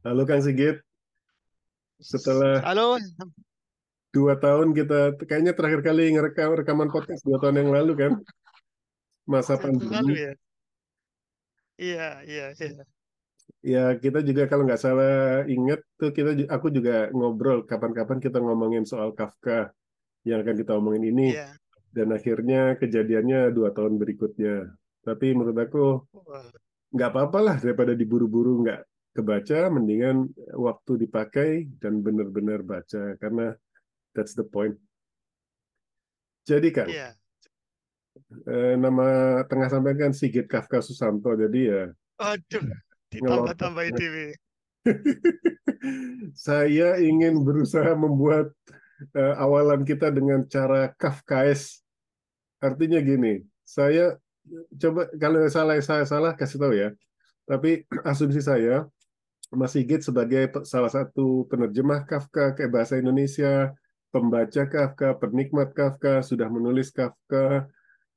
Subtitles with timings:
[0.00, 0.80] Halo Kang Sigit.
[2.00, 2.96] Setelah Halo,
[4.16, 8.12] dua tahun kita, kayaknya terakhir kali ngerekam rekaman podcast dua tahun yang lalu kan,
[9.28, 10.14] masa satu lalu pandemi.
[10.16, 10.32] ya.
[11.80, 12.84] Iya, iya, iya.
[13.60, 18.88] Ya kita juga kalau nggak salah ingat tuh kita, aku juga ngobrol kapan-kapan kita ngomongin
[18.88, 19.76] soal Kafka
[20.24, 21.52] yang akan kita omongin ini, Iya.
[21.92, 24.79] dan akhirnya kejadiannya dua tahun berikutnya.
[25.00, 25.84] Tapi menurut aku
[26.92, 28.80] nggak apa-apa lah daripada diburu-buru nggak
[29.16, 33.54] kebaca, mendingan waktu dipakai dan benar-benar baca karena
[34.14, 34.76] that's the point.
[36.46, 37.08] Jadi kan, Iya.
[38.48, 41.82] eh, nama tengah sampean kan Sigit Kafka Susanto, jadi ya
[42.20, 42.64] Aduh,
[43.10, 44.16] ditambah-tambah ITW.
[46.36, 48.52] Saya ingin berusaha membuat
[49.16, 51.80] eh, awalan kita dengan cara Kafkaes.
[52.60, 54.20] Artinya gini, saya
[54.78, 56.88] coba kalau salah saya salah kasih tahu ya.
[57.46, 58.86] Tapi asumsi saya
[59.50, 63.74] Mas Sigit sebagai salah satu penerjemah Kafka ke bahasa Indonesia,
[64.14, 67.66] pembaca Kafka, penikmat Kafka, sudah menulis Kafka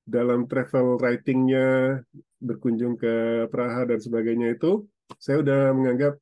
[0.06, 2.06] dalam travel writing-nya,
[2.38, 4.86] berkunjung ke Praha dan sebagainya itu,
[5.18, 6.22] saya udah menganggap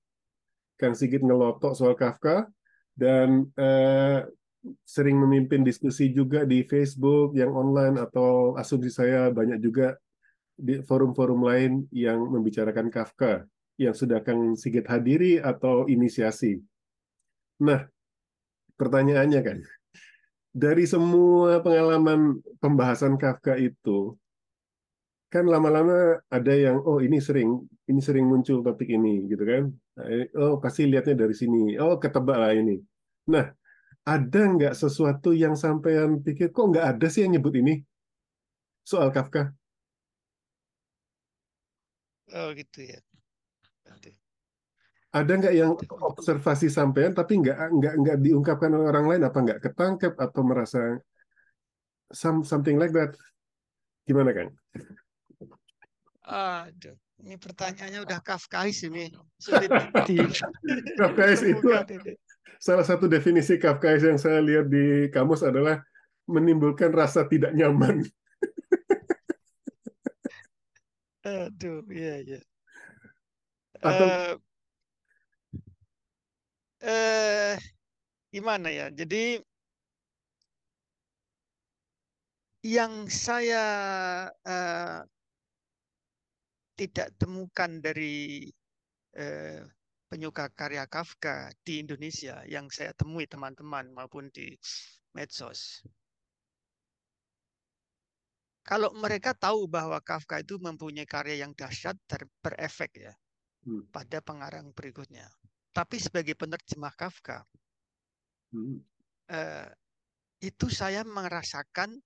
[0.80, 2.48] Kang Sigit ngelotok soal Kafka
[2.96, 4.24] dan eh,
[4.86, 9.98] sering memimpin diskusi juga di Facebook yang online atau asumsi saya banyak juga
[10.54, 13.50] di forum-forum lain yang membicarakan Kafka
[13.82, 16.62] yang sudah Kang Sigit hadiri atau inisiasi.
[17.66, 17.82] Nah,
[18.78, 19.58] pertanyaannya kan,
[20.54, 24.14] dari semua pengalaman pembahasan Kafka itu,
[25.34, 27.58] kan lama-lama ada yang, oh ini sering,
[27.90, 29.64] ini sering muncul topik ini, gitu kan?
[30.38, 32.78] Oh pasti lihatnya dari sini, oh ketebak lah ini.
[33.34, 33.50] Nah,
[34.02, 37.86] ada nggak sesuatu yang sampean pikir, kok nggak ada sih yang nyebut ini
[38.82, 39.54] soal Kafka?
[42.34, 43.00] Oh gitu ya.
[45.12, 49.60] Ada nggak yang observasi sampean tapi nggak nggak nggak diungkapkan oleh orang lain apa nggak
[49.60, 50.80] ketangkep atau merasa
[52.16, 53.12] some, something like that?
[54.08, 54.48] Gimana kan?
[56.32, 56.96] Aduh,
[57.28, 59.12] ini pertanyaannya udah Kafkais ini.
[59.36, 59.68] Sulit
[60.08, 60.16] di
[61.00, 61.68] Kafkais itu.
[62.58, 65.80] Salah satu definisi Kafkais yang saya lihat di kamus adalah
[66.28, 68.04] menimbulkan rasa tidak nyaman.
[71.28, 72.40] Aduh, iya, iya.
[73.82, 74.34] Atau Eh,
[76.82, 77.54] eh,
[78.34, 78.90] gimana ya?
[78.90, 79.38] Jadi
[82.66, 83.64] yang saya
[84.46, 85.02] eh,
[86.78, 88.50] tidak temukan dari
[89.18, 89.62] eh,
[90.12, 94.60] penyuka karya Kafka di Indonesia yang saya temui teman-teman maupun di
[95.16, 95.88] medsos.
[98.68, 103.16] Kalau mereka tahu bahwa Kafka itu mempunyai karya yang dahsyat dan berefek ya
[103.62, 105.30] Hmm, pada pengarang berikutnya.
[105.70, 107.46] Tapi sebagai penerjemah Kafka,
[108.50, 108.82] hmm,
[109.30, 109.70] eh,
[110.42, 112.02] itu saya merasakan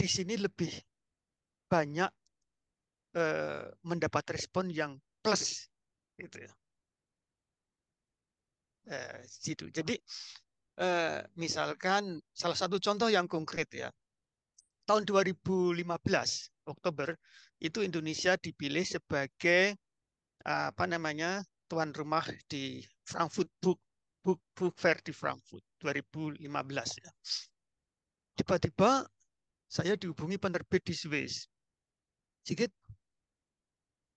[0.00, 0.72] di sini lebih
[1.68, 2.08] banyak
[3.20, 5.68] eh, mendapat respon yang plus
[6.16, 6.52] gitu ya.
[8.90, 9.70] Eh, situ.
[9.70, 9.94] Jadi
[10.82, 13.86] eh, misalkan salah satu contoh yang konkret ya.
[14.82, 15.86] Tahun 2015
[16.66, 17.14] Oktober
[17.62, 19.78] itu Indonesia dipilih sebagai
[20.42, 23.78] apa namanya tuan rumah di Frankfurt Book
[24.26, 26.42] Book Book Fair di Frankfurt 2015
[26.98, 27.10] ya.
[28.34, 29.06] Tiba-tiba
[29.70, 31.46] saya dihubungi penerbit di Swiss.
[32.42, 32.72] Sigit,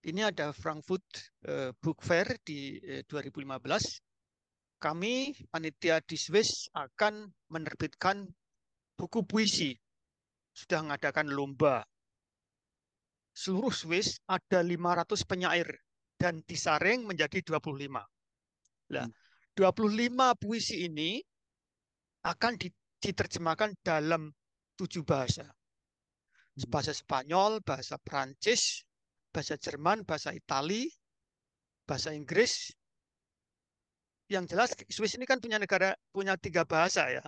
[0.09, 1.05] ini ada Frankfurt
[1.45, 4.12] eh, Book Fair di eh, 2015.
[4.83, 8.27] Kami panitia di Swiss akan menerbitkan
[8.99, 9.71] buku puisi.
[10.51, 11.87] Sudah mengadakan lomba.
[13.31, 15.71] Seluruh Swiss ada 500 penyair
[16.19, 18.03] dan disaring menjadi 25.
[18.91, 19.07] Nah,
[19.55, 21.23] 25 puisi ini
[22.27, 24.35] akan di- diterjemahkan dalam
[24.75, 25.47] tujuh bahasa.
[26.67, 28.83] Bahasa Spanyol, bahasa Prancis,
[29.31, 30.91] bahasa Jerman, bahasa Itali,
[31.87, 32.69] bahasa Inggris.
[34.31, 37.23] Yang jelas Swiss ini kan punya negara punya tiga bahasa ya,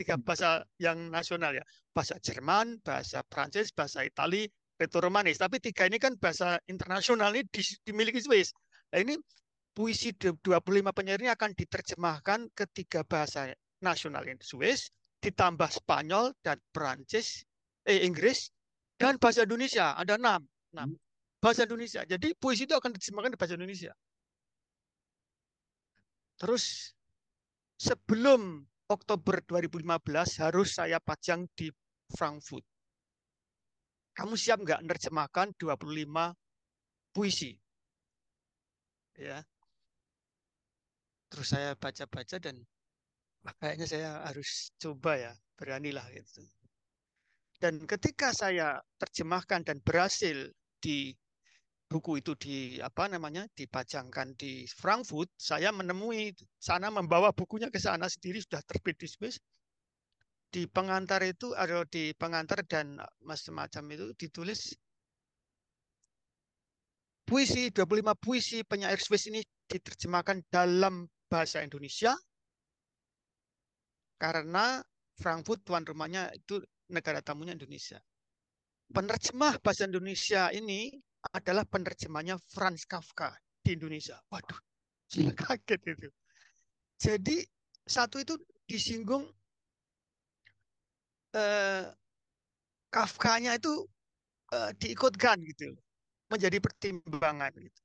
[0.00, 4.48] tiga bahasa yang nasional ya, bahasa Jerman, bahasa Prancis, bahasa Itali,
[4.80, 5.38] Reto-Romanis.
[5.38, 8.54] Tapi tiga ini kan bahasa internasional ini di- dimiliki Swiss.
[8.94, 9.18] Nah ini
[9.76, 13.52] puisi de- 25 penyair ini akan diterjemahkan ke tiga bahasa
[13.84, 14.88] nasional ini Swiss,
[15.22, 17.44] ditambah Spanyol dan Prancis,
[17.84, 18.50] eh Inggris,
[18.98, 20.42] dan bahasa Indonesia ada enam,
[20.74, 20.96] enam
[21.38, 22.02] bahasa Indonesia.
[22.02, 23.92] Jadi puisi itu akan diterjemahkan di bahasa Indonesia.
[26.38, 26.94] Terus
[27.74, 31.68] sebelum Oktober 2015 harus saya pajang di
[32.14, 32.64] Frankfurt.
[34.16, 36.32] Kamu siap nggak menerjemahkan 25
[37.12, 37.52] puisi.
[39.18, 39.44] Ya.
[41.28, 42.64] Terus saya baca-baca dan
[43.60, 46.42] kayaknya saya harus coba ya, beranilah gitu.
[47.58, 50.48] Dan ketika saya terjemahkan dan berhasil
[50.78, 51.12] di
[51.88, 58.06] buku itu di apa namanya dipajangkan di Frankfurt, saya menemui sana membawa bukunya ke sana
[58.06, 59.40] sendiri sudah terbit di Swiss.
[60.48, 64.72] Di pengantar itu ada di pengantar dan macam-macam itu ditulis
[67.28, 72.16] puisi 25 puisi penyair Swiss ini diterjemahkan dalam bahasa Indonesia
[74.16, 74.80] karena
[75.20, 78.00] Frankfurt tuan rumahnya itu negara tamunya Indonesia.
[78.88, 80.96] Penerjemah bahasa Indonesia ini
[81.34, 84.16] adalah penerjemahnya Franz Kafka di Indonesia.
[84.30, 84.60] Waduh,
[85.10, 86.08] saya kaget itu.
[86.98, 87.36] Jadi
[87.86, 88.34] satu itu
[88.68, 89.26] disinggung
[91.34, 91.84] eh,
[92.88, 93.84] Kafkanya itu
[94.54, 95.76] eh, diikutkan gitu,
[96.32, 97.80] menjadi pertimbangan gitu.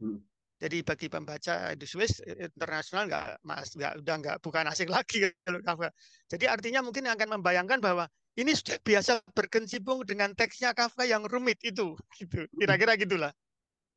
[0.00, 0.18] Hmm.
[0.62, 5.60] Jadi bagi pembaca di Swiss internasional nggak mas nggak udah nggak bukan asing lagi kalau
[5.60, 5.90] Kafka.
[6.30, 11.62] Jadi artinya mungkin akan membayangkan bahwa ini sudah biasa berkecimpung dengan teksnya Kafka yang rumit
[11.62, 12.46] itu, gitu.
[12.54, 13.32] Kira-kira gitulah.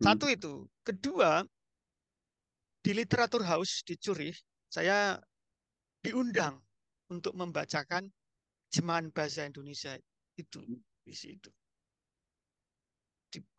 [0.01, 0.13] Hmm.
[0.13, 0.65] Satu itu.
[0.85, 1.41] Kedua,
[2.85, 4.37] di literatur house di Zurich,
[4.69, 5.17] saya
[6.05, 6.61] diundang
[7.09, 8.05] untuk membacakan
[8.69, 9.95] jemahan bahasa Indonesia
[10.37, 10.61] itu
[11.01, 11.49] di situ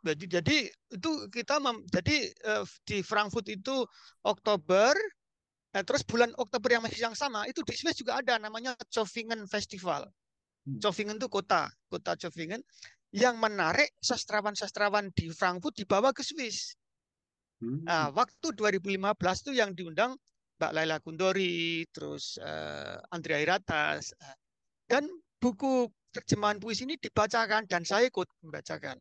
[0.03, 0.57] jadi jadi
[0.97, 3.85] itu kita mem, jadi uh, di Frankfurt itu
[4.25, 4.97] Oktober
[5.77, 9.45] eh, terus bulan Oktober yang masih yang sama itu di Swiss juga ada namanya Zofingen
[9.45, 10.09] Festival.
[10.69, 10.77] Hmm.
[10.85, 12.61] Zofingen itu kota, kota Zofingen
[13.17, 16.77] yang menarik sastrawan-sastrawan di Frankfurt dibawa ke Swiss.
[17.65, 17.89] Hmm.
[17.89, 20.13] Nah, waktu 2015 itu yang diundang
[20.61, 24.37] Mbak Laila Kundori, terus uh, Andrea Iratas, uh,
[24.85, 25.09] dan
[25.41, 29.01] buku terjemahan puisi ini dibacakan dan saya ikut membacakan.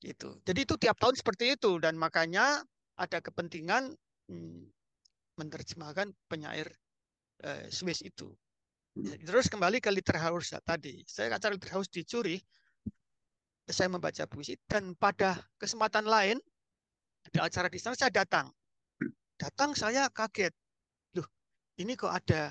[0.00, 0.40] Itu.
[0.42, 2.64] Jadi itu tiap tahun seperti itu dan makanya
[2.96, 3.92] ada kepentingan
[4.32, 4.64] hmm,
[5.36, 6.72] menerjemahkan penyair
[7.44, 8.32] eh, Swiss itu.
[8.96, 9.06] Hmm.
[9.22, 11.02] Terus kembali ke Literatur tadi.
[11.06, 12.42] Saya acara Literatur di Zurich,
[13.70, 16.42] saya membaca puisi dan pada kesempatan lain
[17.30, 18.50] ada acara di sana saya datang.
[19.38, 20.52] Datang saya kaget.
[21.16, 21.28] Loh,
[21.78, 22.50] ini kok ada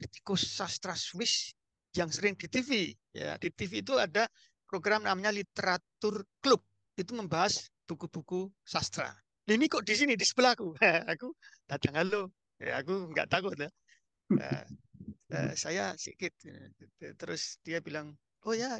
[0.00, 1.52] kritikus sastra Swiss
[1.94, 2.96] yang sering di TV.
[3.14, 4.26] Ya, di TV itu ada
[4.66, 6.64] program namanya Literatur Klub.
[6.96, 9.12] Itu membahas buku-buku sastra.
[9.44, 10.72] Ini kok di sini di sebelahku.
[11.12, 11.36] aku
[11.68, 12.32] datang halo.
[12.58, 13.70] Ya, aku nggak takut ya.
[15.34, 16.30] Uh, saya sedikit.
[17.18, 18.14] Terus dia bilang,
[18.46, 18.78] oh ya.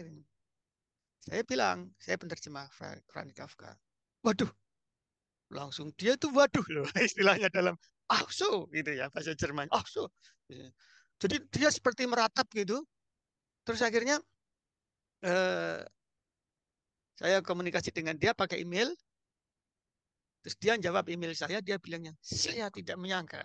[1.27, 2.71] Saya bilang, saya penerjemah
[3.11, 3.75] Franz Kafka.
[4.23, 4.49] Waduh,
[5.51, 7.77] langsung dia tuh waduh loh istilahnya dalam
[8.09, 10.09] ah so gitu ya bahasa Jerman ah so
[11.21, 12.85] jadi dia seperti meratap gitu
[13.65, 14.21] terus akhirnya
[15.25, 15.85] eh,
[17.15, 18.91] saya komunikasi dengan dia pakai email.
[20.45, 23.41] Terus dia jawab email saya, dia bilangnya, saya tidak menyangka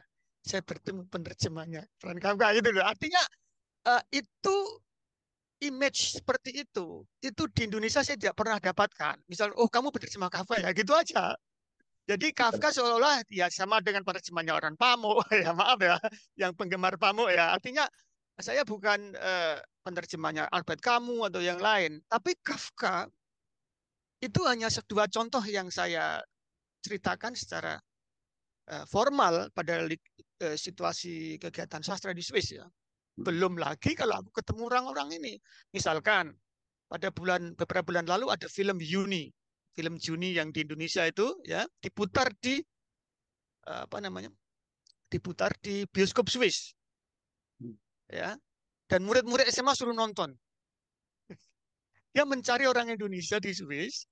[0.50, 2.82] saya bertemu penerjemahnya Frank Kafka itu loh.
[2.82, 3.22] Artinya
[3.86, 4.58] uh, itu
[5.62, 9.22] image seperti itu, itu di Indonesia saya tidak pernah dapatkan.
[9.30, 11.38] Misal, oh kamu penerjemah Kafka ya, gitu aja.
[12.10, 16.02] Jadi Kafka seolah-olah ya sama dengan penerjemahnya orang Pamuk, ya maaf ya,
[16.34, 17.54] yang penggemar Pamuk ya.
[17.54, 17.86] Artinya
[18.40, 23.06] saya bukan uh, penerjemahnya Albert Camus atau yang lain, tapi Kafka
[24.24, 26.24] itu hanya dua contoh yang saya
[26.84, 27.76] ceritakan secara
[28.72, 29.84] uh, formal pada
[30.44, 32.66] uh, situasi kegiatan sastra di Swiss ya.
[33.20, 35.34] Belum lagi kalau aku ketemu orang-orang ini.
[35.76, 36.32] Misalkan
[36.88, 39.30] pada bulan beberapa bulan lalu ada film Juni,
[39.76, 42.64] film Juni yang di Indonesia itu ya diputar di
[43.68, 44.32] uh, apa namanya?
[45.10, 46.78] diputar di bioskop Swiss
[48.10, 48.38] ya
[48.90, 50.38] dan murid-murid SMA suruh nonton
[52.14, 54.06] dia mencari orang Indonesia di Swiss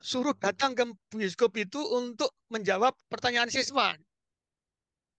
[0.00, 3.92] suruh datang ke bioskop itu untuk menjawab pertanyaan siswa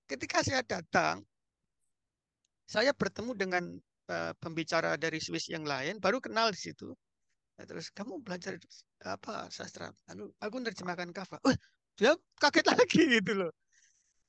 [0.06, 1.22] ketika saya datang
[2.66, 3.64] saya bertemu dengan
[4.10, 6.94] uh, pembicara dari Swiss yang lain baru kenal di situ
[7.58, 8.58] nah, terus kamu belajar
[9.06, 11.56] apa sastra Lalu aku menerjemahkan Kafka oh,
[11.98, 13.52] dia kaget lagi gitu loh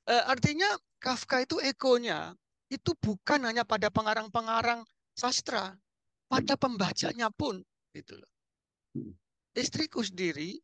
[0.08, 0.68] uh, artinya
[1.00, 4.82] Kafka itu ekonya itu bukan hanya pada pengarang-pengarang
[5.14, 5.74] sastra,
[6.26, 7.62] pada pembacanya pun
[7.94, 8.30] gitu loh.
[9.54, 10.58] Istriku sendiri,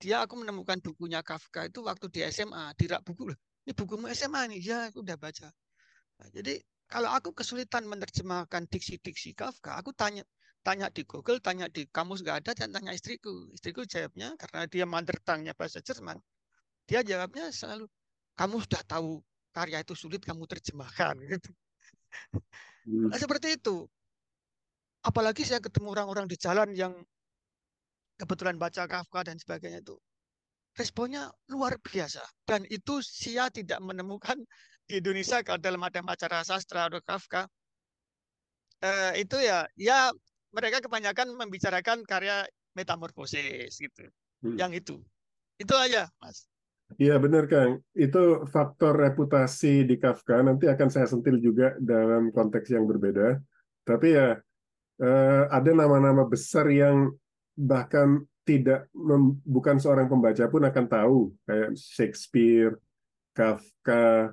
[0.00, 3.38] dia aku menemukan bukunya Kafka itu waktu di SMA, di rak buku loh.
[3.66, 5.50] Ini bukumu SMA nih, ya aku udah baca.
[6.22, 10.22] Nah, jadi kalau aku kesulitan menerjemahkan diksi-diksi Kafka, aku tanya
[10.62, 13.50] tanya di Google, tanya di kamus nggak ada, dan tanya istriku.
[13.50, 16.14] Istriku jawabnya karena dia mandertangnya bahasa Jerman.
[16.86, 17.90] Dia jawabnya selalu,
[18.38, 19.18] kamu sudah tahu
[19.50, 21.50] karya itu sulit kamu terjemahkan gitu.
[22.86, 23.10] Hmm.
[23.10, 23.90] Nah, seperti itu.
[25.02, 26.94] Apalagi saya ketemu orang-orang di jalan yang
[28.14, 29.98] kebetulan baca Kafka dan sebagainya itu
[30.76, 32.22] responnya luar biasa.
[32.44, 34.36] Dan itu Sia tidak menemukan
[34.86, 37.48] di Indonesia kalau dalam ada acara sastra atau Kafka.
[38.84, 40.12] Eh, itu ya ya
[40.52, 42.44] mereka kebanyakan membicarakan karya
[42.76, 44.04] metamorfosis gitu.
[44.44, 44.56] Hmm.
[44.60, 45.00] yang itu.
[45.56, 46.44] Itu aja mas.
[47.02, 52.70] Iya benar Kang, itu faktor reputasi di Kafka nanti akan saya sentil juga dalam konteks
[52.70, 53.42] yang berbeda.
[53.82, 54.38] Tapi ya
[55.02, 57.10] eh, ada nama-nama besar yang
[57.58, 58.86] bahkan tidak
[59.42, 62.78] bukan seorang pembaca pun akan tahu kayak Shakespeare,
[63.34, 64.30] Kafka,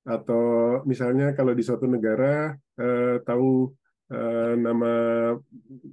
[0.00, 3.68] atau misalnya kalau di suatu negara eh, tahu
[4.08, 4.92] eh, nama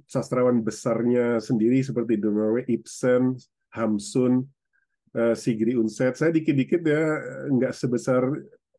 [0.08, 3.36] sastrawan besarnya sendiri seperti Norway, Ibsen,
[3.76, 4.48] Hamsun,
[5.12, 6.16] eh, Sigrid Undset.
[6.16, 7.20] Saya dikit-dikit ya
[7.52, 8.24] nggak sebesar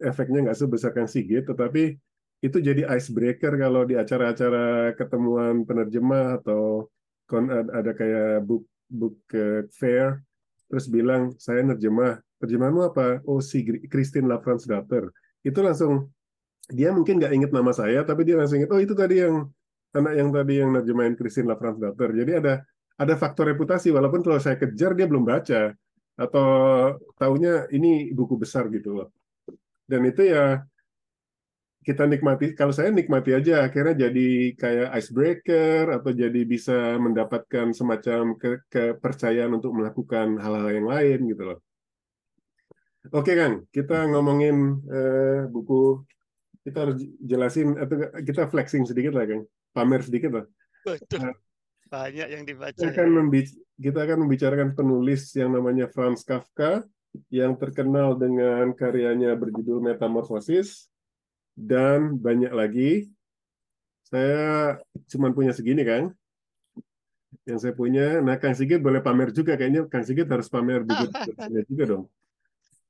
[0.01, 1.93] efeknya nggak sebesar Kang Sigit, tetapi
[2.39, 6.87] itu jadi icebreaker kalau di acara-acara ketemuan penerjemah atau
[7.69, 9.21] ada kayak book book
[9.71, 10.19] fair
[10.69, 12.21] terus bilang saya nerjemah.
[12.39, 13.19] Terjemahanmu apa?
[13.27, 15.11] Oh si Christine Lafransdatter
[15.43, 16.07] itu langsung
[16.69, 19.49] dia mungkin nggak inget nama saya tapi dia langsung inget oh itu tadi yang
[19.95, 22.53] anak yang tadi yang nerjemahin Christine Lafransdatter jadi ada
[22.99, 25.71] ada faktor reputasi walaupun kalau saya kejar dia belum baca
[26.19, 26.47] atau
[27.15, 29.07] taunya ini buku besar gitu loh.
[29.87, 30.59] Dan itu ya
[31.89, 38.37] kita nikmati kalau saya nikmati aja akhirnya jadi kayak icebreaker atau jadi bisa mendapatkan semacam
[38.37, 41.59] ke kepercayaan untuk melakukan hal-hal yang lain gitu loh.
[43.09, 46.05] Oke Kang, kita ngomongin eh, buku
[46.61, 50.45] kita harus jelasin atau kita flexing sedikit lah Kang, pamer sedikit lah.
[50.85, 51.25] Betul.
[51.25, 51.33] Nah,
[51.89, 52.77] Banyak yang dibaca.
[52.77, 53.33] Kita akan,
[53.81, 56.85] kita akan membicarakan penulis yang namanya Franz Kafka
[57.33, 60.88] yang terkenal dengan karyanya berjudul Metamorphosis
[61.59, 62.91] dan banyak lagi.
[64.07, 64.79] Saya
[65.11, 66.15] cuma punya segini, Kang.
[67.43, 69.59] Yang saya punya, nah Kang Sigit boleh pamer juga.
[69.59, 71.05] Kayaknya Kang Sigit harus pamer buku
[71.69, 72.03] juga dong.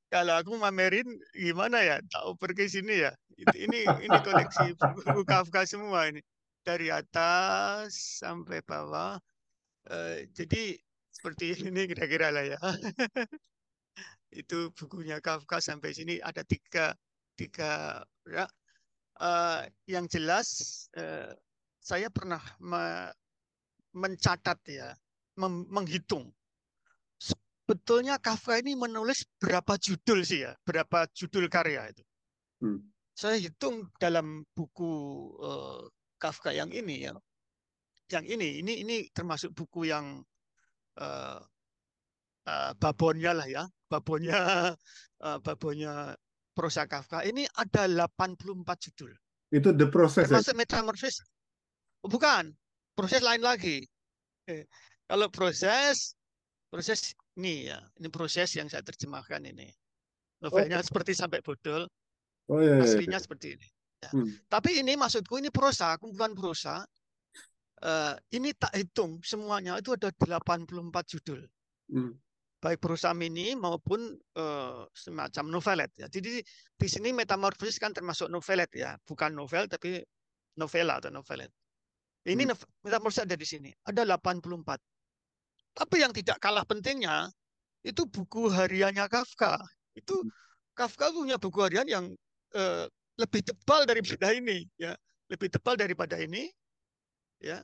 [0.09, 1.97] Kalau aku mamerin gimana ya?
[2.01, 3.11] Tahu pergi sini ya.
[3.39, 6.21] Ini ini koleksi buku Kafka semua ini.
[6.63, 9.17] Dari atas sampai bawah.
[9.89, 10.77] Uh, jadi
[11.13, 12.59] seperti ini kira-kira lah ya.
[14.39, 16.93] itu bukunya Kafka sampai sini ada tiga
[17.39, 18.45] tiga ya,
[19.19, 20.47] uh, yang jelas
[20.95, 21.31] uh,
[21.79, 23.11] saya pernah me
[23.89, 24.93] mencatat ya,
[25.41, 26.29] menghitung.
[27.17, 32.03] Sebetulnya Kafka ini menulis berapa judul sih ya, berapa judul karya itu.
[32.61, 32.85] Hmm.
[33.17, 34.91] Saya hitung dalam buku
[35.41, 35.81] uh,
[36.21, 37.17] Kafka yang ini ya,
[38.13, 40.21] yang ini, ini ini termasuk buku yang
[41.01, 41.41] uh,
[42.45, 44.38] uh, babonnya lah ya, babonnya
[45.25, 46.13] uh, babonnya
[46.59, 48.35] prosa Kafka ini ada 84
[48.91, 49.15] judul.
[49.55, 50.27] Itu the process.
[50.27, 50.35] Ya?
[50.35, 50.59] Termasuk ya?
[50.59, 51.23] metamorphosis.
[52.03, 52.51] Bukan,
[52.99, 53.87] proses lain lagi.
[54.43, 54.67] Eh,
[55.07, 56.19] kalau proses,
[56.67, 59.71] proses ini ya, ini proses yang saya terjemahkan ini.
[60.43, 60.85] Novelnya oh.
[60.85, 61.87] seperti sampai bodol.
[62.51, 62.83] Oh, iya, iya.
[62.83, 63.67] Aslinya seperti ini.
[64.03, 64.09] Ya.
[64.11, 64.27] Hmm.
[64.51, 66.83] Tapi ini maksudku ini prosa, kumpulan prosa.
[67.79, 70.67] Uh, ini tak hitung semuanya itu ada 84
[71.07, 71.47] judul.
[71.87, 72.19] Hmm
[72.59, 76.07] baik prosa mini maupun uh, semacam novelet ya.
[76.11, 76.43] Jadi
[76.75, 80.03] di sini metamorfosis kan termasuk novelet ya, bukan novel tapi
[80.59, 81.49] novela atau novelet.
[82.27, 82.83] Ini hmm.
[82.83, 84.75] metamorfosis ada di sini, ada 84.
[85.71, 87.31] Tapi yang tidak kalah pentingnya
[87.87, 89.55] itu buku hariannya Kafka.
[89.95, 90.31] Itu hmm.
[90.75, 92.05] Kafka punya buku harian yang
[92.59, 92.85] uh,
[93.15, 94.91] lebih tebal daripada ini ya,
[95.31, 96.51] lebih tebal daripada ini
[97.39, 97.63] ya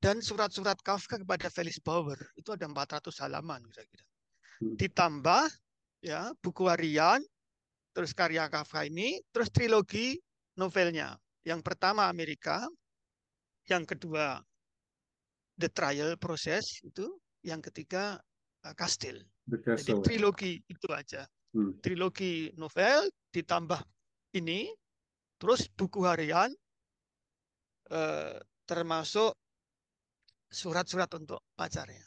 [0.00, 4.04] dan surat-surat Kafka kepada Felix Bauer itu ada 400 halaman kira-kira.
[4.64, 4.74] Hmm.
[4.80, 5.44] Ditambah
[6.00, 7.20] ya buku harian,
[7.92, 10.16] terus karya Kafka ini, terus trilogi
[10.56, 11.20] novelnya.
[11.44, 12.64] Yang pertama Amerika,
[13.68, 14.40] yang kedua
[15.60, 18.16] The Trial Process itu, yang ketiga
[18.64, 19.28] uh, Castile.
[19.44, 21.28] Jadi trilogi itu aja.
[21.52, 21.76] Hmm.
[21.84, 23.84] Trilogi novel ditambah
[24.32, 24.72] ini,
[25.36, 26.52] terus buku harian
[27.90, 28.38] eh,
[28.70, 29.34] termasuk
[30.50, 32.02] surat-surat untuk pacarnya.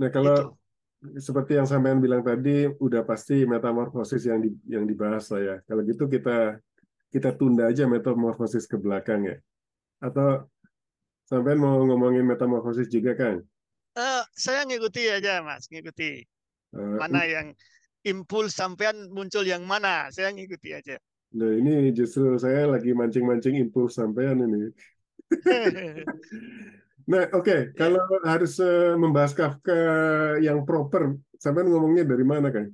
[0.00, 0.56] Nah kalau
[1.04, 1.20] itu.
[1.20, 5.56] seperti yang sampean bilang tadi, udah pasti metamorfosis yang di, yang dibahas lah ya.
[5.68, 6.56] Kalau gitu kita
[7.12, 9.36] kita tunda aja metamorfosis ke belakang ya.
[10.00, 10.48] Atau
[11.28, 13.44] sampean mau ngomongin metamorfosis juga kan?
[13.92, 16.24] Uh, saya ngikuti aja mas, ngikuti.
[16.72, 17.52] Uh, mana yang
[18.08, 20.96] impuls sampean muncul yang mana, saya ngikuti aja.
[21.36, 24.72] Nah ini justru saya lagi mancing-mancing impuls sampean ini.
[27.08, 27.60] Nah, oke, okay.
[27.70, 27.78] Iya.
[27.78, 29.78] kalau harus uh, membahas Kafka
[30.38, 32.70] yang proper, sampai ngomongnya dari mana, kan?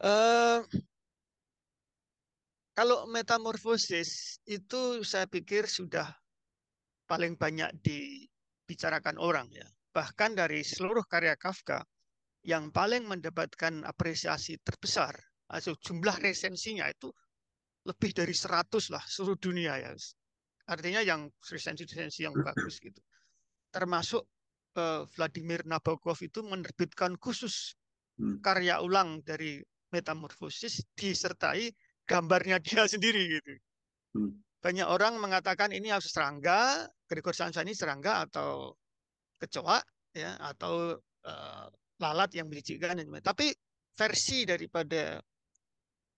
[0.00, 0.64] Uh,
[2.72, 6.08] kalau metamorfosis itu saya pikir sudah
[7.04, 9.68] paling banyak dibicarakan orang ya.
[9.92, 11.84] Bahkan dari seluruh karya Kafka
[12.46, 15.12] yang paling mendapatkan apresiasi terbesar,
[15.50, 17.10] atau jumlah resensinya itu
[17.84, 19.92] lebih dari 100 lah seluruh dunia ya.
[20.70, 23.02] Artinya yang resensi-resensi yang bagus gitu.
[23.74, 24.22] Termasuk
[24.78, 27.74] uh, Vladimir Nabokov itu menerbitkan khusus
[28.22, 28.38] hmm.
[28.38, 29.58] karya ulang dari
[29.90, 31.74] Metamorfosis disertai
[32.06, 33.52] gambarnya dia sendiri gitu.
[34.14, 34.38] Hmm.
[34.62, 38.78] Banyak orang mengatakan ini harus serangga, Gregor Samsa ini serangga atau
[39.40, 39.82] kecoa
[40.14, 40.94] ya atau
[41.26, 41.66] uh,
[41.98, 43.50] lalat yang menjijikkan tapi
[43.96, 45.18] versi daripada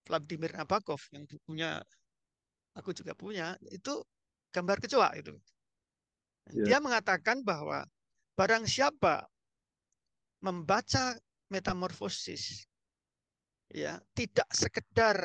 [0.02, 1.78] Vladimir Nabokov yang bukunya
[2.74, 4.02] aku juga punya itu
[4.52, 5.34] gambar kecoa itu.
[6.52, 6.76] Yeah.
[6.76, 7.88] Dia mengatakan bahwa
[8.36, 9.26] barang siapa
[10.42, 11.16] membaca
[11.52, 12.66] metamorfosis
[13.72, 15.16] ya tidak sekedar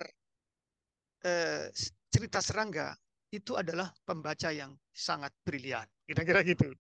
[1.24, 1.68] eh,
[2.12, 2.96] cerita serangga
[3.34, 6.72] itu adalah pembaca yang sangat brilian kira-kira gitu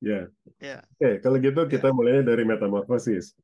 [0.00, 0.24] ya
[0.56, 1.94] ya oke kalau gitu kita ya.
[1.96, 3.36] mulai dari metamorfosis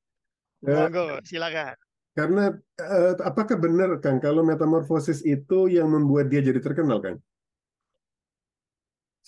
[0.64, 1.76] Monggo, silakan
[2.16, 2.50] karena
[2.82, 7.22] eh, apakah benar Kang kalau metamorfosis itu yang membuat dia jadi terkenal Kang?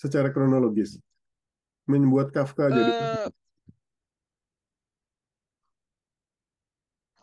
[0.01, 0.97] Secara kronologis.
[1.85, 2.93] Membuat Kafka uh, jadi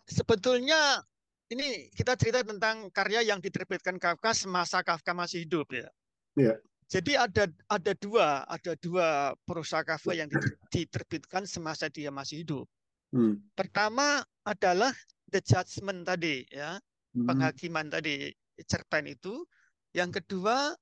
[0.06, 1.02] Sebetulnya
[1.50, 5.90] ini kita cerita tentang karya yang diterbitkan Kafka semasa Kafka masih hidup ya.
[6.38, 6.54] Iya.
[6.88, 10.30] Jadi ada ada dua ada dua prosa Kafka yang
[10.72, 12.66] diterbitkan semasa dia masih hidup.
[13.12, 13.42] Hmm.
[13.58, 14.94] Pertama adalah
[15.28, 16.80] the judgment tadi ya
[17.16, 17.26] hmm.
[17.28, 18.32] penghakiman tadi
[18.64, 19.44] cerpen itu
[19.92, 20.72] yang kedua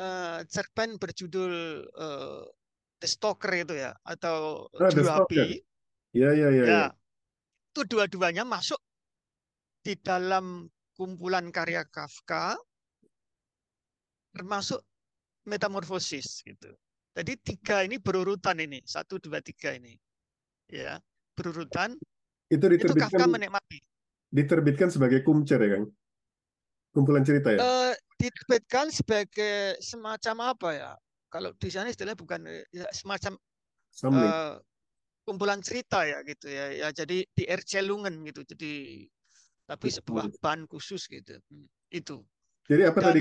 [0.00, 2.42] uh, cerpen berjudul uh,
[3.00, 5.60] the stalker itu ya atau ah, juru api
[6.16, 6.84] ya ya ya, ya.
[7.72, 8.80] itu dua-duanya masuk
[9.84, 10.66] di dalam
[10.96, 12.56] kumpulan karya Kafka
[14.32, 14.80] termasuk
[15.44, 16.72] metamorfosis gitu
[17.16, 19.96] jadi tiga ini berurutan ini satu dua tiga ini
[20.72, 20.96] ya
[21.36, 21.96] berurutan
[22.46, 23.78] itu diterbitkan, itu Kafka menikmati.
[24.30, 25.86] Diterbitkan sebagai kumcer ya, Kang?
[26.94, 27.58] Kumpulan cerita ya?
[27.58, 30.92] Uh, diterbitkan sebagai semacam apa ya?
[31.28, 32.40] Kalau di sana istilahnya bukan
[32.72, 33.36] ya, semacam
[34.08, 34.56] uh,
[35.28, 36.72] kumpulan cerita ya gitu ya.
[36.72, 38.42] Ya jadi di Ercelungen gitu.
[38.44, 39.04] Jadi
[39.66, 41.36] tapi sebuah ban khusus gitu.
[41.50, 42.22] Hmm, itu.
[42.66, 43.20] Jadi apa Dan, tadi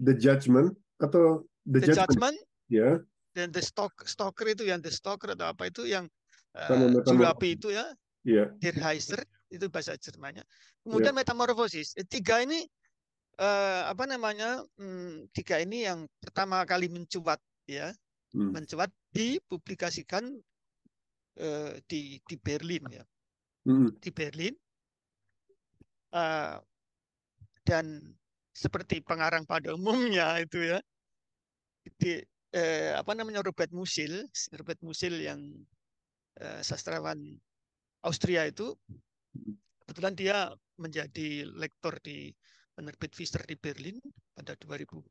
[0.00, 2.36] The Judgment atau The, the Judgment?
[2.68, 2.78] Ya.
[2.78, 2.94] Yeah.
[3.34, 6.06] Dan The Stalk, Stalker itu yang The Stalker atau apa itu yang
[6.54, 7.82] uh, juru api itu ya
[8.24, 8.48] yeah.
[8.58, 9.20] Der Heiser
[9.52, 10.42] itu bahasa Jermannya.
[10.82, 11.20] Kemudian yeah.
[11.22, 11.94] metamorfosis.
[11.94, 12.66] Eh, tiga ini
[13.38, 14.62] uh, apa namanya?
[14.78, 17.92] Hmm, tiga ini yang pertama kali mencuat ya,
[18.34, 18.50] hmm.
[18.54, 20.24] mencuat dipublikasikan
[21.40, 23.04] uh, di di Berlin ya,
[23.68, 24.00] hmm.
[24.00, 24.54] di Berlin.
[26.14, 26.62] Uh,
[27.66, 27.98] dan
[28.54, 30.78] seperti pengarang pada umumnya itu ya,
[31.98, 32.22] di
[32.54, 35.40] eh, apa namanya Robert Musil, Robert Musil yang
[36.38, 37.18] eh, sastrawan
[38.06, 38.78] Austria itu
[39.84, 40.36] kebetulan dia
[40.78, 42.30] menjadi lektor di
[42.74, 43.96] penerbit Pfister di Berlin
[44.34, 45.10] pada 2014.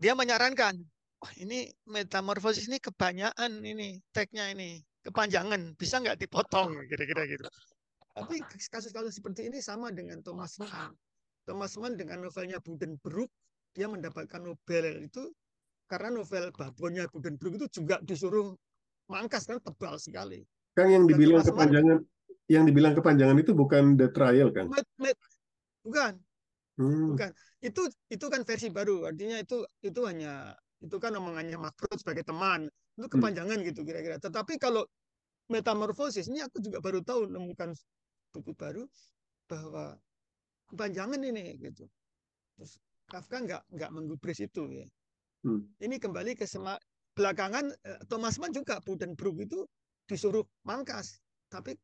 [0.00, 0.74] Dia menyarankan,
[1.20, 7.46] wah ini metamorfosis ini kebanyakan ini tagnya ini kepanjangan, bisa nggak dipotong kira-kira gitu.
[8.14, 8.40] Tapi
[8.72, 10.96] kasus-kasus seperti ini sama dengan Thomas Mann.
[11.44, 13.28] Thomas Mann dengan novelnya Buddenbrook,
[13.76, 15.28] dia mendapatkan Nobel itu
[15.90, 18.56] karena novel babonnya Buddenbrook itu juga disuruh
[19.12, 20.40] mangkas kan tebal sekali.
[20.72, 21.98] Kang yang dibilang kepanjangan
[22.48, 24.72] yang dibilang kepanjangan itu bukan the trial kan?
[25.84, 26.12] Bukan.
[26.80, 27.14] Hmm.
[27.14, 27.30] Bukan.
[27.60, 29.06] Itu itu kan versi baru.
[29.06, 32.66] Artinya itu itu hanya itu kan omongannya makro sebagai teman.
[32.96, 33.14] Itu hmm.
[33.14, 33.66] kepanjangan hmm.
[33.70, 34.16] gitu kira-kira.
[34.18, 34.82] Tetapi kalau
[35.52, 37.76] metamorfosis ini aku juga baru tahu menemukan
[38.32, 38.88] buku baru
[39.46, 39.94] bahwa
[40.72, 41.84] kepanjangan ini gitu.
[42.56, 44.86] Terus Kafka nggak nggak menggubris itu ya.
[45.44, 45.68] Hmm.
[45.76, 46.80] Ini kembali ke sema
[47.12, 49.68] belakangan eh, Thomas Mann juga Buddenbrook itu
[50.08, 51.20] disuruh mangkas.
[51.52, 51.76] Tapi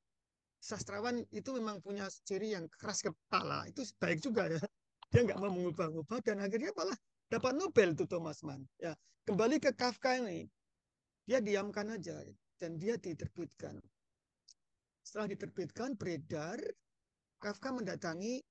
[0.60, 3.64] sastrawan itu memang punya ciri yang keras kepala.
[3.66, 4.60] Itu baik juga ya.
[5.10, 6.94] Dia nggak mau mengubah-ubah dan akhirnya malah
[7.26, 8.62] dapat Nobel tuh Thomas Mann.
[8.78, 8.94] Ya,
[9.26, 10.46] kembali ke Kafka ini.
[11.26, 12.22] Dia diamkan aja
[12.62, 13.80] dan dia diterbitkan.
[15.02, 16.62] Setelah diterbitkan beredar,
[17.42, 18.44] Kafka mendatangi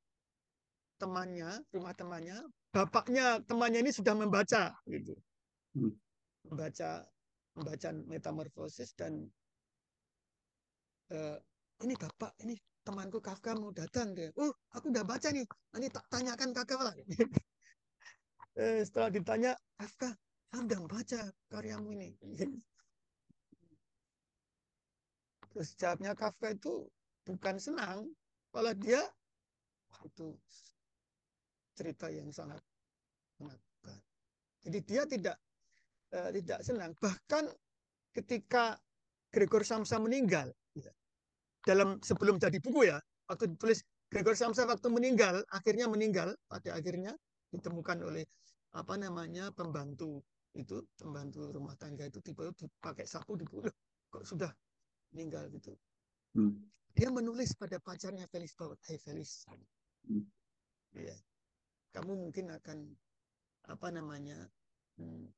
[1.00, 2.44] temannya, rumah temannya,
[2.76, 5.16] bapaknya temannya ini sudah membaca gitu.
[5.78, 5.94] Hmm.
[6.50, 7.08] Membaca
[7.56, 9.28] membaca metamorfosis dan
[11.12, 11.38] uh,
[11.84, 14.32] ini bapak ini temanku Kafka mau datang dia.
[14.36, 15.46] Oh aku udah baca nih.
[15.76, 16.94] Nanti tak tanyakan kakak lah
[18.60, 20.12] eh, setelah ditanya Kafka
[20.58, 21.22] udah baca
[21.54, 22.10] karyamu ini?
[25.54, 26.90] Terus jawabnya Kafka itu
[27.24, 28.10] bukan senang.
[28.50, 29.02] Kalau dia
[29.94, 30.34] wah itu
[31.78, 32.60] cerita yang sangat
[33.40, 34.00] menakutkan.
[34.66, 35.38] Jadi dia tidak
[36.12, 36.92] uh, tidak senang.
[37.00, 37.46] Bahkan
[38.12, 38.76] ketika
[39.30, 40.50] Gregor Samsa meninggal,
[41.66, 47.14] dalam sebelum jadi buku ya, waktu ditulis Gregor Samsa waktu meninggal, akhirnya meninggal pada akhirnya
[47.54, 48.26] ditemukan oleh
[48.74, 50.22] apa namanya pembantu
[50.54, 53.70] itu pembantu rumah tangga itu tiba dipakai sapu dipuluh
[54.10, 54.50] kok sudah
[55.14, 55.74] meninggal gitu.
[56.34, 56.58] Hmm.
[56.94, 59.46] Dia menulis pada pacarnya Felis bahwa Hai Felis,
[60.10, 60.26] hmm.
[60.98, 61.18] ya,
[61.94, 62.78] kamu mungkin akan
[63.70, 64.38] apa namanya
[64.98, 65.30] hmm,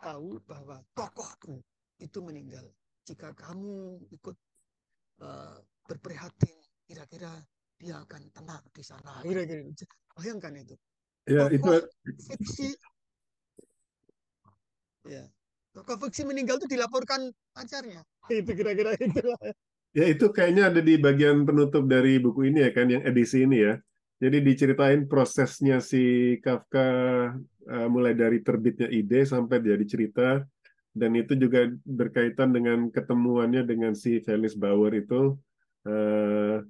[0.00, 1.60] tahu bahwa tokohku
[2.00, 2.64] itu meninggal.
[3.04, 4.36] Jika kamu ikut
[5.20, 6.56] uh, berprihatin,
[6.88, 7.36] kira-kira
[7.76, 9.20] dia akan tenang di sana.
[9.28, 9.68] Kira-kira
[10.16, 10.74] bayangkan itu.
[11.24, 11.72] Ya, Tokoh itu
[12.32, 12.68] fiksi.
[15.08, 15.24] Ya.
[15.72, 18.00] Tokoh fiksi meninggal itu dilaporkan pacarnya.
[18.32, 19.20] Itu kira-kira itu.
[19.94, 23.62] Ya itu kayaknya ada di bagian penutup dari buku ini ya kan, yang edisi ini
[23.62, 23.78] ya.
[24.18, 26.88] Jadi diceritain prosesnya si Kafka
[27.68, 30.42] uh, mulai dari terbitnya ide sampai jadi cerita
[30.94, 35.34] dan itu juga berkaitan dengan ketemuannya dengan si Felix Bauer itu
[35.90, 36.62] uh,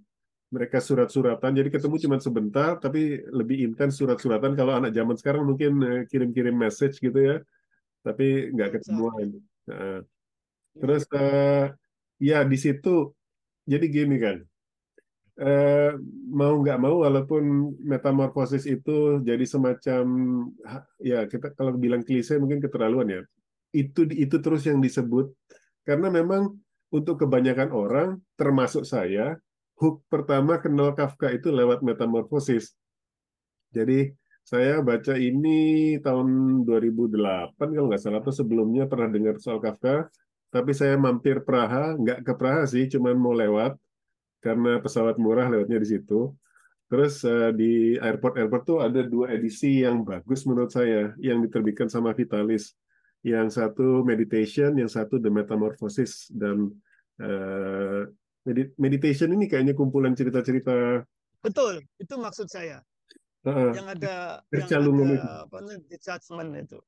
[0.48, 1.52] mereka surat-suratan.
[1.52, 4.56] Jadi ketemu cuma sebentar tapi lebih intens surat-suratan.
[4.56, 7.36] Kalau anak zaman sekarang mungkin uh, kirim-kirim message gitu ya
[8.00, 9.36] tapi nggak ketemuan.
[9.68, 10.00] Uh,
[10.80, 11.70] terus uh,
[12.18, 13.14] ya di situ
[13.64, 14.36] jadi gini kan
[15.40, 15.92] uh,
[16.30, 20.04] mau nggak mau walaupun metamorfosis itu jadi semacam
[21.00, 23.22] ya kita kalau bilang klise mungkin keterlaluan ya
[23.74, 25.34] itu itu terus yang disebut
[25.82, 26.54] karena memang
[26.94, 28.08] untuk kebanyakan orang
[28.38, 29.34] termasuk saya
[29.74, 32.78] hook pertama kenal Kafka itu lewat metamorfosis.
[33.74, 34.14] Jadi
[34.46, 40.06] saya baca ini tahun 2008 kalau nggak salah atau sebelumnya pernah dengar soal Kafka,
[40.54, 43.74] tapi saya mampir Praha, nggak ke Praha sih, cuman mau lewat
[44.38, 46.30] karena pesawat murah lewatnya di situ.
[46.86, 52.14] Terus uh, di airport-airport tuh ada dua edisi yang bagus menurut saya yang diterbitkan sama
[52.14, 52.76] Vitalis
[53.24, 56.68] yang satu meditation, yang satu the metamorphosis dan
[57.24, 58.04] uh,
[58.76, 61.00] meditation ini kayaknya kumpulan cerita-cerita.
[61.40, 62.84] Betul, itu maksud saya.
[63.44, 65.56] Uh, yang ada yang ada apa
[65.88, 66.80] the judgment itu.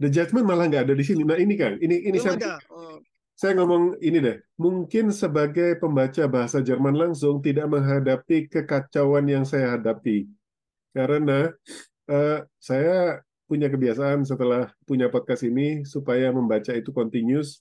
[0.00, 1.24] The judgment malah nggak ada di sini.
[1.24, 2.56] Nah ini kan, ini ini saya, ada.
[2.68, 3.00] Oh.
[3.32, 4.36] saya ngomong ini deh.
[4.60, 10.28] Mungkin sebagai pembaca bahasa Jerman langsung tidak menghadapi kekacauan yang saya hadapi,
[10.92, 11.52] karena
[12.12, 17.60] uh, saya punya kebiasaan setelah punya podcast ini supaya membaca itu continuous.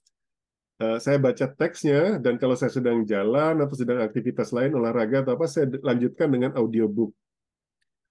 [0.81, 5.37] Uh, saya baca teksnya dan kalau saya sedang jalan atau sedang aktivitas lain olahraga atau
[5.37, 7.13] apa saya lanjutkan dengan audiobook.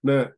[0.06, 0.30] Nah,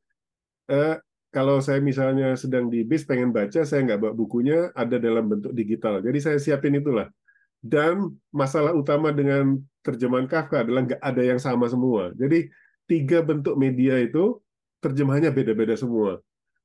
[0.72, 0.96] uh,
[1.34, 5.52] kalau saya misalnya sedang di bis pengen baca, saya nggak bawa bukunya, ada dalam bentuk
[5.52, 5.98] digital.
[6.00, 7.10] Jadi saya siapin itulah.
[7.58, 12.14] Dan masalah utama dengan terjemahan Kafka adalah nggak ada yang sama semua.
[12.14, 12.48] Jadi
[12.86, 14.38] tiga bentuk media itu
[14.84, 16.20] terjemahannya beda-beda semua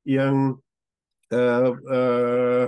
[0.10, 0.58] yang
[1.30, 2.66] uh, uh,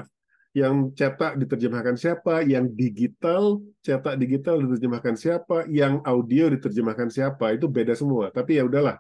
[0.52, 7.72] yang cetak diterjemahkan siapa, yang digital cetak digital diterjemahkan siapa, yang audio diterjemahkan siapa, itu
[7.72, 8.30] beda semua.
[8.30, 9.00] Tapi ya udahlah,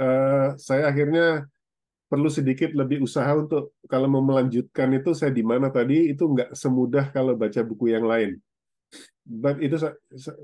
[0.00, 1.44] uh, saya akhirnya
[2.06, 6.54] perlu sedikit lebih usaha untuk kalau mau melanjutkan itu saya di mana tadi itu nggak
[6.54, 8.38] semudah kalau baca buku yang lain.
[9.26, 9.76] But itu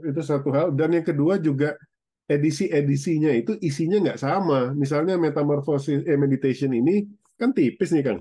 [0.05, 1.78] itu satu hal dan yang kedua juga
[2.26, 4.74] edisi-edisinya itu isinya nggak sama.
[4.74, 7.07] Misalnya metamorphosis eh, meditation ini
[7.40, 8.21] kan tipis nih Kang.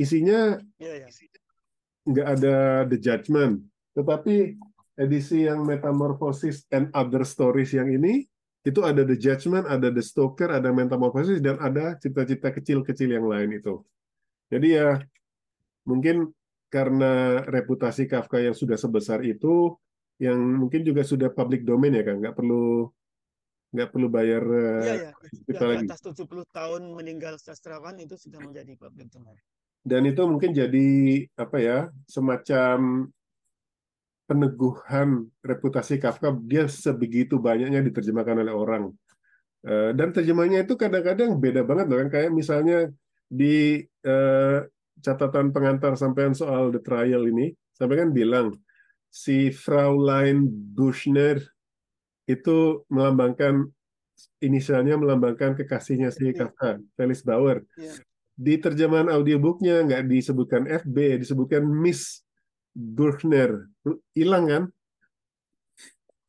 [0.00, 1.08] Isinya iya, iya.
[2.08, 2.56] nggak ada
[2.88, 4.56] The Judgment, tetapi
[4.96, 8.24] edisi yang Metamorphosis and Other Stories yang ini
[8.60, 13.56] itu ada The Judgment, ada The Stoker, ada Metamorphosis dan ada cita-cita kecil-kecil yang lain
[13.56, 13.80] itu.
[14.52, 15.00] Jadi ya
[15.88, 16.28] mungkin
[16.68, 19.74] karena reputasi Kafka yang sudah sebesar itu,
[20.20, 22.92] yang mungkin juga sudah public domain ya kan, nggak perlu
[23.70, 24.42] nggak perlu bayar
[24.82, 25.12] ya, ya.
[25.46, 25.86] kita lagi.
[25.86, 29.38] atas 70 tahun meninggal sastrawan itu sudah menjadi public domain.
[29.80, 30.88] Dan itu mungkin jadi
[31.38, 33.08] apa ya semacam
[34.26, 38.84] peneguhan reputasi Kafka dia sebegitu banyaknya diterjemahkan oleh orang.
[39.60, 42.88] Eh, dan terjemahnya itu kadang-kadang beda banget loh kan kayak misalnya
[43.30, 44.66] di uh,
[44.98, 48.58] catatan pengantar sampean soal the trial ini sampai kan bilang
[49.06, 51.38] si Fraulein Buschner
[52.30, 53.66] itu melambangkan
[54.40, 56.44] inisialnya melambangkan kekasihnya si iya.
[56.44, 57.64] Kafka, Felix Bauer.
[57.76, 57.96] Yeah.
[58.40, 62.24] Di terjemahan audiobooknya nggak disebutkan FB, disebutkan Miss
[62.72, 63.68] Buchner.
[64.16, 64.64] Hilang kan?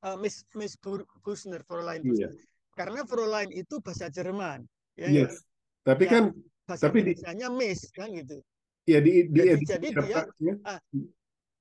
[0.02, 0.76] Uh, Miss Miss
[1.24, 2.32] Buchner, Fräulein yeah.
[2.76, 4.66] Karena Fräulein itu bahasa Jerman.
[5.00, 5.32] Ya, yes.
[5.32, 5.94] Ya.
[5.94, 6.24] Tapi ya, kan
[6.68, 7.14] bahasa tapi di,
[7.56, 8.44] Miss kan gitu.
[8.90, 10.54] Ya di, di jadi, jadi dia ya.
[10.66, 10.80] Ah,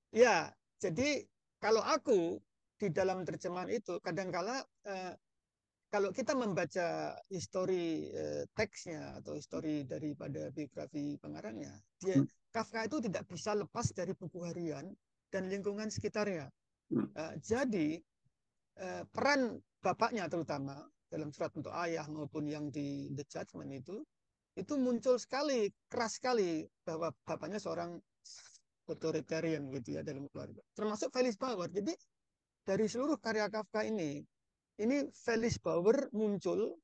[0.08, 0.36] ya,
[0.80, 1.28] jadi
[1.60, 2.40] kalau aku
[2.80, 5.12] di dalam terjemahan itu kadangkala uh,
[5.90, 12.30] kalau kita membaca histori eh, teksnya atau histori daripada biografi pengarangnya, dia hmm.
[12.54, 14.86] Kafka itu tidak bisa lepas dari buku harian
[15.34, 16.46] dan lingkungan sekitarnya.
[16.90, 17.10] Hmm.
[17.14, 17.98] Uh, jadi
[18.82, 20.78] uh, peran bapaknya terutama
[21.10, 24.02] dalam surat untuk ayah maupun yang di The Judgment itu
[24.58, 27.98] itu muncul sekali keras sekali bahwa bapaknya seorang
[28.90, 30.58] authoritarian gitu ya dalam keluarga.
[30.74, 31.70] Termasuk Felix Bauer.
[31.70, 31.94] Jadi
[32.70, 34.22] dari seluruh karya Kafka ini
[34.78, 36.78] ini Felix Bauer muncul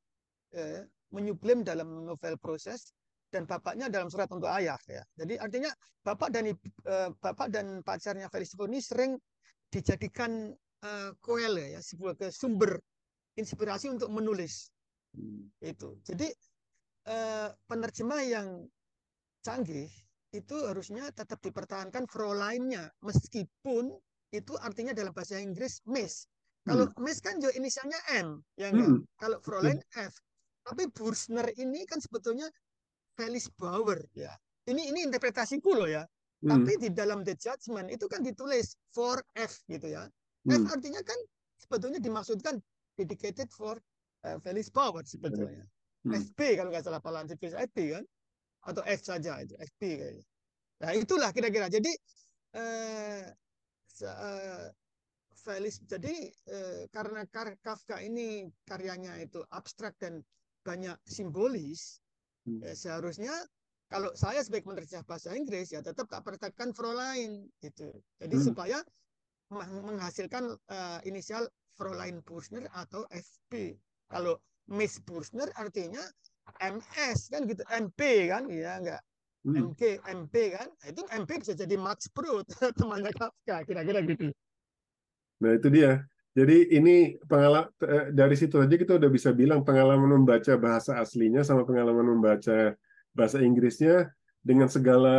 [0.51, 0.83] eh,
[1.15, 2.91] menyublim dalam novel proses
[3.31, 5.07] dan bapaknya dalam surat untuk ayah ya.
[5.15, 5.71] Jadi artinya
[6.03, 9.15] bapak dan eh, bapak dan pacarnya Felix Bauer ini sering
[9.71, 10.51] dijadikan
[10.83, 12.83] eh, koel ya, sebuah sumber
[13.39, 14.75] inspirasi untuk menulis.
[15.15, 15.47] Hmm.
[15.63, 16.03] Itu.
[16.03, 16.27] Jadi
[17.07, 18.67] eh, penerjemah yang
[19.47, 19.87] canggih
[20.35, 23.95] itu harusnya tetap dipertahankan Fräuleinnya meskipun
[24.35, 26.27] itu artinya dalam bahasa Inggris miss
[26.67, 26.99] kalau hmm.
[26.99, 28.91] Miss kan juga inisialnya M, ya enggak?
[28.91, 29.01] Hmm.
[29.23, 30.19] Kalau Fräulein F.
[30.67, 32.51] Tapi Bursner ini kan sebetulnya
[33.15, 34.35] Felix Bauer, ya.
[34.67, 36.03] Ini ini interpretasiku loh ya.
[36.43, 36.51] Hmm.
[36.59, 40.11] Tapi di dalam The Judgment itu kan ditulis for F gitu ya.
[40.51, 40.67] Hmm.
[40.67, 41.19] F artinya kan
[41.55, 42.59] sebetulnya dimaksudkan
[42.99, 43.79] dedicated for
[44.27, 45.63] uh, Felix Bauer sebetulnya.
[46.03, 46.19] Hmm.
[46.19, 48.03] FP kalau nggak salah Palan FP kan?
[48.67, 50.27] Atau F saja itu FP kayaknya.
[50.83, 51.71] Nah itulah kira-kira.
[51.71, 51.95] Jadi
[52.59, 53.23] uh,
[54.05, 54.69] uh,
[55.47, 55.79] Felix.
[55.87, 57.23] Jadi eh, karena
[57.63, 60.25] Kafka ini karyanya itu abstrak dan
[60.67, 62.03] banyak simbolis,
[62.49, 62.67] hmm.
[62.67, 63.31] eh, seharusnya
[63.87, 67.95] kalau saya sebagai penerjemah bahasa Inggris ya tetap tak perhatikan Fräulein gitu.
[68.19, 68.47] Jadi hmm.
[68.51, 68.79] supaya
[69.55, 71.47] menghasilkan uh, inisial
[71.79, 73.79] Fräulein Bursner atau FP.
[74.11, 76.03] Kalau Miss Bursner artinya
[76.59, 79.03] MS kan gitu, MP kan, ya enggak.
[79.47, 79.71] Hmm.
[79.71, 84.35] MK, MP kan, nah, itu MP bisa jadi Max Brod temannya Kafka, kira-kira gitu.
[85.39, 86.03] Nah, itu dia.
[86.37, 91.41] Jadi ini pengalaman eh, dari situ aja kita udah bisa bilang pengalaman membaca bahasa aslinya
[91.47, 92.77] sama pengalaman membaca
[93.17, 94.13] bahasa Inggrisnya
[94.45, 95.17] dengan segala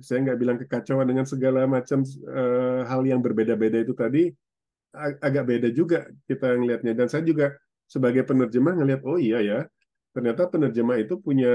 [0.00, 4.32] saya nggak bilang kekacauan dengan segala macam uh, hal yang berbeda-beda itu tadi
[4.96, 7.54] ag agak beda juga kita ngelihatnya dan saya juga
[7.86, 9.60] sebagai penerjemah ngelihat oh iya ya
[10.16, 11.52] ternyata penerjemah itu punya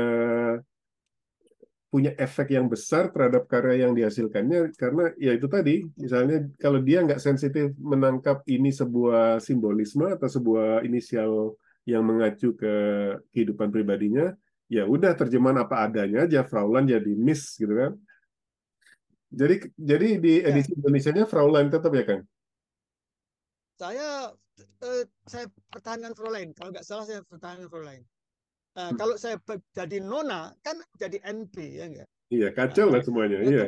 [1.88, 7.00] punya efek yang besar terhadap karya yang dihasilkannya karena ya itu tadi misalnya kalau dia
[7.00, 11.56] nggak sensitif menangkap ini sebuah simbolisme atau sebuah inisial
[11.88, 12.74] yang mengacu ke
[13.32, 14.36] kehidupan pribadinya
[14.68, 17.96] ya udah terjemahan apa adanya aja Fraulein jadi Miss gitu kan
[19.32, 20.52] jadi jadi di ya.
[20.52, 20.84] edisi ya.
[20.84, 22.24] Indonesia-nya Fraulein tetap ya Kang
[23.80, 24.36] saya
[24.84, 28.04] eh, saya pertahankan Fraulein kalau nggak salah saya pertahankan Fraulein
[28.78, 29.42] Nah, kalau saya
[29.74, 32.10] jadi nona kan jadi NP ya enggak?
[32.30, 33.42] Iya, kacau lah semuanya.
[33.42, 33.66] Nah, iya.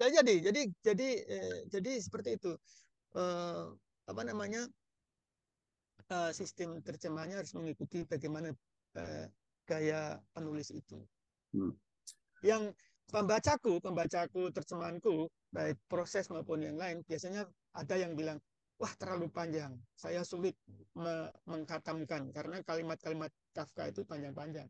[0.00, 2.56] Ya, jadi jadi jadi eh, jadi seperti itu.
[3.20, 3.64] Eh,
[4.08, 4.64] apa namanya?
[6.08, 8.48] Eh, sistem terjemahnya harus mengikuti bagaimana
[8.96, 9.28] eh,
[9.68, 11.04] gaya penulis itu.
[11.52, 11.76] Hmm.
[12.40, 12.72] Yang
[13.12, 17.44] pembacaku, pembacaku, terjemahanku, baik proses maupun yang lain, biasanya
[17.76, 18.40] ada yang bilang,
[18.78, 19.72] wah terlalu panjang.
[19.94, 20.58] Saya sulit
[20.98, 24.66] me mengkatamkan karena kalimat-kalimat Kafka itu panjang-panjang.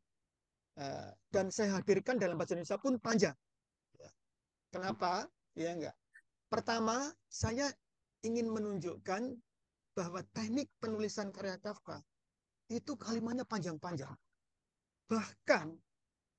[0.74, 3.36] Uh, dan saya hadirkan dalam bahasa Indonesia pun panjang.
[3.96, 4.10] Ya.
[4.74, 5.30] Kenapa?
[5.54, 5.96] Ya enggak.
[6.50, 7.70] Pertama, saya
[8.26, 9.38] ingin menunjukkan
[9.94, 12.02] bahwa teknik penulisan karya Kafka
[12.68, 14.10] itu kalimatnya panjang-panjang.
[15.06, 15.66] Bahkan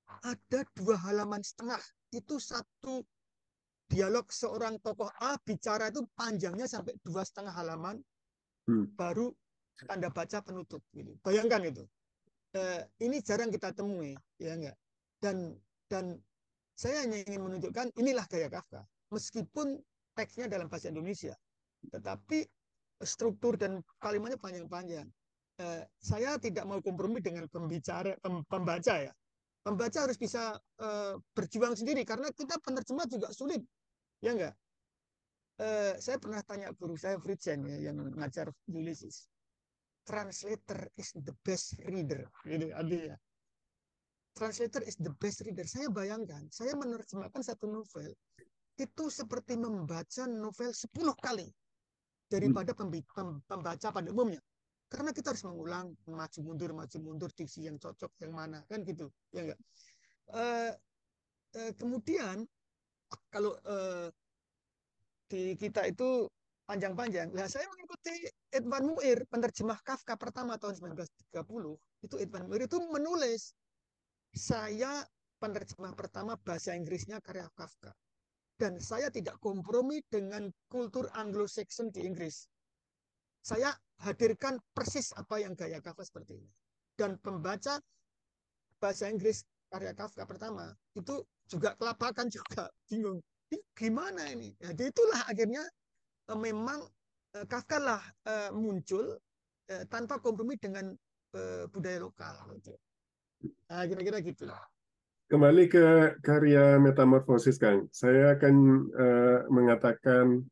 [0.06, 1.80] ada dua halaman setengah
[2.12, 3.06] itu satu
[3.86, 8.02] dialog seorang tokoh A bicara itu panjangnya sampai dua setengah halaman
[8.66, 8.98] hmm.
[8.98, 9.30] baru
[9.86, 11.14] tanda baca penutup gitu.
[11.22, 11.84] bayangkan itu
[12.56, 14.78] eh, ini jarang kita temui ya enggak?
[15.20, 15.54] Dan
[15.92, 16.18] dan
[16.76, 18.84] saya hanya ingin menunjukkan inilah gaya Kafka.
[19.14, 19.80] Meskipun
[20.16, 21.36] teksnya dalam bahasa Indonesia
[21.92, 22.48] tetapi
[23.04, 25.06] struktur dan kalimatnya panjang-panjang.
[25.56, 29.14] Eh, saya tidak mau kompromi dengan pembicara pem, pembaca ya
[29.66, 33.66] Pembaca harus bisa uh, berjuang sendiri karena kita penerjemah juga sulit.
[34.22, 34.54] Ya enggak?
[35.58, 39.26] Uh, saya pernah tanya guru saya Fritzen ya yang ngajar Ulysses.
[40.06, 42.30] Translator is the best reader.
[42.46, 43.18] Gitu artinya.
[44.38, 45.66] Translator is the best reader.
[45.66, 48.14] Saya bayangkan, saya menerjemahkan satu novel
[48.78, 50.94] itu seperti membaca novel 10
[51.26, 51.50] kali
[52.30, 52.78] daripada
[53.50, 54.44] pembaca pada umumnya
[54.90, 59.10] karena kita harus mengulang maju mundur maju mundur diksi yang cocok yang mana kan gitu
[59.34, 59.60] ya enggak
[60.32, 60.72] uh,
[61.58, 62.46] uh, kemudian
[63.34, 64.08] kalau uh,
[65.26, 66.30] di kita itu
[66.70, 72.78] panjang-panjang lah saya mengikuti Edward Muir penerjemah Kafka pertama tahun 1930 itu Edward Muir itu
[72.94, 73.54] menulis
[74.34, 75.06] saya
[75.42, 77.94] penerjemah pertama bahasa Inggrisnya karya Kafka
[78.56, 82.48] dan saya tidak kompromi dengan kultur Anglo-Saxon di Inggris.
[83.44, 86.50] Saya menghadirkan persis apa yang gaya Kafka seperti ini.
[86.96, 87.80] Dan pembaca
[88.80, 93.20] bahasa Inggris karya Kafka pertama itu juga kelabakan juga bingung
[93.76, 95.64] gimana ini jadi itulah akhirnya
[96.32, 96.80] eh, memang
[97.36, 99.20] eh, Kafka lah eh, muncul
[99.90, 100.94] tanpa kompromi dengan
[101.74, 102.78] budaya lokal gitu.
[103.66, 104.46] nah, kira-kira gitu
[105.26, 105.86] kembali ke
[106.22, 108.56] karya metamorfosis Kang saya akan
[109.50, 110.46] mengatakan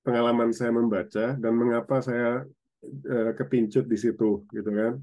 [0.00, 2.40] pengalaman saya membaca dan mengapa saya
[3.10, 5.00] uh, kepincut di situ gitu kan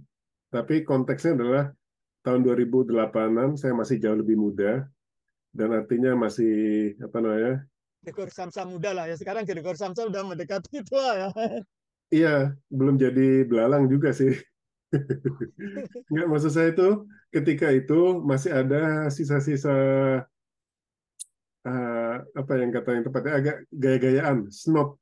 [0.52, 1.64] tapi konteksnya adalah
[2.22, 4.86] tahun 2008-an saya masih jauh lebih muda
[5.52, 6.54] dan artinya masih
[7.02, 7.54] apa namanya?
[8.02, 9.16] Gregor Samsa muda lah ya.
[9.20, 11.30] Sekarang Gregor Samsa udah mendekati tua ya.
[12.12, 12.36] Iya,
[12.68, 14.36] belum jadi belalang juga sih.
[16.12, 19.76] Enggak maksud saya itu ketika itu masih ada sisa-sisa
[21.64, 25.01] uh, apa yang kata yang tepatnya agak gaya-gayaan, snob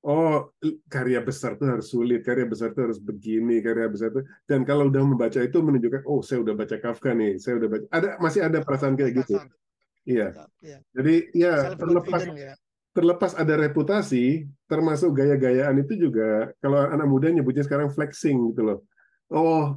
[0.00, 0.52] oh
[0.88, 4.88] karya besar itu harus sulit, karya besar itu harus begini, karya besar itu dan kalau
[4.88, 8.40] udah membaca itu menunjukkan oh saya udah baca Kafka nih, saya udah baca ada masih
[8.44, 9.36] ada perasaan kayak gitu.
[10.08, 10.48] Iya.
[10.64, 10.78] iya.
[10.96, 12.56] Jadi ya terlepas ya.
[12.96, 18.78] terlepas ada reputasi, termasuk gaya-gayaan itu juga kalau anak muda nyebutnya sekarang flexing gitu loh.
[19.28, 19.76] Oh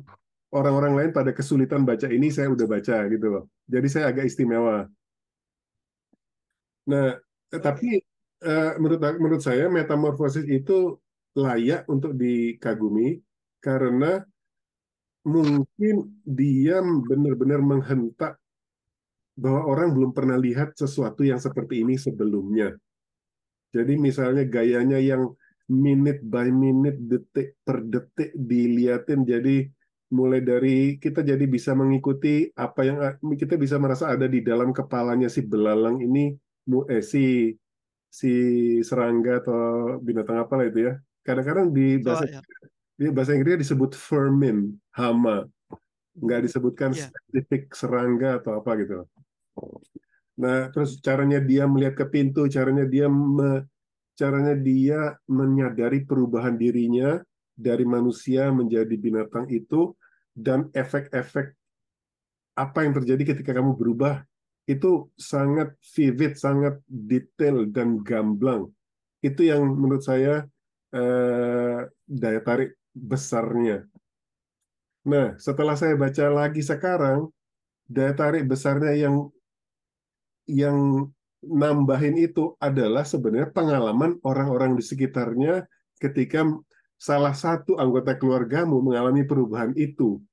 [0.54, 3.44] orang-orang lain pada kesulitan baca ini saya udah baca gitu loh.
[3.66, 4.86] Jadi saya agak istimewa.
[6.88, 7.18] Nah,
[7.50, 8.06] tapi
[8.44, 11.00] Eh, menurut menurut saya metamorfosis itu
[11.40, 13.24] layak untuk dikagumi
[13.64, 14.20] karena
[15.24, 18.36] mungkin dia benar-benar menghentak
[19.40, 22.76] bahwa orang belum pernah lihat sesuatu yang seperti ini sebelumnya.
[23.72, 25.32] Jadi misalnya gayanya yang
[25.72, 29.72] minute by minute, detik per detik diliatin jadi
[30.14, 32.98] mulai dari kita jadi bisa mengikuti apa yang
[33.34, 36.36] kita bisa merasa ada di dalam kepalanya si belalang ini
[36.92, 37.50] eh, si
[38.14, 38.34] si
[38.86, 40.94] serangga atau binatang apa lah itu ya.
[41.26, 42.42] Kadang-kadang di bahasa oh, ya.
[42.94, 45.50] di bahasa Inggris disebut vermin, hama.
[46.14, 47.10] Nggak disebutkan yeah.
[47.10, 49.10] spesifik serangga atau apa gitu.
[50.38, 53.66] Nah, terus caranya dia melihat ke pintu, caranya dia me,
[54.14, 57.18] caranya dia menyadari perubahan dirinya
[57.54, 59.94] dari manusia menjadi binatang itu
[60.34, 61.54] dan efek-efek
[62.54, 64.22] apa yang terjadi ketika kamu berubah
[64.64, 68.72] itu sangat vivid, sangat detail dan gamblang.
[69.20, 70.48] Itu yang menurut saya
[70.96, 73.84] eh, daya tarik besarnya.
[75.04, 77.28] Nah, setelah saya baca lagi sekarang,
[77.90, 79.16] daya tarik besarnya yang
[80.48, 81.08] yang
[81.44, 85.68] nambahin itu adalah sebenarnya pengalaman orang-orang di sekitarnya
[86.00, 86.48] ketika
[86.96, 90.24] salah satu anggota keluargamu mengalami perubahan itu.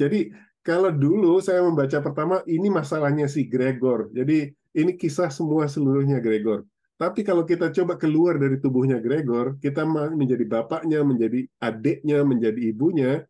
[0.00, 0.32] Jadi
[0.68, 4.12] kalau dulu saya membaca pertama ini masalahnya si Gregor.
[4.12, 6.68] Jadi ini kisah semua seluruhnya Gregor.
[7.00, 13.24] Tapi kalau kita coba keluar dari tubuhnya Gregor, kita menjadi bapaknya, menjadi adiknya, menjadi ibunya,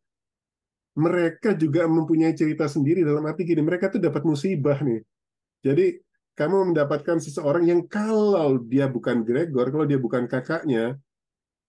[0.99, 4.99] mereka juga mempunyai cerita sendiri dalam arti gini, mereka tuh dapat musibah nih.
[5.63, 5.95] Jadi
[6.35, 10.99] kamu mendapatkan seseorang yang kalau dia bukan Gregor, kalau dia bukan kakaknya,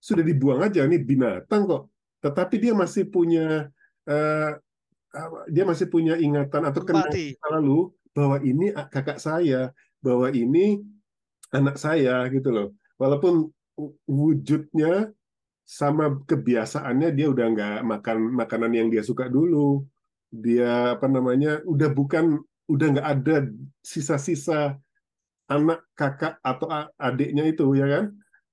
[0.01, 1.93] sudah dibuang aja nih binatang kok.
[2.25, 3.69] Tetapi dia masih punya
[4.09, 4.51] uh,
[5.49, 7.09] dia masih punya ingatan atau kenal
[7.57, 10.81] lalu bahwa ini kakak saya, bahwa ini
[11.49, 12.67] anak saya gitu loh.
[13.01, 13.49] Walaupun
[14.05, 15.09] wujudnya
[15.65, 19.85] sama kebiasaannya dia udah nggak makan makanan yang dia suka dulu.
[20.29, 22.37] Dia apa namanya udah bukan
[22.69, 23.49] udah nggak ada
[23.81, 24.77] sisa-sisa
[25.49, 26.69] anak kakak atau
[27.01, 28.05] adiknya itu ya kan.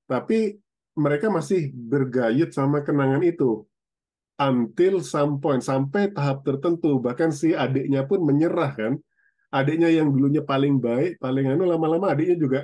[0.09, 0.57] Tapi
[0.97, 3.69] mereka masih bergayut sama kenangan itu
[4.37, 7.01] until some point sampai tahap tertentu.
[7.01, 8.93] Bahkan si adiknya pun menyerah kan?
[9.53, 12.61] Adiknya yang dulunya paling baik paling anu lama-lama adiknya juga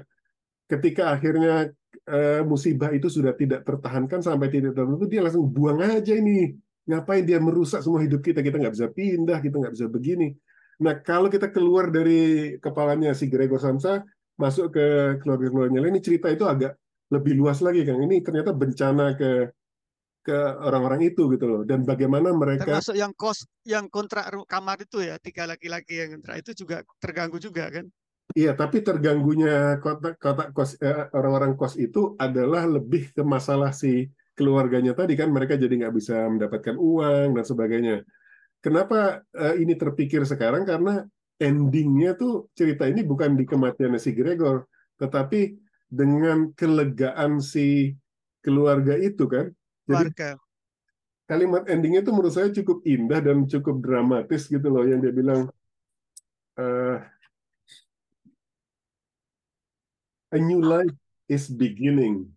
[0.69, 1.73] ketika akhirnya
[2.09, 6.53] uh, musibah itu sudah tidak tertahankan sampai tidak tertentu dia langsung buang aja ini.
[6.83, 8.43] Ngapain dia merusak semua hidup kita?
[8.43, 10.35] Kita nggak bisa pindah kita nggak bisa begini.
[10.83, 14.03] Nah kalau kita keluar dari kepalanya si Gregor Samsa
[14.37, 14.87] masuk ke
[15.23, 16.75] keluarga-keluarganya lain ini cerita itu agak
[17.13, 19.53] lebih luas lagi kan ini ternyata bencana ke
[20.23, 21.63] ke orang-orang itu gitu loh.
[21.67, 26.47] Dan bagaimana mereka termasuk yang kos yang kontrak kamar itu ya tiga laki-laki yang kontrak
[26.47, 27.91] itu juga terganggu juga kan?
[28.33, 34.09] Iya tapi terganggunya kota kota kos eh, orang-orang kos itu adalah lebih ke masalah si
[34.33, 37.97] keluarganya tadi kan mereka jadi nggak bisa mendapatkan uang dan sebagainya.
[38.63, 40.65] Kenapa eh, ini terpikir sekarang?
[40.65, 41.03] Karena
[41.43, 44.71] endingnya tuh cerita ini bukan di kematian si Gregor
[45.03, 45.59] tetapi
[45.91, 47.93] dengan kelegaan si
[48.41, 49.51] keluarga itu kan
[49.93, 50.29] keluarga.
[51.29, 55.49] kalimat endingnya itu menurut saya cukup indah dan cukup dramatis gitu loh yang dia bilang
[56.61, 56.97] uh,
[60.33, 60.93] a new life
[61.29, 62.29] is beginning.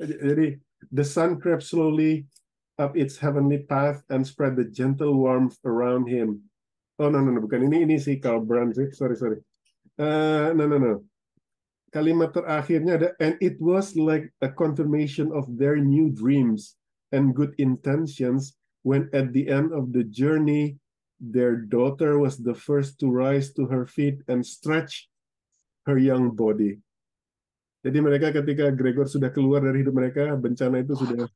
[0.00, 0.58] Jadi
[0.92, 2.26] The sun crept slowly
[2.78, 6.42] up its heavenly path and spread the gentle warmth around him.
[6.98, 9.38] Oh no no no bukan ini ini si Karl Brand sih sorry sorry.
[9.98, 10.92] Uh, no no no.
[11.94, 16.74] Kalimat terakhirnya ada and it was like a confirmation of their new dreams
[17.14, 20.74] and good intentions when at the end of the journey
[21.22, 25.06] their daughter was the first to rise to her feet and stretch
[25.86, 26.82] her young body.
[27.84, 31.28] Jadi mereka ketika Gregor sudah keluar dari hidup mereka, bencana itu sudah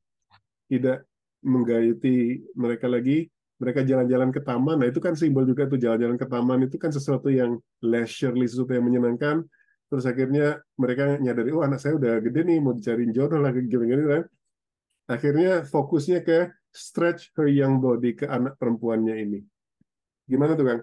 [0.72, 1.04] tidak
[1.44, 3.28] menggayuti mereka lagi.
[3.58, 4.80] Mereka jalan-jalan ke taman.
[4.80, 8.70] Nah, itu kan simbol juga tuh jalan-jalan ke taman itu kan sesuatu yang leisurely, sesuatu
[8.70, 9.44] yang menyenangkan.
[9.88, 14.04] Terus akhirnya mereka nyadari, oh anak saya udah gede nih, mau dicariin jodoh lagi gini-gini
[14.04, 14.24] kan.
[15.08, 19.40] Akhirnya fokusnya ke stretch her young body ke anak perempuannya ini.
[20.28, 20.80] Gimana tuh, Kang?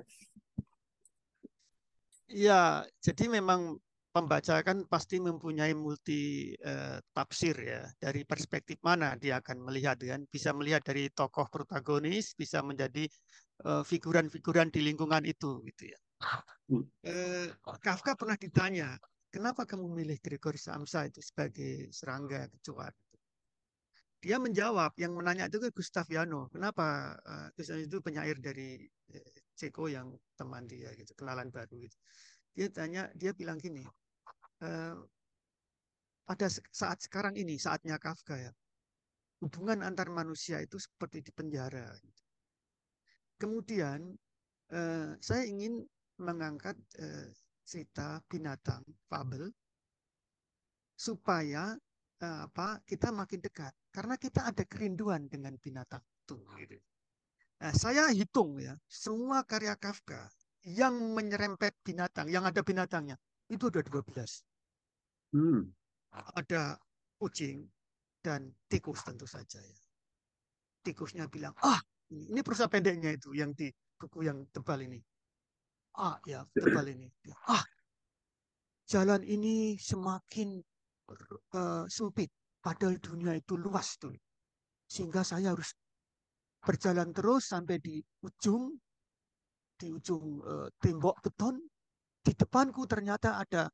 [2.26, 3.78] Ya, jadi memang
[4.16, 10.24] pembaca kan pasti mempunyai multi uh, tafsir ya dari perspektif mana dia akan melihat kan
[10.32, 13.12] bisa melihat dari tokoh protagonis bisa menjadi
[13.68, 16.00] uh, figuran-figuran di lingkungan itu gitu ya
[16.72, 17.48] uh,
[17.82, 18.96] Kafka pernah ditanya
[19.30, 22.90] kenapa kamu memilih Gregory Samsa itu sebagai serangga kecoa?
[24.24, 26.50] Dia menjawab yang menanya itu ke Gustav Jano.
[26.50, 28.82] Kenapa uh, itu penyair dari
[29.14, 31.98] uh, Ceko yang teman dia gitu kenalan baru gitu.
[32.56, 33.84] Dia tanya dia bilang gini
[34.64, 34.96] Eh,
[36.26, 38.52] pada saat sekarang ini saatnya Kafka ya
[39.44, 41.92] hubungan antar manusia itu seperti di penjara
[43.36, 44.16] kemudian
[44.72, 45.84] eh, saya ingin
[46.22, 47.30] mengangkat eh,
[47.66, 49.50] cerita binatang fabel
[50.96, 51.76] supaya
[52.26, 56.80] apa kita makin dekat karena kita ada kerinduan dengan binatang itu gitu.
[57.60, 60.32] Nah, saya hitung ya semua karya Kafka
[60.66, 63.20] yang menyerempet binatang yang ada binatangnya
[63.52, 64.42] itu ada 12.
[65.36, 65.70] Hmm.
[66.16, 66.80] Ada
[67.20, 67.68] kucing
[68.24, 69.78] dan tikus tentu saja ya.
[70.82, 71.78] Tikusnya bilang, ah
[72.10, 74.98] ini perusahaan pendeknya itu yang di buku yang tebal ini.
[75.96, 77.08] Ah ya tebal ini.
[77.48, 77.64] Ah
[78.86, 80.60] jalan ini semakin
[81.56, 82.30] uh, sempit.
[82.60, 84.14] Padahal dunia itu luas tuh.
[84.90, 85.74] Sehingga saya harus
[86.66, 88.74] berjalan terus sampai di ujung
[89.78, 91.62] di ujung uh, tembok beton
[92.26, 93.70] di depanku ternyata ada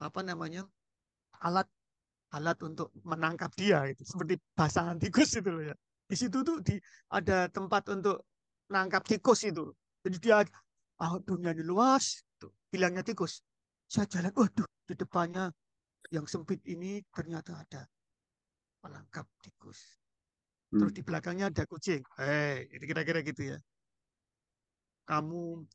[0.00, 0.64] apa namanya
[1.44, 1.68] alat
[2.32, 5.76] alat untuk menangkap dia itu seperti pasangan tikus itu loh ya
[6.08, 6.80] di situ tuh di
[7.12, 8.24] ada tempat untuk
[8.72, 9.68] menangkap tikus itu
[10.00, 10.36] jadi dia
[11.02, 12.22] ah dunia ini luas
[12.70, 13.42] bilangnya tikus
[13.90, 15.50] saya jalan waduh di depannya
[16.14, 17.82] yang sempit ini ternyata ada
[18.86, 19.98] menangkap tikus
[20.70, 20.96] terus hmm.
[20.96, 23.58] di belakangnya ada kucing eh hey, kira-kira gitu ya
[25.10, 25.66] kamu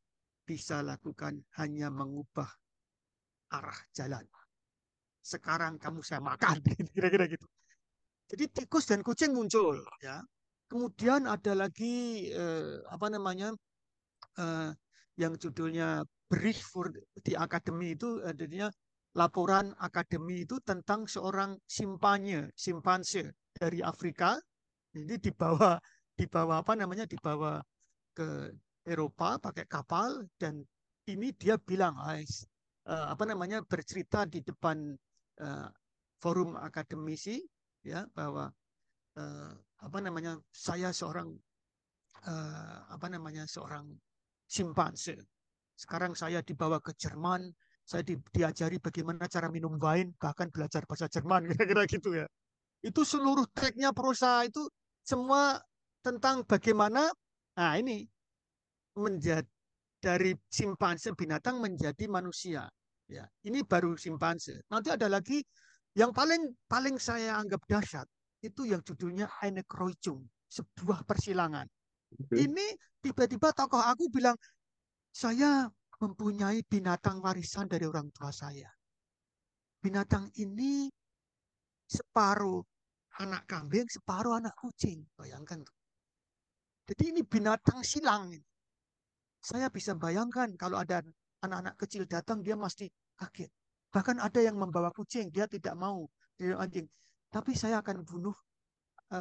[0.48, 2.48] bisa lakukan hanya mengubah
[3.52, 4.24] arah jalan.
[5.20, 6.64] Sekarang kamu saya makan,
[6.96, 7.44] kira-kira gitu.
[8.32, 10.24] Jadi tikus dan kucing muncul, ya.
[10.68, 13.56] Kemudian ada lagi eh, apa namanya
[14.40, 14.72] eh,
[15.18, 16.92] yang judulnya Brief for
[17.24, 18.70] di Akademi itu adanya
[19.18, 24.38] laporan akademi itu tentang seorang simpanye, simpanse dari Afrika.
[24.94, 25.82] Jadi dibawa
[26.14, 27.62] dibawa apa namanya dibawa
[28.14, 28.54] ke
[28.86, 30.62] Eropa pakai kapal dan
[31.10, 32.18] ini dia bilang uh,
[32.86, 34.94] apa namanya bercerita di depan
[35.42, 35.70] uh,
[36.22, 37.42] forum akademisi
[37.86, 38.54] ya bahwa
[39.82, 41.34] apa namanya saya seorang
[42.94, 43.90] apa namanya seorang
[44.48, 45.20] simpanse
[45.78, 47.52] sekarang saya dibawa ke Jerman
[47.88, 52.28] saya di, diajari bagaimana cara minum wine bahkan belajar bahasa Jerman kira-kira gitu ya
[52.82, 54.64] itu seluruh tagnya prosa itu
[55.04, 55.60] semua
[56.02, 57.12] tentang bagaimana
[57.58, 58.08] nah ini
[58.98, 59.46] menjadi
[59.98, 62.70] dari simpanse binatang menjadi manusia.
[63.08, 64.68] Ya, ini baru simpanse.
[64.68, 65.40] Nanti ada lagi
[65.96, 68.06] yang paling paling saya anggap dahsyat
[68.44, 71.66] itu yang judulnya Eine Kreuzung, sebuah persilangan.
[72.14, 72.46] Okay.
[72.46, 72.68] Ini
[73.08, 74.36] tiba-tiba tokoh aku bilang
[75.16, 75.72] saya
[76.04, 78.68] mempunyai binatang warisan dari orang tua saya.
[79.80, 80.92] Binatang ini
[81.88, 82.60] separuh
[83.24, 85.08] anak kambing, separuh anak kucing.
[85.16, 85.64] Bayangkan.
[86.88, 88.36] Jadi ini binatang silang.
[89.40, 91.00] Saya bisa bayangkan kalau ada
[91.40, 93.50] anak-anak kecil datang, dia pasti kaget.
[93.90, 96.86] Bahkan ada yang membawa kucing, dia tidak mau, dia anjing.
[97.32, 98.47] Tapi saya akan bunuh uh,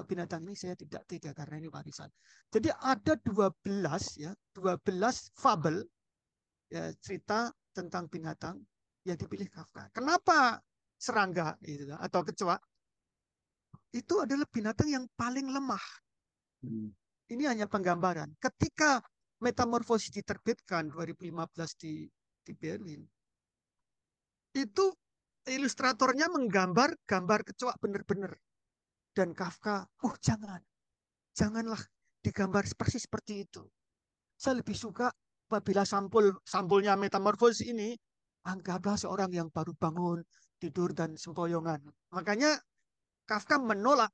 [0.06, 2.10] binatang ini, saya tidak tidak karena ini warisan.
[2.50, 3.54] Jadi ada 12
[4.18, 5.86] ya, 12 fabel
[6.70, 8.58] ya, cerita tentang binatang
[9.06, 9.90] yang dipilih Kafka.
[9.94, 10.58] Kenapa
[10.98, 12.56] serangga itu atau kecoa?
[13.94, 15.86] Itu adalah binatang yang paling lemah.
[16.66, 16.90] Hmm.
[17.26, 18.34] Ini hanya penggambaran.
[18.38, 19.02] Ketika
[19.36, 22.08] Metamorfosis diterbitkan 2015 di
[22.46, 23.02] di Berlin.
[24.56, 24.96] Itu
[25.44, 28.32] ilustratornya menggambar gambar kecoa benar-benar.
[29.16, 30.60] Dan Kafka, oh jangan,
[31.32, 31.80] janganlah
[32.20, 33.64] digambar persis seperti itu.
[34.36, 35.08] Saya lebih suka
[35.48, 37.96] apabila sampul sampulnya metamorfosis ini,
[38.44, 40.20] anggaplah seorang yang baru bangun,
[40.60, 41.80] tidur dan sempoyongan.
[42.12, 42.60] Makanya
[43.24, 44.12] Kafka menolak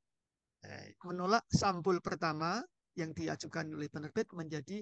[0.63, 2.63] eh, menolak sampul pertama
[2.95, 4.81] yang diajukan oleh penerbit menjadi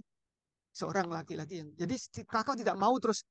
[0.71, 1.97] seorang laki-laki yang jadi
[2.29, 3.25] Kafka tidak mau terus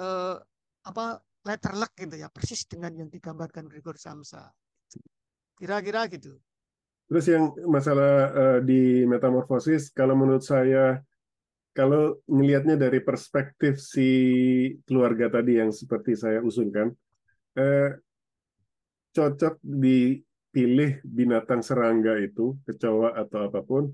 [0.00, 0.40] eh,
[0.88, 4.50] apa letterlek gitu ya persis dengan yang digambarkan Gregor Samsa
[5.60, 6.40] kira-kira gitu
[7.10, 11.04] terus yang masalah uh, di metamorfosis kalau menurut saya
[11.76, 14.08] kalau melihatnya dari perspektif si
[14.88, 16.90] keluarga tadi yang seperti saya usulkan
[17.54, 17.94] eh,
[19.14, 23.86] cocok dipilih binatang serangga itu kecoa atau apa pun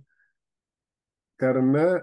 [1.36, 2.00] karena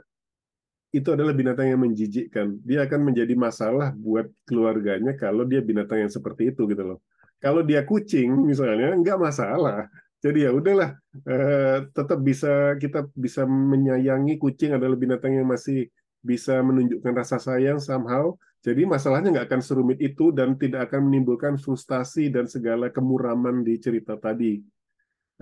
[0.93, 2.61] itu adalah binatang yang menjijikkan.
[2.61, 6.99] Dia akan menjadi masalah buat keluarganya kalau dia binatang yang seperti itu gitu loh.
[7.43, 9.91] Kalau dia kucing misalnya nggak masalah.
[10.23, 10.95] Jadi ya udahlah,
[11.27, 15.91] eh, tetap bisa kita bisa menyayangi kucing adalah binatang yang masih
[16.23, 18.31] bisa menunjukkan rasa sayang somehow.
[18.63, 23.75] Jadi masalahnya nggak akan serumit itu dan tidak akan menimbulkan frustasi dan segala kemuraman di
[23.75, 24.63] cerita tadi.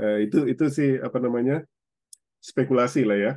[0.01, 1.61] Eh, itu itu sih apa namanya
[2.41, 3.33] spekulasi lah ya.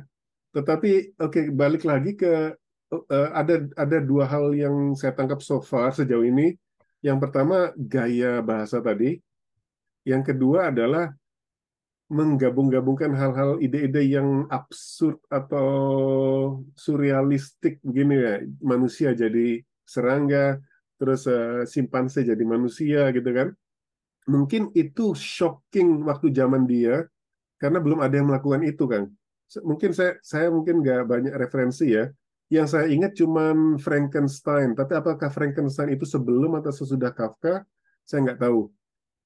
[0.57, 2.57] Tetapi oke okay, balik lagi ke
[2.89, 6.57] uh, ada ada dua hal yang saya tangkap so far sejauh ini.
[7.05, 9.21] Yang pertama gaya bahasa tadi.
[10.01, 11.13] Yang kedua adalah
[12.09, 15.69] menggabung-gabungkan hal-hal ide-ide yang absurd atau
[16.73, 18.35] surrealistik begini ya.
[18.61, 20.57] Manusia jadi serangga,
[20.97, 23.53] terus uh, simpanse jadi manusia gitu kan.
[24.25, 27.05] Mungkin itu shocking waktu zaman dia
[27.61, 29.05] karena belum ada yang melakukan itu kan
[29.61, 32.09] mungkin saya saya mungkin nggak banyak referensi ya.
[32.45, 37.65] Yang saya ingat cuma Frankenstein, tapi apakah Frankenstein itu sebelum atau sesudah Kafka?
[38.05, 38.69] Saya nggak tahu.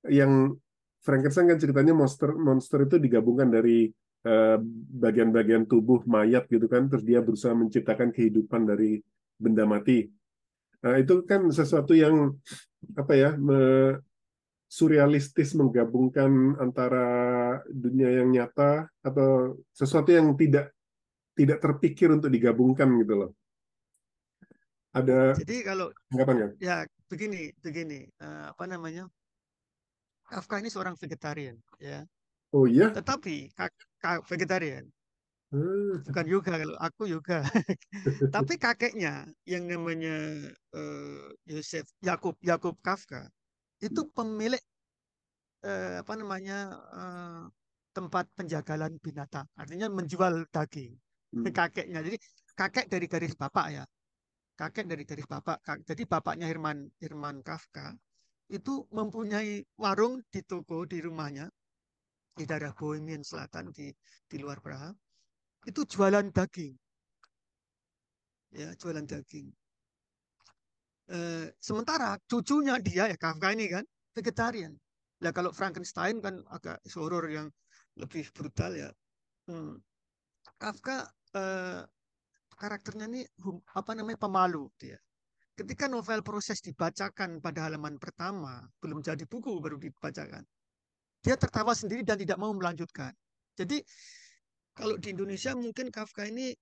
[0.08, 0.56] Yang
[1.04, 3.92] Frankenstein kan ceritanya monster monster itu digabungkan dari
[4.24, 4.58] eh,
[5.04, 9.04] bagian-bagian uh, tubuh mayat gitu kan, terus dia berusaha menciptakan kehidupan dari
[9.36, 10.08] benda mati.
[10.80, 12.40] Nah, itu kan sesuatu yang
[12.96, 13.36] apa ya
[14.70, 17.08] surrealistis menggabungkan antara
[17.68, 20.72] dunia yang nyata atau sesuatu yang tidak
[21.40, 23.32] tidak terpikir untuk digabungkan gitu loh.
[24.92, 26.52] Ada Jadi kalau anggapan?
[26.60, 29.08] Ya, begini, begini, uh, apa namanya?
[30.28, 32.04] Kafka ini seorang vegetarian, ya.
[32.52, 32.92] Oh iya.
[32.92, 33.56] Tetapi
[34.28, 34.84] vegetarian.
[35.50, 36.06] Hmm.
[36.06, 37.42] Bukan yoga kalau aku yoga.
[38.36, 40.46] Tapi kakeknya yang namanya
[40.78, 43.26] uh, Yosef Yakub Yakub Kafka
[43.82, 44.62] itu pemilik
[45.64, 47.42] eh, apa namanya eh,
[47.96, 51.00] tempat penjagalan binatang, artinya menjual daging
[51.34, 51.50] hmm.
[51.54, 52.00] kakeknya.
[52.02, 52.18] Jadi
[52.56, 53.84] kakek dari garis bapak ya,
[54.58, 55.62] kakek dari garis bapak.
[55.86, 57.94] Jadi bapaknya Herman Herman Kafka
[58.50, 61.46] itu mempunyai warung di toko di rumahnya
[62.34, 63.94] di daerah Bohemian Selatan di
[64.26, 64.90] di luar Praha.
[65.68, 66.74] Itu jualan daging,
[68.56, 69.48] ya jualan daging.
[71.10, 74.78] Eh, sementara cucunya dia ya Kafka ini kan vegetarian.
[75.20, 77.48] Nah kalau Frankenstein kan agak horor yang
[78.00, 78.90] lebih brutal ya.
[79.50, 79.82] Hmm.
[80.56, 81.82] Kafka eh,
[82.60, 83.22] karakternya ini
[83.76, 85.00] apa namanya pemalu dia.
[85.56, 90.44] Ketika novel proses dibacakan pada halaman pertama, belum jadi buku baru dibacakan.
[91.20, 93.12] Dia tertawa sendiri dan tidak mau melanjutkan.
[93.60, 93.84] Jadi
[94.72, 96.56] kalau di Indonesia mungkin Kafka ini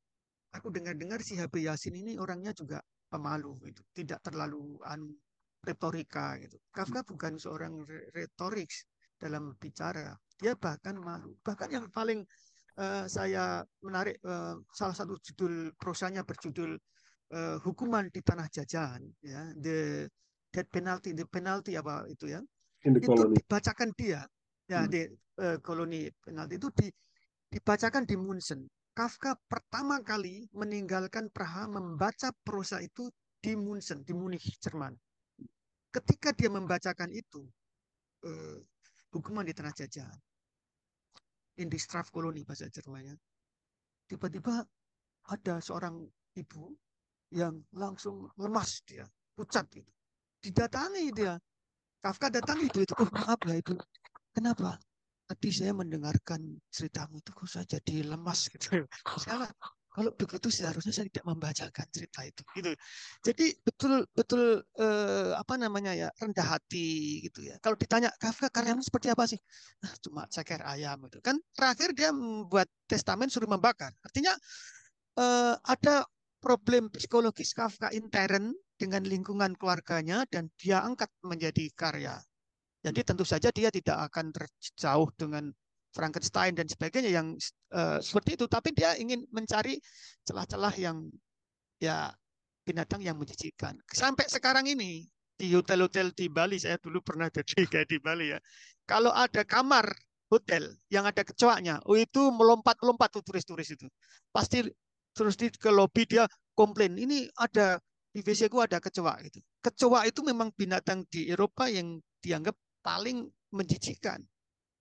[0.49, 2.81] aku dengar-dengar si HB Yasin ini orangnya juga
[3.13, 5.13] pemalu gitu, tidak terlalu anu
[5.61, 6.57] retorika gitu.
[6.73, 7.85] Kafka bukan seorang
[8.17, 8.73] retorik
[9.21, 11.37] dalam bicara, dia bahkan malu.
[11.45, 12.25] Bahkan yang paling
[12.77, 16.77] uh, saya menarik uh, salah satu judul prosanya berjudul
[17.33, 20.07] uh, hukuman di tanah jajahan ya, the
[20.53, 22.41] death penalty, the penalty apa itu ya.
[22.81, 24.23] Itu dibacakan dia
[24.69, 24.89] ya hmm.
[24.89, 25.01] di
[25.41, 26.87] uh, koloni penalti itu di,
[27.51, 28.63] dibacakan di Munchen
[28.97, 34.89] Kafka pertama kali meninggalkan Praha membaca prosa itu di Munchen, di Munich, Jerman.
[35.93, 37.45] Ketika dia membacakan itu,
[38.25, 38.57] eh,
[39.13, 40.17] hukuman di tanah jajahan,
[41.57, 43.17] in Strafkoloni bahasa Jermannya,
[44.07, 44.63] tiba-tiba
[45.27, 46.05] ada seorang
[46.37, 46.73] ibu
[47.33, 49.03] yang langsung lemas dia,
[49.35, 49.91] pucat itu.
[50.37, 51.35] Didatangi dia.
[51.99, 52.93] Kafka datangi itu, itu.
[52.95, 53.73] Oh, maaf ya itu.
[54.31, 54.77] Kenapa?
[55.27, 56.39] tadi saya mendengarkan
[56.71, 58.87] ceritamu itu kok saya jadi lemas gitu.
[59.27, 59.51] Saya
[59.97, 62.69] kalau begitu seharusnya saya tidak membacakan cerita itu gitu.
[63.25, 67.57] Jadi betul betul eh, apa namanya ya rendah hati gitu ya.
[67.57, 69.41] Kalau ditanya Kafka karyamu seperti apa sih?
[69.81, 71.17] Nah, cuma ceker ayam itu.
[71.25, 73.89] Kan terakhir dia membuat testamen suruh membakar.
[74.05, 74.37] Artinya
[75.17, 76.05] eh, ada
[76.37, 82.21] problem psikologis Kafka intern dengan lingkungan keluarganya dan dia angkat menjadi karya
[82.85, 85.51] jadi tentu saja dia tidak akan terjauh dengan
[85.93, 87.35] Frankenstein dan sebagainya yang
[87.73, 88.45] uh, seperti itu.
[88.45, 89.79] Tapi dia ingin mencari
[90.27, 91.07] celah-celah yang
[91.81, 92.11] ya
[92.67, 93.79] binatang yang menjijikkan.
[93.89, 95.07] Sampai sekarang ini
[95.37, 98.41] di hotel-hotel di Bali saya dulu pernah jadi kayak di Bali ya
[98.89, 99.85] kalau ada kamar
[100.33, 103.87] hotel yang ada kecoaknya oh itu melompat-lompat tuh turis-turis itu.
[104.33, 104.65] Pasti
[105.17, 107.81] terus di ke lobby dia komplain ini ada
[108.13, 112.53] di WC ku ada kecoa itu kecoa itu memang binatang di Eropa yang dianggap
[112.85, 114.21] paling menjijikkan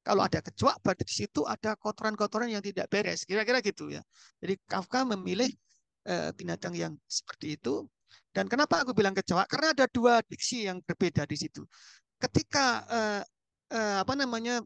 [0.07, 3.27] kalau ada kecoa berarti di situ ada kotoran-kotoran yang tidak beres.
[3.27, 4.07] Kira-kira gitu ya.
[4.39, 5.51] Jadi Kafka memilih
[6.07, 7.83] uh, binatang yang seperti itu.
[8.31, 9.51] Dan kenapa aku bilang kecoa?
[9.51, 11.67] Karena ada dua diksi yang berbeda di situ.
[12.23, 13.23] Ketika uh,
[13.75, 14.63] uh, apa namanya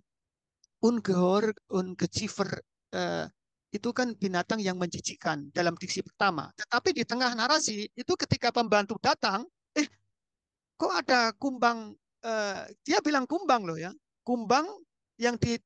[0.84, 2.60] ungehor, ungecifer
[2.92, 3.24] uh,
[3.72, 6.52] itu kan binatang yang menjijikkan dalam diksi pertama.
[6.52, 9.88] Tetapi di tengah narasi itu ketika pembantu datang, eh
[10.76, 11.96] kok ada kumbang?
[12.84, 13.88] Dia bilang kumbang loh ya.
[14.20, 14.68] Kumbang
[15.20, 15.60] yang di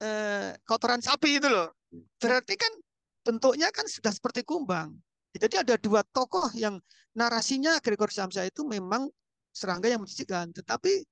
[0.00, 1.76] eh, kotoran sapi itu loh.
[2.16, 2.72] Berarti kan
[3.20, 4.96] bentuknya kan sudah seperti kumbang.
[5.36, 6.80] Jadi ada dua tokoh yang
[7.12, 9.06] narasinya Gregor Samsa itu memang
[9.54, 11.04] serangga yang menjijikkan, tetapi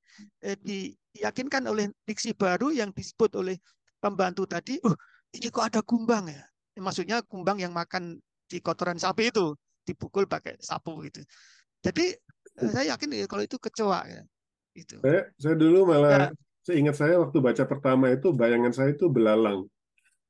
[0.43, 3.61] eh, diyakinkan oleh diksi baru yang disebut oleh
[4.03, 4.97] pembantu tadi, oh
[5.31, 6.43] ini kok ada kumbang ya?
[6.81, 8.19] Maksudnya kumbang yang makan
[8.49, 9.55] di kotoran sapi itu
[9.87, 11.23] dipukul pakai sapu gitu.
[11.83, 12.15] Jadi
[12.59, 14.23] eh, saya yakin ya, kalau itu kecoa ya.
[14.73, 15.05] Itu.
[15.05, 16.19] Saya, saya dulu malah ya,
[16.63, 19.67] seingat saya waktu baca pertama itu bayangan saya itu belalang.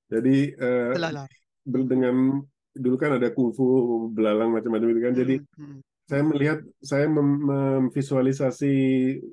[0.09, 1.29] Jadi eh, belalang.
[1.65, 2.41] dengan
[2.73, 3.65] dulu kan ada kungfu
[4.13, 5.15] belalang macam-macam itu kan.
[5.17, 5.81] Jadi hmm, hmm.
[6.09, 8.75] saya melihat saya mem memvisualisasi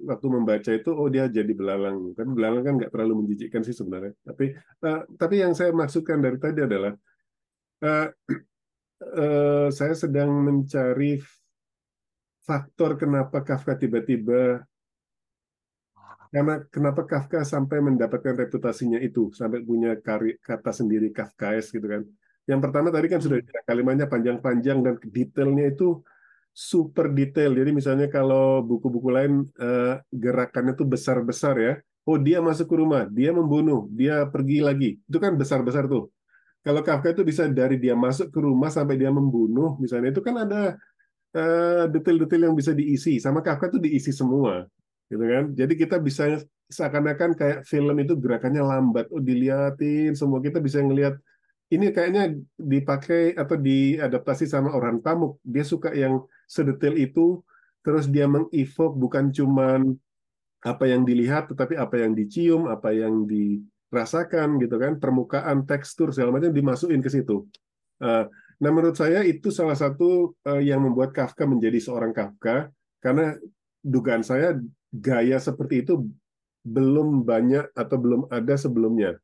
[0.07, 2.11] waktu membaca itu oh dia jadi belalang.
[2.15, 4.15] Kan belalang kan nggak terlalu menjijikkan sih sebenarnya.
[4.23, 6.93] Tapi uh, tapi yang saya maksudkan dari tadi adalah
[7.83, 8.07] uh,
[9.15, 11.19] uh, saya sedang mencari
[12.43, 14.67] faktor kenapa Kafka tiba-tiba
[16.29, 22.05] karena kenapa Kafka sampai mendapatkan reputasinya itu, sampai punya kari, kata sendiri Kafkaes gitu kan.
[22.45, 23.65] Yang pertama tadi kan sudah hmm.
[23.65, 26.05] kalimatnya panjang-panjang dan detailnya itu
[26.53, 27.57] super detail.
[27.57, 31.73] Jadi misalnya kalau buku-buku lain uh, gerakannya itu besar-besar ya.
[32.05, 34.89] Oh dia masuk ke rumah, dia membunuh, dia pergi lagi.
[35.09, 36.13] Itu kan besar-besar tuh.
[36.61, 40.35] Kalau Kafka itu bisa dari dia masuk ke rumah sampai dia membunuh, misalnya itu kan
[40.43, 40.75] ada
[41.31, 43.21] eh, detail-detail uh, yang bisa diisi.
[43.21, 44.65] Sama Kafka itu diisi semua
[45.09, 45.43] gitu kan?
[45.57, 46.39] Jadi kita bisa
[46.69, 49.09] seakan-akan kayak film itu gerakannya lambat.
[49.09, 51.17] Oh diliatin semua kita bisa ngelihat.
[51.69, 55.37] Ini kayaknya dipakai atau diadaptasi sama orang Pamuk.
[55.45, 57.41] Dia suka yang sedetail itu
[57.85, 59.93] terus dia mengevok bukan cuman
[60.65, 64.97] apa yang dilihat tetapi apa yang dicium apa yang dirasakan gitu kan?
[64.97, 67.45] Permukaan tekstur segala macam dimasukin ke situ.
[68.01, 68.25] Uh,
[68.57, 73.37] nah menurut saya itu salah satu uh, yang membuat Kafka menjadi seorang Kafka karena
[73.85, 74.57] dugaan saya
[74.89, 76.05] gaya seperti itu
[76.65, 79.17] belum banyak atau belum ada sebelumnya.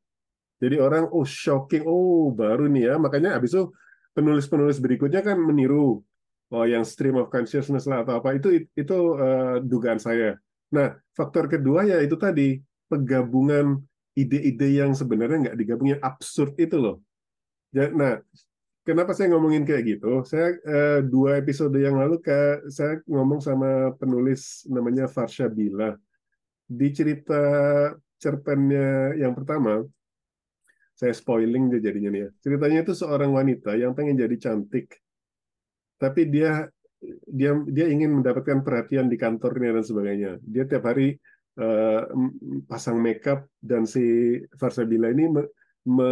[0.56, 2.94] Jadi orang oh shocking, oh baru nih ya.
[2.96, 3.68] Makanya habis itu
[4.16, 6.00] penulis-penulis berikutnya kan meniru
[6.48, 10.40] oh yang stream of consciousness lah atau apa itu itu uh, dugaan saya.
[10.72, 12.56] Nah faktor kedua ya itu tadi
[12.88, 13.82] penggabungan
[14.16, 16.96] ide-ide yang sebenarnya nggak digabungin absurd itu loh.
[17.74, 18.22] Nah
[18.86, 20.22] kenapa saya ngomongin kayak gitu?
[20.22, 25.98] Saya eh, dua episode yang lalu ke saya ngomong sama penulis namanya Farsha Bila.
[26.66, 27.42] Di cerita
[28.16, 29.82] cerpennya yang pertama,
[30.96, 32.30] saya spoiling dia jadinya nih ya.
[32.40, 34.96] Ceritanya itu seorang wanita yang pengen jadi cantik,
[36.00, 36.70] tapi dia
[37.28, 40.32] dia dia ingin mendapatkan perhatian di kantornya dan sebagainya.
[40.40, 41.20] Dia tiap hari
[41.60, 42.08] uh,
[42.64, 45.42] pasang makeup dan si Farsabila ini me,
[45.84, 46.10] me,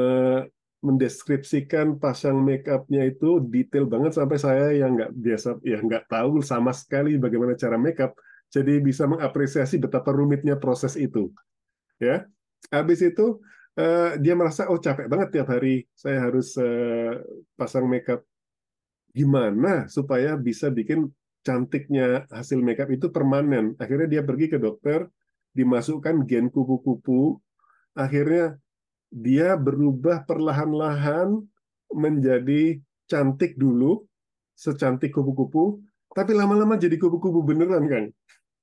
[0.85, 6.45] mendeskripsikan pasang make upnya itu detail banget sampai saya yang nggak biasa ya nggak tahu
[6.45, 8.13] sama sekali bagaimana cara make up
[8.53, 11.33] jadi bisa mengapresiasi betapa rumitnya proses itu
[11.97, 12.29] ya.
[12.69, 13.41] Habis itu
[13.81, 17.19] uh, dia merasa oh capek banget tiap hari saya harus uh,
[17.57, 18.21] pasang make up
[19.17, 21.09] gimana supaya bisa bikin
[21.45, 23.73] cantiknya hasil make up itu permanen?
[23.81, 25.09] Akhirnya dia pergi ke dokter
[25.55, 27.39] dimasukkan gen kupu-kupu
[27.95, 28.59] akhirnya
[29.15, 31.39] dia berubah perlahan-lahan
[31.95, 34.03] menjadi cantik dulu,
[34.59, 35.79] secantik kupu-kupu,
[36.11, 38.05] tapi lama-lama jadi kupu-kupu beneran kan.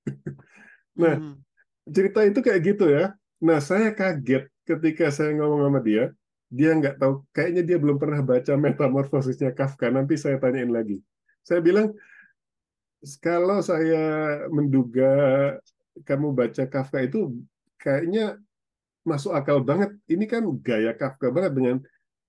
[1.01, 1.39] nah, hmm.
[1.87, 3.15] cerita itu kayak gitu ya.
[3.39, 6.11] Nah, saya kaget ketika saya ngomong sama dia,
[6.51, 9.87] dia nggak tahu, kayaknya dia belum pernah baca metamorfosisnya Kafka.
[9.87, 10.99] Nanti saya tanyain lagi.
[11.47, 11.95] Saya bilang,
[13.23, 14.03] kalau saya
[14.51, 15.15] menduga
[16.03, 17.39] kamu baca Kafka itu
[17.79, 18.35] kayaknya
[19.01, 19.93] masuk akal banget.
[20.09, 21.77] Ini kan gaya Kafka banget dengan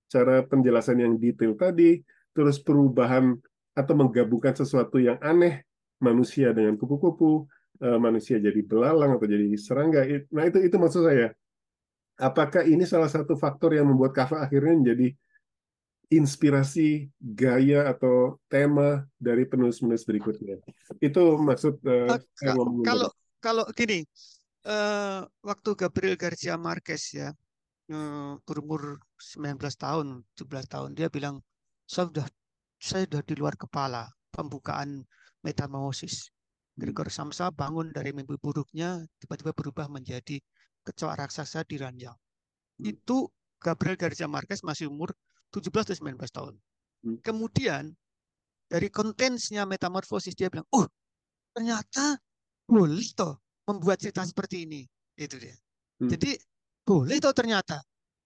[0.09, 2.05] cara penjelasan yang detail tadi,
[2.37, 3.37] terus perubahan
[3.73, 5.65] atau menggabungkan sesuatu yang aneh,
[6.01, 7.49] manusia dengan kupu-kupu,
[7.81, 10.05] eh, manusia jadi belalang atau jadi serangga.
[10.33, 11.33] Nah itu itu maksud saya.
[12.21, 15.17] apakah ini salah satu faktor yang membuat Kafka akhirnya menjadi
[16.13, 20.61] inspirasi gaya atau tema dari penulis-penulis berikutnya.
[21.01, 22.53] Itu maksud uh, saya
[22.85, 23.09] kalau
[23.43, 24.05] kalau gini,
[24.67, 27.35] uh, waktu Gabriel Garcia Marquez ya
[27.91, 31.43] uh, berumur 19 tahun, 17 tahun, dia bilang
[31.87, 32.27] saya sudah
[32.83, 35.07] saya sudah di luar kepala pembukaan
[35.43, 36.31] metamorfosis.
[36.73, 40.41] Gregor Samsa bangun dari mimpi buruknya tiba-tiba berubah menjadi
[40.83, 42.17] kecoa raksasa di ranjang.
[42.17, 42.89] Hmm.
[42.89, 43.29] Itu
[43.61, 45.13] Gabriel Garcia Marquez masih umur
[45.53, 46.55] 17 atau 19 tahun.
[47.05, 47.19] Hmm.
[47.21, 47.93] Kemudian
[48.73, 50.89] dari kontensnya metamorfosis dia bilang, "Oh,
[51.53, 52.17] ternyata
[52.65, 54.83] boleh toh membuat cerita seperti ini."
[55.17, 55.55] Itu dia.
[56.01, 56.11] Hmm.
[56.11, 56.35] Jadi
[56.83, 57.79] boleh toh ternyata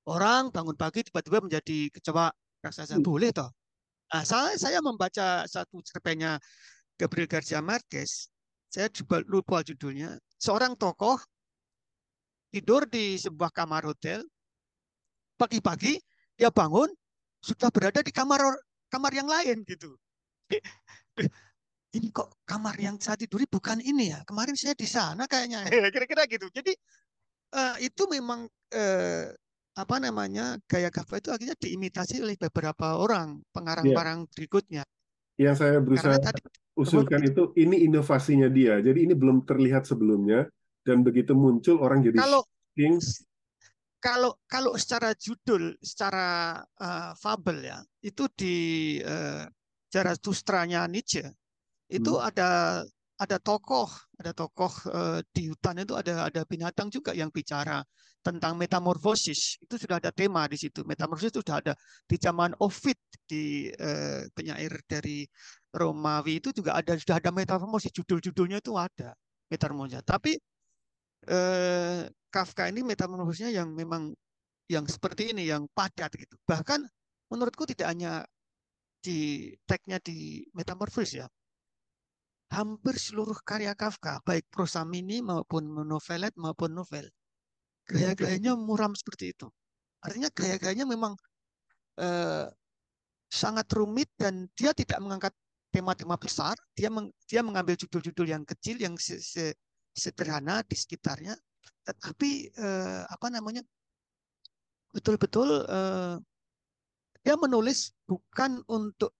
[0.08, 2.30] orang bangun pagi tiba-tiba menjadi kecoa
[2.62, 2.96] raksasa.
[2.96, 3.04] Hmm.
[3.04, 3.50] Boleh toh.
[4.06, 6.38] Nah, saya, saya membaca satu cerpennya
[6.94, 8.30] Gabriel Garcia Marquez.
[8.70, 10.14] Saya juga lupa judulnya.
[10.38, 11.18] Seorang tokoh
[12.54, 14.22] tidur di sebuah kamar hotel.
[15.36, 16.00] Pagi-pagi
[16.36, 16.88] dia bangun,
[17.44, 18.40] sudah berada di kamar
[18.88, 19.92] kamar yang lain gitu.
[21.96, 24.20] Ini kok kamar yang saya tiduri bukan ini ya.
[24.28, 25.64] Kemarin saya di sana kayaknya.
[25.94, 26.52] Kira-kira gitu.
[26.52, 26.76] Jadi
[27.56, 28.44] uh, itu memang
[28.76, 29.26] uh,
[29.76, 34.32] apa namanya gaya Kafka itu akhirnya diimitasi oleh beberapa orang pengarang-pengarang yeah.
[34.36, 34.82] berikutnya.
[35.36, 36.40] Yang saya berusaha tadi,
[36.76, 38.80] usulkan itu ini inovasinya dia.
[38.80, 40.48] Jadi ini belum terlihat sebelumnya
[40.84, 42.40] dan begitu muncul orang jadi kalau
[44.00, 48.54] kalau kalau secara judul, secara uh, fabel ya, itu di
[49.02, 49.48] uh,
[49.90, 51.26] Zarathustra-nya Nietzsche
[51.90, 52.28] itu hmm.
[52.28, 52.48] ada
[53.16, 53.88] ada tokoh,
[54.20, 57.80] ada tokoh uh, di hutan itu ada ada binatang juga yang bicara
[58.20, 59.56] tentang metamorfosis.
[59.62, 60.84] Itu sudah ada tema di situ.
[60.84, 61.72] Metamorfosis itu sudah ada
[62.04, 65.24] di zaman Ovid di uh, penyair dari
[65.72, 67.94] Romawi itu juga ada sudah ada metamorfosis.
[67.96, 69.16] Judul-judulnya itu ada
[69.48, 70.04] metamorfosis.
[70.04, 70.32] Tapi
[71.30, 74.12] uh, Kafka ini metamorfosisnya yang memang
[74.68, 76.36] yang seperti ini, yang padat gitu.
[76.44, 76.84] Bahkan
[77.32, 78.26] menurutku tidak hanya
[79.00, 81.26] di tagnya di metamorfosis ya.
[82.46, 87.10] Hampir seluruh karya Kafka, baik prosa mini maupun novelet maupun novel,
[87.90, 89.50] gaya-gayanya muram seperti itu.
[89.98, 91.18] Artinya gaya-gayanya memang
[91.98, 92.46] eh,
[93.26, 95.34] sangat rumit dan dia tidak mengangkat
[95.74, 96.54] tema-tema besar.
[96.78, 99.52] Dia meng, dia mengambil judul-judul yang kecil, yang se, se,
[99.90, 101.34] sederhana di sekitarnya,
[101.82, 103.66] tetapi eh, apa namanya
[104.94, 106.16] betul-betul eh,
[107.26, 109.10] dia menulis bukan untuk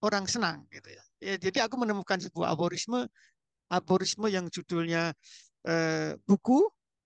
[0.00, 1.04] orang senang gitu ya.
[1.20, 3.08] ya jadi aku menemukan sebuah aforisme
[3.70, 5.12] aforisme yang judulnya
[5.68, 6.64] eh, buku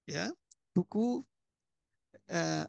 [0.09, 0.31] ya
[0.75, 1.23] buku
[2.31, 2.65] eh,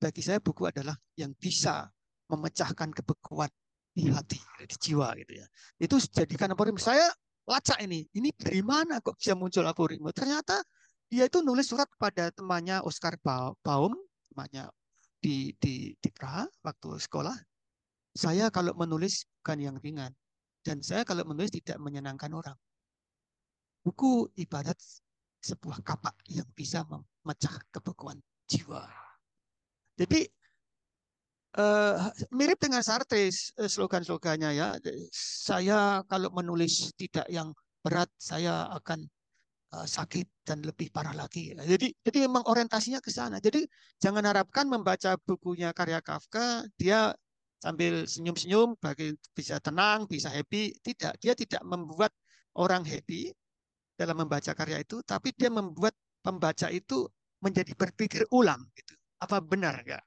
[0.00, 1.88] bagi saya buku adalah yang bisa
[2.30, 3.50] memecahkan kebekuan
[3.90, 5.46] di hati di jiwa gitu ya
[5.82, 7.10] itu jadikan aforisme saya
[7.48, 10.62] lacak ini ini dari mana kok bisa muncul aforisme ternyata
[11.10, 13.18] dia itu nulis surat kepada temannya Oscar
[13.66, 13.98] Baum,
[14.30, 14.70] temannya
[15.18, 17.34] di di di Praha waktu sekolah.
[18.14, 20.10] Saya kalau menulis bukan yang ringan
[20.66, 22.58] dan saya kalau menulis tidak menyenangkan orang.
[23.80, 24.76] Buku ibarat
[25.40, 28.84] sebuah kapak yang bisa memecah kebekuan jiwa.
[29.96, 30.28] Jadi
[31.56, 34.76] uh, mirip dengan Sartre eh, slogan-slogannya ya.
[35.14, 39.08] Saya kalau menulis tidak yang berat, saya akan
[39.72, 41.56] uh, sakit dan lebih parah lagi.
[41.56, 43.40] Jadi jadi memang orientasinya ke sana.
[43.40, 43.64] Jadi
[43.96, 47.16] jangan harapkan membaca bukunya karya Kafka dia
[47.60, 50.72] sambil senyum-senyum bagi bisa tenang, bisa happy.
[50.80, 52.10] Tidak, dia tidak membuat
[52.56, 53.30] orang happy
[53.94, 55.92] dalam membaca karya itu, tapi dia membuat
[56.24, 57.04] pembaca itu
[57.44, 58.96] menjadi berpikir ulang gitu.
[59.20, 60.04] Apa benar enggak?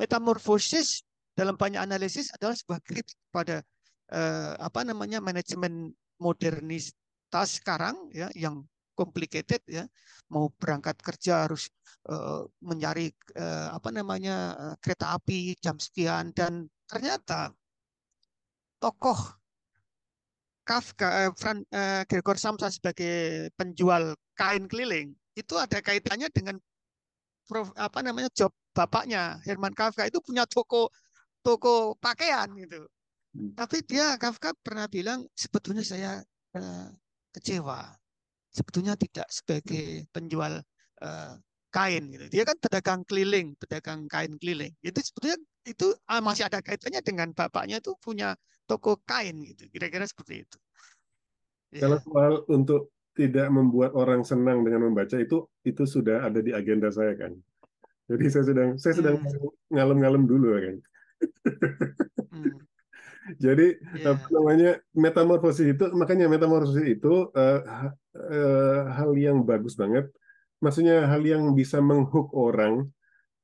[0.00, 1.04] Metamorfosis
[1.36, 3.60] dalam banyak analisis adalah sebuah kritik pada
[4.12, 8.64] eh, apa namanya manajemen modernitas sekarang ya yang
[9.00, 9.88] complicated ya
[10.28, 11.72] mau berangkat kerja harus
[12.12, 13.08] uh, mencari
[13.40, 17.56] uh, apa namanya uh, kereta api jam sekian dan ternyata
[18.76, 19.16] tokoh
[20.68, 26.60] Kafka uh, Fran, uh, Gregor Samsa sebagai penjual kain keliling itu ada kaitannya dengan
[27.48, 30.92] prof, apa namanya job bapaknya Herman Kafka itu punya toko
[31.40, 32.86] toko pakaian gitu.
[33.34, 33.50] Hmm.
[33.56, 36.22] Tapi dia Kafka pernah bilang sebetulnya saya
[36.54, 36.88] uh,
[37.34, 37.99] kecewa
[38.50, 40.62] sebetulnya tidak sebagai penjual
[41.02, 41.34] uh,
[41.70, 42.26] kain gitu.
[42.28, 44.74] Dia kan pedagang keliling, pedagang kain keliling.
[44.82, 48.34] Itu sebetulnya itu uh, masih ada kaitannya dengan bapaknya itu punya
[48.66, 49.70] toko kain gitu.
[49.70, 50.58] Kira-kira seperti itu.
[51.70, 51.86] Ya.
[51.86, 56.90] Kalau soal untuk tidak membuat orang senang dengan membaca itu itu sudah ada di agenda
[56.90, 57.34] saya kan.
[58.10, 59.70] Jadi saya sedang saya sedang hmm.
[59.70, 60.76] ngalem-ngalem dulu kan.
[62.34, 62.54] hmm.
[63.38, 64.16] Jadi yeah.
[64.16, 70.08] apa namanya metamorfosis itu makanya metamorfosis itu uh, uh, hal yang bagus banget.
[70.60, 72.88] Maksudnya hal yang bisa menghook orang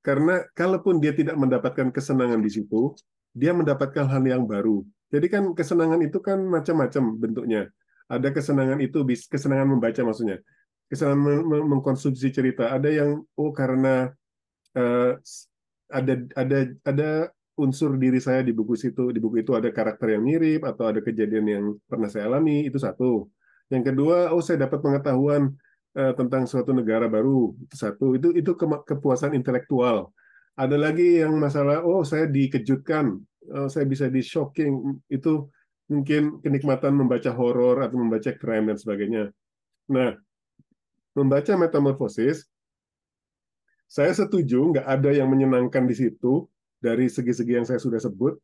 [0.06, 2.94] Karena kalaupun dia tidak mendapatkan kesenangan di situ,
[3.34, 4.86] dia mendapatkan hal yang baru.
[5.10, 7.66] Jadi kan kesenangan itu kan macam-macam bentuknya.
[8.06, 10.38] Ada kesenangan itu, kesenangan membaca maksudnya.
[10.86, 12.70] Kesenangan mengkonsumsi cerita.
[12.70, 14.14] Ada yang oh karena
[14.78, 15.18] uh,
[15.90, 17.10] ada ada ada
[17.58, 21.02] unsur diri saya di buku situ, di buku itu ada karakter yang mirip atau ada
[21.02, 23.26] kejadian yang pernah saya alami, itu satu.
[23.72, 25.54] Yang kedua, oh saya dapat pengetahuan
[25.98, 28.14] uh, tentang suatu negara baru, itu satu.
[28.14, 30.14] Itu itu ke kepuasan intelektual.
[30.56, 33.12] Ada lagi yang masalah, oh saya dikejutkan,
[33.52, 35.50] oh, saya bisa di shocking, itu
[35.86, 39.24] mungkin kenikmatan membaca horor atau membaca crime dan sebagainya.
[39.92, 40.16] Nah,
[41.12, 42.48] membaca metamorfosis,
[43.86, 46.50] saya setuju nggak ada yang menyenangkan di situ
[46.82, 48.34] dari segi-segi yang saya sudah sebut.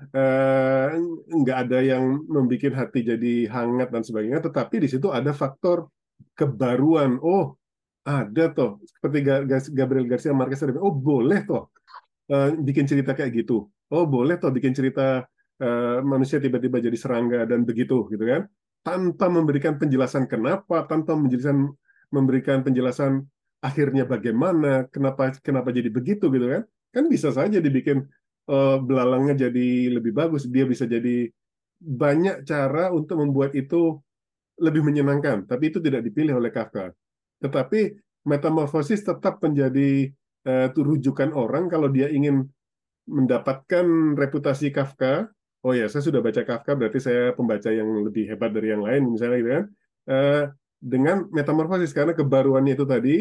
[0.00, 0.96] Uh,
[1.28, 5.92] nggak ada yang membuat hati jadi hangat dan sebagainya, tetapi di situ ada faktor
[6.32, 7.20] kebaruan.
[7.20, 7.60] Oh,
[8.00, 9.20] ada toh seperti
[9.76, 11.68] Gabriel Garcia Marquez oh boleh toh
[12.32, 13.68] uh, bikin cerita kayak gitu.
[13.92, 15.28] Oh boleh toh bikin cerita
[15.60, 18.48] uh, manusia tiba-tiba jadi serangga dan begitu gitu kan,
[18.80, 21.68] tanpa memberikan penjelasan kenapa, tanpa menjelasan
[22.08, 23.28] memberikan penjelasan
[23.60, 28.08] akhirnya bagaimana, kenapa kenapa jadi begitu gitu kan kan bisa saja dibikin
[28.50, 30.50] uh, belalangnya jadi lebih bagus.
[30.50, 31.30] Dia bisa jadi
[31.80, 33.96] banyak cara untuk membuat itu
[34.60, 35.46] lebih menyenangkan.
[35.46, 36.92] Tapi itu tidak dipilih oleh Kafka.
[37.40, 37.96] Tetapi
[38.28, 40.12] metamorfosis tetap menjadi
[40.44, 42.44] uh, rujukan orang kalau dia ingin
[43.08, 45.30] mendapatkan reputasi Kafka.
[45.64, 49.08] Oh ya saya sudah baca Kafka berarti saya pembaca yang lebih hebat dari yang lain
[49.08, 49.64] misalnya gitu kan.
[50.10, 50.44] Uh,
[50.80, 53.16] dengan metamorfosis karena kebaruannya itu tadi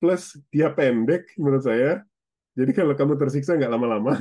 [0.00, 2.04] plus dia pendek menurut saya.
[2.56, 4.20] Jadi kalau kamu tersiksa nggak lama-lama.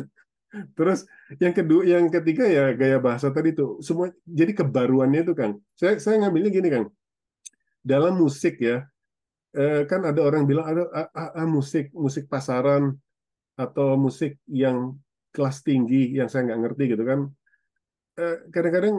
[0.54, 1.04] Terus
[1.42, 4.14] yang kedua, yang ketiga ya gaya bahasa tadi tuh semua.
[4.24, 5.58] Jadi kebaruannya itu kan.
[5.76, 6.84] Saya saya ngambilnya gini kan.
[7.86, 8.86] Dalam musik ya,
[9.54, 12.96] eh, kan ada orang bilang ada ah, ah, ah, musik musik pasaran
[13.56, 14.96] atau musik yang
[15.36, 17.20] kelas tinggi yang saya nggak ngerti gitu kan.
[18.16, 18.96] Eh, kadang-kadang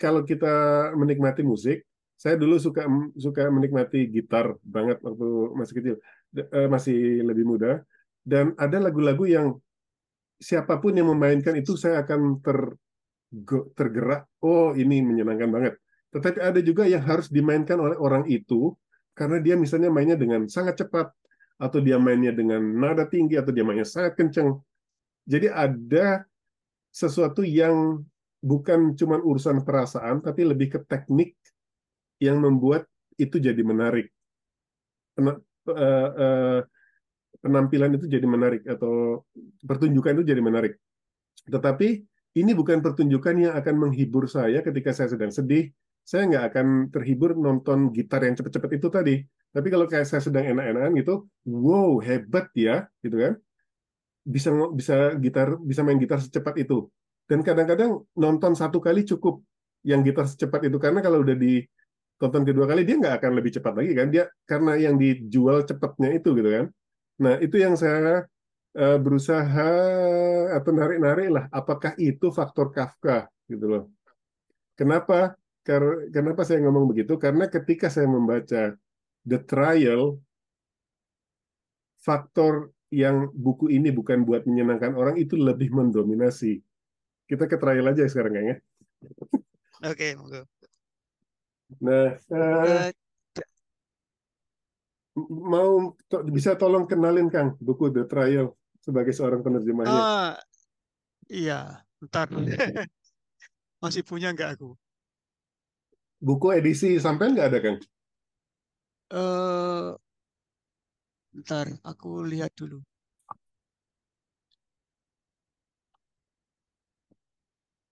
[0.00, 0.54] kalau kita
[0.96, 1.84] menikmati musik,
[2.16, 2.88] saya dulu suka
[3.20, 5.94] suka menikmati gitar banget waktu masih kecil,
[6.32, 7.84] eh, masih lebih muda
[8.24, 9.56] dan ada lagu-lagu yang
[10.40, 12.74] siapa pun yang memainkan itu saya akan ter
[13.76, 15.74] tergerak oh ini menyenangkan banget.
[16.10, 18.74] Tetapi ada juga yang harus dimainkan oleh orang itu
[19.14, 21.12] karena dia misalnya mainnya dengan sangat cepat
[21.60, 24.58] atau dia mainnya dengan nada tinggi atau dia mainnya sangat kencang
[25.30, 26.24] jadi ada
[26.90, 28.02] sesuatu yang
[28.42, 31.36] bukan cuma urusan perasaan tapi lebih ke teknik
[32.18, 34.08] yang membuat itu jadi menarik.
[35.20, 35.36] Uh,
[35.70, 36.58] uh,
[37.40, 39.24] penampilan itu jadi menarik atau
[39.64, 40.76] pertunjukan itu jadi menarik.
[41.48, 41.88] Tetapi
[42.38, 45.72] ini bukan pertunjukan yang akan menghibur saya ketika saya sedang sedih.
[46.04, 49.16] Saya nggak akan terhibur nonton gitar yang cepat-cepat itu tadi.
[49.50, 53.32] Tapi kalau kayak saya sedang enak-enakan gitu, wow hebat ya, gitu kan?
[54.22, 56.86] Bisa bisa gitar bisa main gitar secepat itu.
[57.26, 59.42] Dan kadang-kadang nonton satu kali cukup
[59.86, 61.64] yang gitar secepat itu karena kalau udah di
[62.20, 66.20] tonton kedua kali dia nggak akan lebih cepat lagi kan dia karena yang dijual cepatnya
[66.20, 66.66] itu gitu kan
[67.20, 68.24] Nah, itu yang saya
[68.80, 69.70] uh, berusaha
[70.56, 71.44] atau narik-narik lah.
[71.52, 73.84] Apakah itu faktor Kafka gitu loh?
[74.74, 75.36] Kenapa?
[76.10, 77.20] Kenapa saya ngomong begitu?
[77.20, 78.74] Karena ketika saya membaca
[79.28, 80.16] The Trial,
[82.00, 86.58] faktor yang buku ini bukan buat menyenangkan orang itu lebih mendominasi.
[87.28, 88.56] Kita ke trial aja sekarang ya.
[89.86, 90.42] Oke, okay,
[91.78, 92.90] Nah, uh,
[95.28, 100.00] mau to bisa tolong kenalin Kang buku The Trial sebagai seorang penerjemahnya.
[100.00, 100.32] Uh,
[101.28, 102.32] iya, ntar
[103.82, 104.76] masih punya nggak aku?
[106.20, 107.78] Buku edisi sampai nggak ada Kang?
[109.10, 109.96] Uh,
[111.34, 112.80] ntar aku lihat dulu.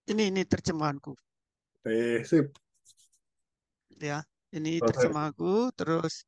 [0.08, 1.12] Ini ini terjemahanku.
[1.84, 2.56] Eh, sip.
[4.00, 6.27] Ya, ini terjemahku terus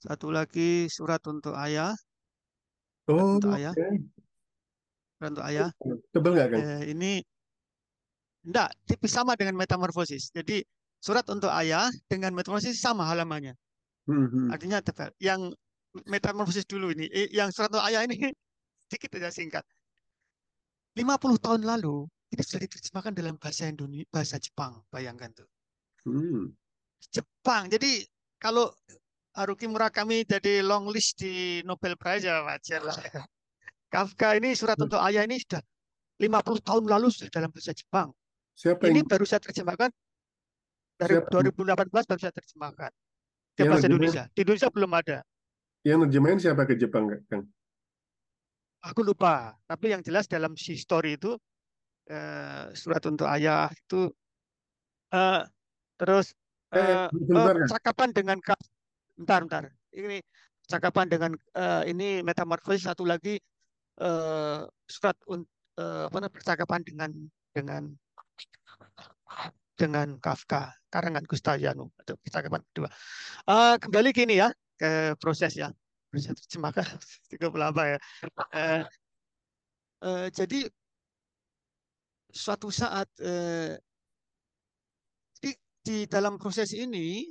[0.00, 1.92] satu lagi surat untuk ayah.
[3.08, 3.76] Oh, untuk ayah.
[3.76, 4.00] Okay.
[5.20, 5.68] Surat untuk ayah.
[6.16, 6.60] Tebel nggak kan?
[6.60, 7.12] Eh, ini
[8.48, 10.32] enggak, tipis sama dengan metamorfosis.
[10.32, 10.64] Jadi
[11.04, 13.52] surat untuk ayah dengan metamorfosis sama halamannya.
[14.08, 14.48] Hmm.
[14.48, 15.12] Artinya tebal.
[15.20, 15.52] Yang
[16.08, 18.16] metamorfosis dulu ini, eh, yang surat untuk ayah ini
[18.88, 19.64] sedikit saja singkat.
[20.96, 25.48] 50 tahun lalu ini sudah diterjemahkan dalam bahasa Indonesia, bahasa Jepang, bayangkan tuh.
[26.08, 26.56] Hmm.
[27.12, 27.68] Jepang.
[27.68, 28.08] Jadi
[28.40, 28.72] kalau
[29.30, 32.96] Haruki Murakami jadi long list di Nobel Prize ya wajar lah.
[33.90, 35.62] Kafka ini surat untuk ayah ini sudah
[36.18, 38.10] 50 tahun lalu sudah dalam bahasa Jepang.
[38.54, 39.08] Siapa ini yang...
[39.08, 39.90] baru saya terjemahkan
[40.98, 41.30] dari Siapa?
[41.32, 42.90] 2018 baru saya terjemahkan
[43.54, 44.22] ke bahasa Indonesia.
[44.34, 45.18] Di Indonesia belum ada.
[45.80, 47.48] Yang nerjemahin siapa ke Jepang, Kang?
[48.84, 49.56] aku lupa.
[49.68, 51.36] Tapi yang jelas dalam si story itu
[52.10, 54.08] uh, surat untuk ayah itu
[55.12, 55.42] uh,
[56.00, 56.32] terus
[56.72, 58.38] uh, uh, percakapan dengan
[59.20, 59.64] bentar bentar.
[59.92, 60.24] Ini
[60.64, 63.36] cakapan dengan uh, ini metamorfosis satu lagi
[64.00, 67.10] uh, surat uh, apa namanya percakapan dengan
[67.52, 67.82] dengan
[69.76, 72.88] dengan Kafka karangan Gustaviano atau percakapan kedua.
[73.44, 74.48] Uh, kembali gini ya
[74.80, 75.68] ke proses ya.
[76.08, 76.84] Proses terjemahkan
[77.30, 77.98] cukup lama ya.
[78.50, 78.82] Uh,
[80.04, 80.64] uh, jadi
[82.30, 83.74] suatu saat uh,
[85.42, 85.50] di,
[85.82, 87.26] di dalam proses ini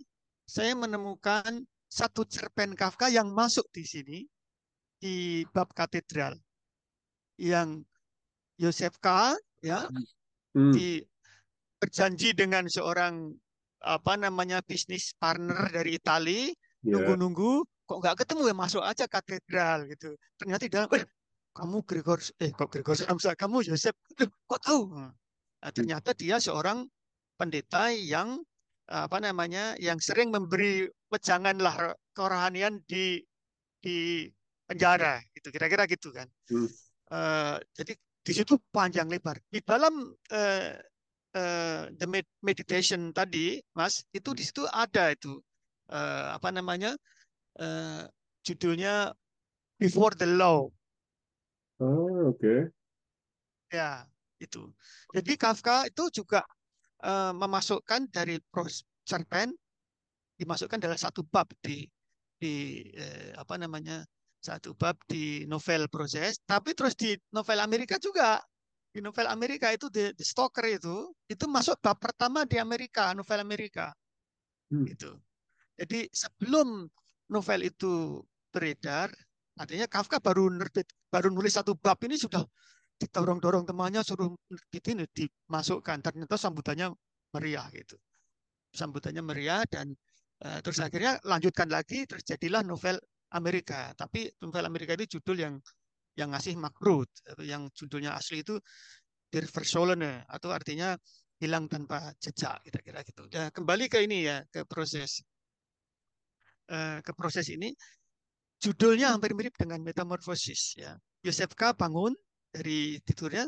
[0.49, 4.19] saya menemukan satu cerpen Kafka yang masuk di sini
[5.01, 6.37] di bab katedral
[7.41, 7.81] yang
[8.61, 9.33] Yosef K
[9.65, 9.89] ya
[10.53, 10.73] hmm.
[10.75, 11.01] di
[11.79, 13.33] berjanji dengan seorang
[13.79, 16.51] apa namanya bisnis partner dari Itali
[16.83, 16.99] yeah.
[16.99, 21.07] nunggu-nunggu kok nggak ketemu ya masuk aja katedral gitu ternyata di dalam eh,
[21.55, 26.85] kamu Gregor eh kok Gregor Samsa kamu Yosef kok tahu nah, ternyata dia seorang
[27.39, 28.43] pendeta yang
[28.89, 33.21] apa namanya yang sering memberi wejangan lah kerohanian di
[33.79, 34.25] di
[34.65, 35.53] penjara gitu.
[35.53, 36.27] Kira-kira gitu kan.
[36.49, 36.69] Hmm.
[37.13, 37.93] uh, jadi
[38.25, 39.37] di situ panjang lebar.
[39.49, 40.71] Di dalam uh,
[41.37, 42.07] uh, the
[42.41, 45.37] meditation tadi mas itu di situ ada itu
[45.93, 46.97] uh, apa namanya
[47.61, 48.05] uh,
[48.41, 49.13] judulnya
[49.77, 50.65] before the law.
[51.79, 52.41] Oh oke.
[52.41, 52.59] Okay.
[53.69, 54.03] ya
[54.41, 54.65] itu.
[55.13, 56.41] Jadi Kafka itu juga
[57.03, 58.39] uh, memasukkan dari
[59.03, 59.53] cerpen
[60.39, 61.83] dimasukkan dalam satu bab di
[62.39, 64.07] di eh, apa namanya
[64.39, 66.39] satu bab di novel proses.
[66.47, 68.39] Tapi terus di novel Amerika juga.
[68.89, 73.43] Di novel Amerika itu di, di Stalker itu itu masuk bab pertama di Amerika novel
[73.43, 73.91] Amerika.
[74.69, 74.85] Hmm.
[74.85, 75.09] itu
[75.73, 76.85] jadi sebelum
[77.25, 78.21] novel itu
[78.53, 79.09] beredar
[79.57, 82.45] artinya Kafka baru nerbit baru nulis satu bab ini sudah
[82.99, 84.29] didorong-dorong temannya suruh
[84.75, 86.03] ini dimasukkan.
[86.03, 86.91] Ternyata sambutannya
[87.33, 87.95] meriah gitu.
[88.75, 89.95] Sambutannya meriah dan
[90.45, 92.99] uh, terus akhirnya lanjutkan lagi terjadilah novel
[93.33, 93.95] Amerika.
[93.95, 95.55] Tapi novel Amerika itu judul yang
[96.19, 97.07] yang ngasih makrut
[97.47, 98.59] yang judulnya asli itu
[99.29, 100.97] Der atau artinya
[101.37, 103.29] hilang tanpa jejak kira-kira gitu.
[103.29, 105.21] Ya, kembali ke ini ya ke proses.
[106.69, 107.73] Uh, ke proses ini
[108.61, 110.97] judulnya hampir mirip dengan metamorfosis ya.
[111.21, 111.77] Yosef K.
[111.77, 112.13] Bangun
[112.49, 113.45] dari tidurnya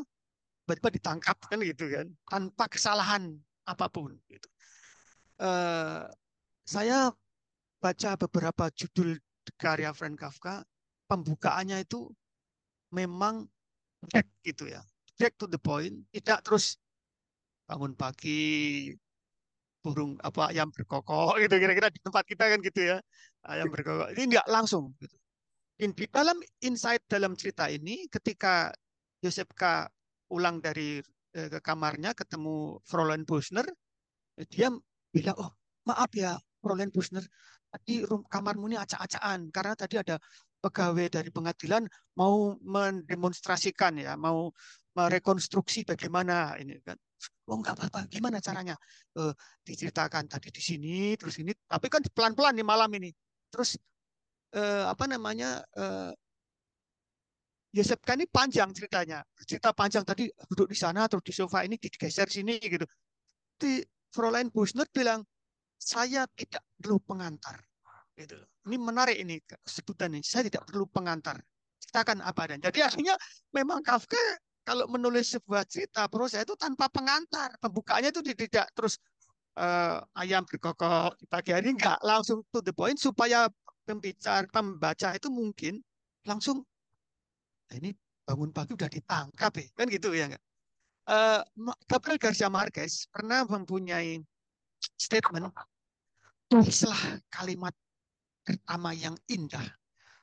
[0.62, 3.34] tiba-tiba ditangkap kan gitu kan tanpa kesalahan
[3.66, 4.48] apa pun gitu.
[5.42, 6.06] Uh,
[6.62, 7.10] saya
[7.82, 9.18] baca beberapa judul
[9.58, 10.62] karya Frank Kafka
[11.10, 12.06] pembukaannya itu
[12.94, 13.50] memang
[14.06, 14.80] direct gitu ya
[15.18, 16.78] direct to the point tidak terus
[17.66, 18.90] bangun pagi
[19.82, 22.96] burung apa ayam berkokok gitu kira-kira di tempat kita kan gitu ya
[23.50, 25.16] ayam berkokok ini enggak langsung gitu.
[25.82, 28.70] di dalam insight dalam cerita ini ketika
[29.22, 29.86] Joseph K
[30.26, 30.98] pulang dari
[31.32, 33.64] eh, ke kamarnya ketemu Fräulein Busner,
[34.36, 34.68] eh, dia
[35.14, 35.50] bilang, oh
[35.86, 37.22] maaf ya Fräulein Busner,
[37.70, 40.18] tadi kamarmu ini acak-acakan karena tadi ada
[40.62, 41.86] pegawai dari pengadilan
[42.18, 44.50] mau mendemonstrasikan ya, mau
[44.92, 46.98] merekonstruksi bagaimana ini kan.
[47.46, 48.78] Oh nggak apa-apa, gimana caranya?
[49.18, 49.34] Uh,
[49.66, 53.10] diceritakan tadi di sini, terus ini, tapi kan pelan-pelan di malam ini.
[53.50, 53.78] Terus
[54.54, 55.62] uh, apa namanya?
[55.74, 56.14] Uh,
[57.72, 59.24] Yosef kan ini panjang ceritanya.
[59.48, 62.84] Cerita panjang tadi duduk di sana terus di sofa ini digeser sini gitu.
[63.56, 63.80] Di
[64.12, 65.24] Fräulein Busner bilang
[65.80, 67.64] saya tidak perlu pengantar.
[68.12, 68.36] Gitu.
[68.68, 70.20] Ini menarik ini sebutan ini.
[70.20, 71.40] Saya tidak perlu pengantar.
[71.80, 72.60] Ceritakan apa dan.
[72.60, 73.16] Jadi akhirnya
[73.56, 74.20] memang Kafka
[74.62, 77.56] kalau menulis sebuah cerita proses itu tanpa pengantar.
[77.56, 79.00] Pembukaannya itu tidak terus
[79.56, 83.48] uh, ayam berkokok di pagi hari enggak langsung to the point supaya
[83.82, 85.82] pembicara pembaca itu mungkin
[86.22, 86.62] langsung
[87.76, 89.66] ini bangun pagi udah ditangkap ya.
[89.76, 90.44] Kan gitu ya enggak
[91.08, 91.40] uh,
[91.88, 94.22] Gabriel Garcia Marquez pernah mempunyai
[94.98, 95.50] statement
[96.50, 97.74] tulislah kalimat
[98.42, 99.64] pertama yang indah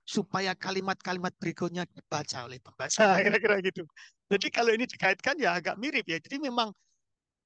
[0.03, 3.85] supaya kalimat-kalimat berikutnya dibaca oleh pembaca kira-kira gitu.
[4.29, 6.17] Jadi kalau ini dikaitkan ya agak mirip ya.
[6.17, 6.73] Jadi memang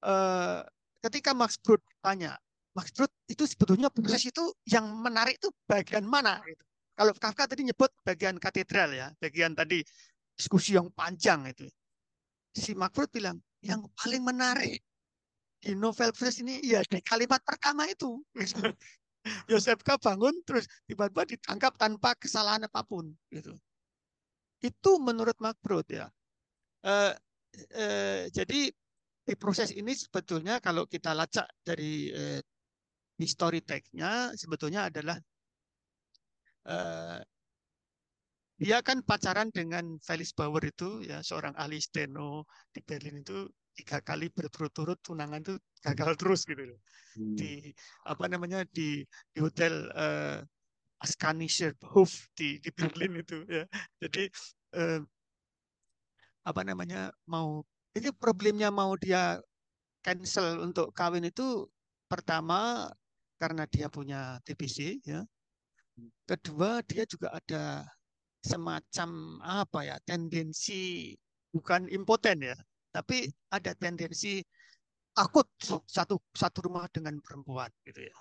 [0.04, 0.64] uh,
[1.04, 2.39] ketika Max Brod tanya
[2.74, 6.39] Max Brod itu sebetulnya proses itu yang menarik itu bagian mana?
[6.43, 6.64] Gitu
[6.94, 9.82] kalau Kafka tadi nyebut bagian katedral ya, bagian tadi
[10.38, 11.66] diskusi yang panjang itu.
[12.54, 14.78] Si Makfrud bilang, yang paling menarik
[15.64, 18.22] di novel proses ini ya di kalimat pertama itu.
[19.52, 23.56] Yosef K bangun terus tiba-tiba ditangkap tanpa kesalahan apa pun gitu.
[24.60, 26.12] Itu menurut Makfrud ya.
[26.84, 27.16] Uh,
[27.74, 28.70] uh, jadi
[29.24, 32.44] di proses ini sebetulnya kalau kita lacak dari uh,
[33.16, 35.16] history text-nya sebetulnya adalah
[36.68, 37.20] uh,
[38.61, 43.99] dia kan pacaran dengan Felix Bauer itu ya seorang ahli steno di Berlin itu tiga
[43.99, 46.80] kali berturut-turut tunangan itu gagal terus gitu loh.
[47.14, 47.38] Hmm.
[47.38, 47.70] di
[48.09, 50.41] apa namanya di di hotel uh,
[51.03, 53.66] Askanischer Hof di di Berlin itu ya.
[54.01, 54.30] Jadi
[54.78, 55.01] uh,
[56.43, 57.61] apa namanya mau
[57.93, 59.38] ini problemnya mau dia
[60.03, 61.68] cancel untuk kawin itu
[62.09, 62.89] pertama
[63.39, 65.24] karena dia punya TBC ya
[66.26, 67.86] kedua dia juga ada
[68.44, 71.14] semacam apa ya tendensi
[71.54, 72.58] bukan impoten ya,
[72.91, 74.44] tapi ada tendensi
[75.14, 75.46] takut
[75.86, 78.16] satu satu rumah dengan perempuan gitu ya.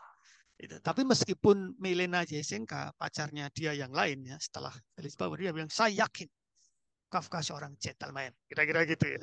[0.62, 0.78] Itu.
[0.78, 6.06] Tapi meskipun Milena Jesenka pacarnya dia yang lain ya setelah Felix Bauer dia bilang saya
[6.06, 6.30] yakin
[7.12, 9.20] Kafka seorang gentleman kira-kira gitu ya.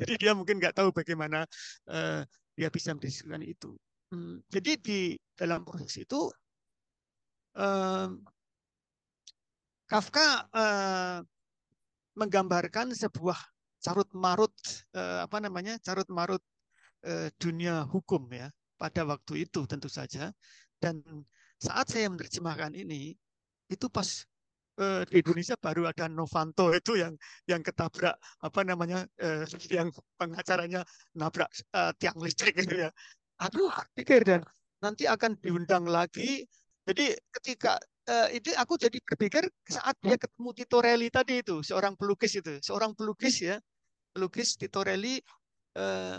[0.00, 1.44] Jadi, dia mungkin nggak tahu bagaimana
[1.92, 2.24] uh,
[2.56, 3.76] dia bisa mendiskusikan itu.
[4.10, 5.00] Hmm, jadi di
[5.36, 6.32] dalam proses itu
[9.88, 10.28] Kafka
[12.16, 13.36] menggambarkan sebuah
[13.82, 14.54] carut marut
[14.96, 16.40] apa namanya carut marut
[17.36, 18.48] dunia hukum ya
[18.80, 20.32] pada waktu itu tentu saja.
[20.80, 21.02] Dan
[21.60, 23.14] saat saya menerjemahkan ini
[23.68, 24.26] itu pas
[25.06, 27.12] di Indonesia baru ada Novanto itu yang
[27.44, 29.04] yang ketabrak apa namanya
[29.68, 30.80] yang pengacaranya
[31.12, 31.52] nabrak
[32.00, 32.90] tiang listrik gitu ya.
[33.44, 34.40] Aduh pikir dan
[34.80, 36.48] nanti akan diundang lagi
[36.88, 37.78] jadi ketika
[38.10, 42.58] uh, itu aku jadi berpikir saat dia ketemu Tito Reli tadi itu seorang pelukis itu
[42.62, 43.56] seorang pelukis ya
[44.14, 45.22] pelukis Tito Reli
[45.78, 46.18] uh,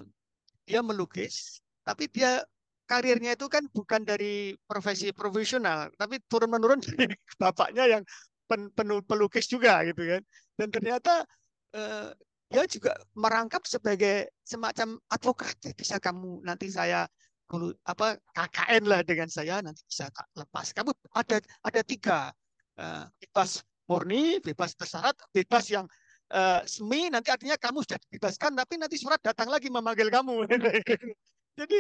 [0.64, 2.40] dia melukis tapi dia
[2.88, 8.04] karirnya itu kan bukan dari profesi profesional tapi turun menurun dari bapaknya yang
[8.48, 10.22] pen, penuh pelukis juga gitu kan.
[10.60, 11.26] Dan ternyata
[11.74, 12.10] uh,
[12.52, 17.10] dia juga merangkap sebagai semacam advokat bisa kamu nanti saya
[17.86, 20.74] apa KKN lah dengan saya nanti bisa tak lepas.
[20.74, 22.34] Kamu ada ada tiga
[22.80, 25.86] uh, bebas murni, bebas bersyarat, bebas yang
[26.34, 27.12] uh, semi.
[27.12, 30.48] Nanti artinya kamu sudah dibebaskan, tapi nanti surat datang lagi memanggil kamu.
[31.60, 31.80] Jadi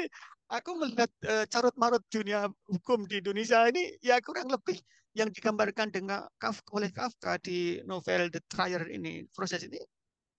[0.53, 4.78] aku melihat uh, carut marut dunia hukum di Indonesia ini ya kurang lebih
[5.17, 9.82] yang digambarkan dengan Kafka, oleh Kafka di novel The Trier ini proses ini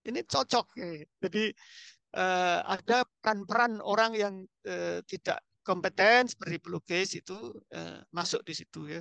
[0.04, 0.76] ini cocok.
[1.18, 1.50] Jadi
[2.14, 4.34] uh, ada peran-peran orang yang
[4.66, 7.34] uh, tidak kompeten seperti pelukis itu
[7.74, 9.00] uh, masuk di situ ya.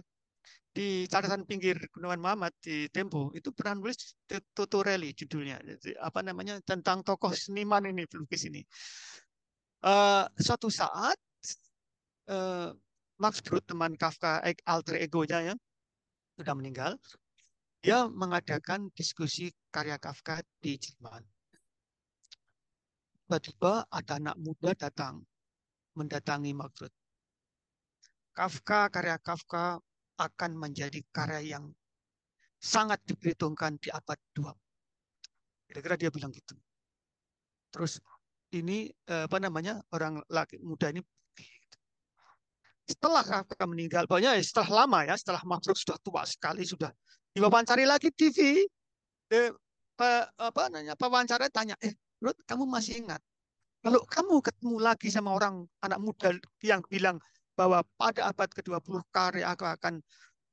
[0.74, 4.18] Di catatan pinggir Gunungan Muhammad di Tempo itu peran nulis
[4.58, 5.62] tutorial judulnya.
[5.62, 8.66] Jadi, apa namanya tentang tokoh seniman ini pelukis ini.
[9.86, 11.20] Uh, suatu saat
[12.32, 12.74] uh,
[13.22, 15.56] Max Brod teman Kafka alter egonya ya
[16.40, 16.98] sudah meninggal
[17.84, 21.22] dia mengadakan diskusi karya Kafka di Jerman
[23.24, 25.24] tiba-tiba ada anak muda datang
[25.96, 26.92] mendatangi Margaret.
[28.36, 29.80] Kafka, karya Kafka
[30.20, 31.72] akan menjadi karya yang
[32.60, 34.52] sangat diperhitungkan di abad 2.
[35.72, 36.54] Kira-kira dia bilang gitu.
[37.72, 38.04] Terus
[38.52, 41.00] ini eh, apa namanya orang laki muda ini
[42.84, 46.92] setelah Kafka meninggal, banyak setelah lama ya, setelah Margaret sudah tua sekali sudah
[47.32, 48.68] diwawancara lagi TV,
[49.32, 49.50] eh,
[50.36, 53.20] apa namanya wawancara tanya, eh Ruth, kamu masih ingat?
[53.84, 56.32] Kalau kamu ketemu lagi sama orang anak muda
[56.64, 57.20] yang bilang
[57.52, 60.00] bahwa pada abad ke-20 karya aku akan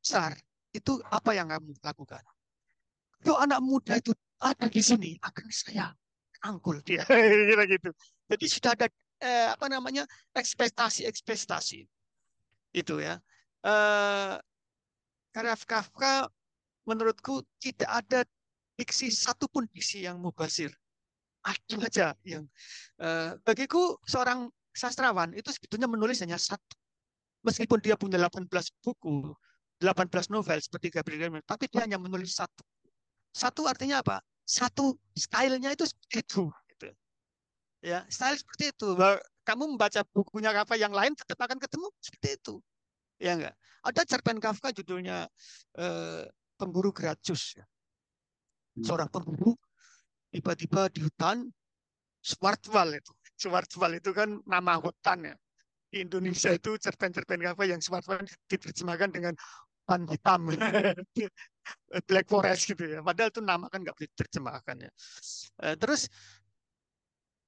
[0.02, 0.34] besar,
[0.74, 2.26] itu apa yang kamu lakukan?
[3.22, 4.10] Kalau anak muda itu
[4.42, 5.94] ada di sini, akan saya
[6.42, 7.06] angkul dia.
[7.48, 7.94] Kira gitu.
[8.26, 8.86] Jadi sudah ada
[9.22, 10.02] eh, apa namanya
[10.34, 11.86] ekspektasi-ekspektasi
[12.74, 13.14] itu ya.
[13.62, 14.34] Eh,
[15.30, 16.26] karya Kafka
[16.82, 18.26] menurutku tidak ada
[18.74, 20.74] diksi satupun diksi yang mubasir
[21.40, 22.44] ada aja yang
[23.00, 26.76] uh, bagiku seorang sastrawan itu sebetulnya menulis hanya satu.
[27.40, 28.44] Meskipun dia punya 18
[28.84, 29.32] buku,
[29.80, 32.60] 18 novel seperti Gabriel Garcia, tapi dia hanya menulis satu.
[33.32, 34.20] Satu artinya apa?
[34.44, 36.42] Satu stylenya itu seperti itu.
[36.76, 36.86] Gitu.
[37.80, 38.92] Ya, style seperti itu.
[39.40, 42.54] Kamu membaca bukunya apa yang lain tetap akan ketemu seperti itu.
[43.16, 43.56] Ya enggak?
[43.80, 45.24] Ada cerpen Kafka judulnya
[45.80, 46.28] eh,
[46.60, 47.56] Pemburu Gratius.
[47.56, 47.64] Ya.
[48.76, 48.84] Hmm.
[48.84, 49.56] Seorang pemburu
[50.30, 51.50] tiba-tiba di hutan
[52.20, 53.12] Swartwal itu.
[53.36, 55.36] Swartwal itu kan nama hutan ya.
[55.90, 59.34] Di Indonesia itu cerpen-cerpen apa yang Swartwal diterjemahkan dengan
[59.84, 60.40] hutan hitam.
[62.08, 63.00] Black Forest gitu ya.
[63.02, 64.90] Padahal itu nama kan nggak boleh diterjemahkan ya.
[65.66, 66.06] Eh, terus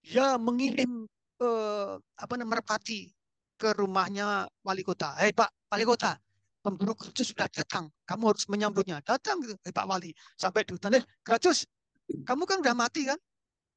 [0.03, 1.07] ya mengirim
[1.39, 3.13] eh, apa namanya merpati
[3.61, 5.15] ke rumahnya wali kota.
[5.23, 6.19] Hei Pak, wali kota,
[6.63, 7.87] pemburu kerja sudah datang.
[8.07, 8.99] Kamu harus menyambutnya.
[9.07, 9.55] Datang gitu.
[9.63, 10.11] Hei Pak Wali.
[10.35, 11.63] Sampai di hutan, eh, Kerajus,
[12.09, 13.19] kamu kan udah mati kan?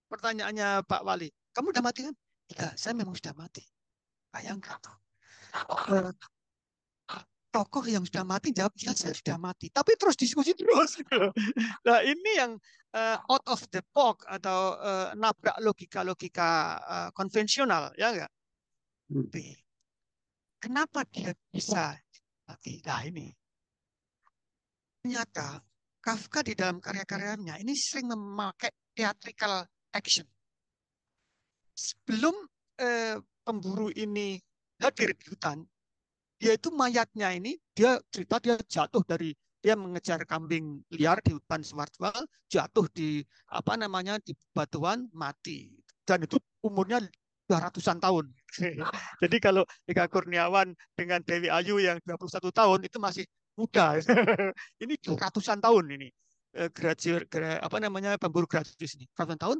[0.10, 1.30] Pertanyaannya Pak Wali.
[1.56, 2.16] Kamu udah mati kan?
[2.52, 3.64] Ya, saya memang sudah mati.
[4.30, 4.98] Bayangkan tuh.
[7.56, 11.32] tokoh yang sudah mati jawab ya saya sudah mati tapi terus diskusi terus gitu
[11.88, 12.60] nah ini yang
[12.92, 18.32] uh, out of the box atau uh, nabrak logika-logika uh, konvensional ya enggak
[19.08, 19.56] hmm.
[20.60, 21.96] kenapa dia bisa
[22.44, 23.32] mati nah ini
[25.00, 25.64] ternyata
[26.06, 30.30] Kafka di dalam karya-karyanya ini sering memakai theatrical action
[31.74, 32.38] sebelum
[32.78, 34.38] eh, pemburu ini
[34.78, 35.66] hadir di hutan
[36.38, 39.34] dia itu mayatnya ini dia cerita dia jatuh dari
[39.66, 42.22] dia mengejar kambing liar di hutan Swartwal
[42.54, 45.74] jatuh di apa namanya di batuan mati
[46.06, 47.02] dan itu umurnya
[47.50, 48.26] ratusan tahun.
[49.22, 53.26] Jadi kalau Eka Kurniawan dengan Dewi Ayu yang 21 tahun itu masih
[53.56, 54.00] muda.
[54.84, 56.10] ini ratusan tahun ini.
[56.56, 57.28] Eh, graduate
[57.60, 59.08] apa namanya pemburu gratis ini.
[59.16, 59.58] Ratusan tahun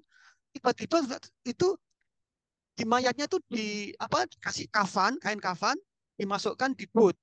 [0.56, 1.76] tiba-tiba itu
[2.76, 5.76] di mayatnya itu di apa kasih kafan, kain kafan,
[6.20, 7.16] dimasukkan di boot.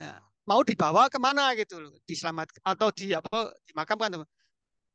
[0.00, 4.24] Nah, mau dibawa ke mana gitu loh, diselamat atau di apa dimakamkan.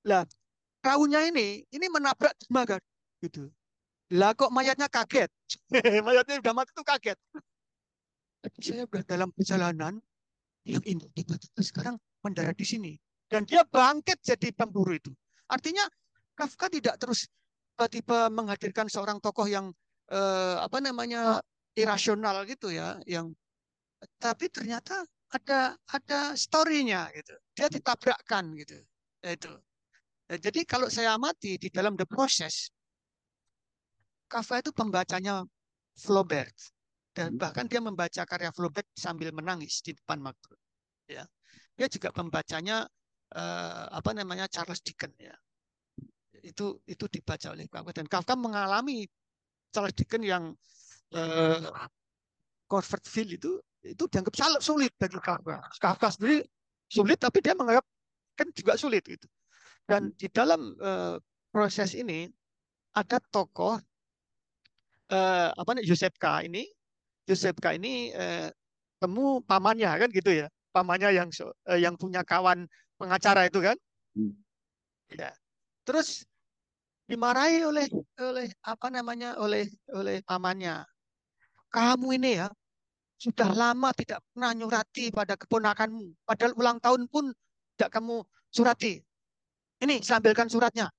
[0.05, 0.25] Lah,
[0.81, 2.77] perahunya ini ini menabrak dermaga
[3.21, 3.49] gitu.
[4.13, 5.29] Lah kok mayatnya kaget.
[6.05, 7.17] mayatnya udah mati itu kaget.
[8.59, 10.03] Saya sudah dalam perjalanan
[10.63, 12.93] tiba-tiba sekarang mendarat di sini
[13.27, 15.11] dan dia bangkit jadi pemburu itu.
[15.49, 15.83] Artinya
[16.33, 17.29] Kafka tidak terus
[17.73, 19.69] tiba-tiba menghadirkan seorang tokoh yang
[20.09, 21.41] eh, apa namanya
[21.73, 23.33] irasional gitu ya, yang
[24.21, 27.33] tapi ternyata ada ada story-nya gitu.
[27.57, 28.77] Dia ditabrakkan gitu.
[29.23, 29.53] Itu.
[30.29, 32.69] Ya, jadi kalau saya amati di dalam the process,
[34.29, 35.45] Kafka itu pembacanya
[35.93, 36.53] Flaubert
[37.13, 37.41] dan hmm.
[37.41, 40.57] bahkan dia membaca karya Flaubert sambil menangis di depan Macron.
[41.05, 41.23] Ya,
[41.77, 42.89] dia juga pembacanya
[43.37, 45.35] uh, apa namanya Charles Dickens ya.
[46.43, 49.05] Itu itu dibaca oleh Kafka dan Kafka mengalami
[49.69, 50.43] Charles Dickens yang
[51.13, 51.87] uh,
[52.65, 55.61] Corfertville itu itu dianggap sangat sulit bagi Kafka.
[55.77, 56.41] Kafka sendiri
[56.89, 57.85] sulit, tapi dia menganggap
[58.33, 59.27] kan juga sulit itu.
[59.85, 61.19] Dan di dalam uh,
[61.51, 62.25] proses ini
[62.95, 63.77] ada tokoh
[65.11, 66.63] uh, apa nih Yosefka ini,
[67.29, 68.51] Yosefka ini uh,
[68.99, 72.67] temu pamannya kan gitu ya, pamannya yang uh, yang punya kawan
[72.99, 73.77] pengacara itu kan.
[74.15, 74.33] Hmm.
[75.13, 75.31] Ya.
[75.87, 76.23] Terus
[77.07, 77.87] dimarahi oleh
[78.19, 80.83] oleh apa namanya oleh oleh pamannya.
[81.73, 82.47] Kamu ini ya
[83.23, 86.27] sudah lama tidak pernah nyurati pada keponakanmu.
[86.27, 87.31] Padahal ulang tahun pun
[87.75, 88.19] tidak kamu
[88.51, 88.99] surati.
[89.79, 90.91] Ini sambilkan suratnya.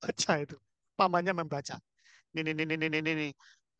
[0.00, 0.56] Baca itu.
[0.96, 1.80] Pamannya membaca.
[2.36, 3.28] Ini, ini, ini, ini, ini.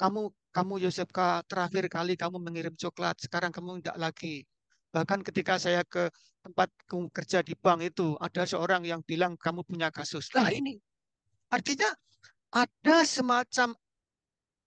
[0.00, 3.20] Kamu, kamu Yosefka, terakhir kali kamu mengirim coklat.
[3.20, 4.48] Sekarang kamu tidak lagi.
[4.96, 6.08] Bahkan ketika saya ke
[6.40, 6.72] tempat
[7.12, 10.32] kerja di bank itu, ada seorang yang bilang kamu punya kasus.
[10.32, 10.80] Nah ini,
[11.52, 11.92] artinya
[12.48, 13.76] ada semacam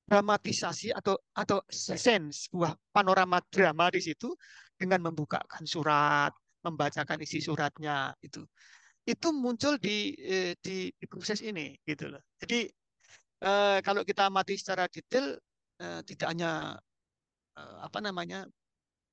[0.07, 4.29] dramatisasi atau atau sense sebuah panorama drama di situ
[4.77, 6.29] dengan membukakan surat,
[6.61, 8.45] membacakan isi suratnya itu.
[9.03, 12.21] Itu muncul di eh, di, di proses ini gitu loh.
[12.39, 12.69] Jadi
[13.43, 15.35] eh, kalau kita amati secara detail
[15.83, 16.79] eh, tidak hanya
[17.59, 18.47] eh, apa namanya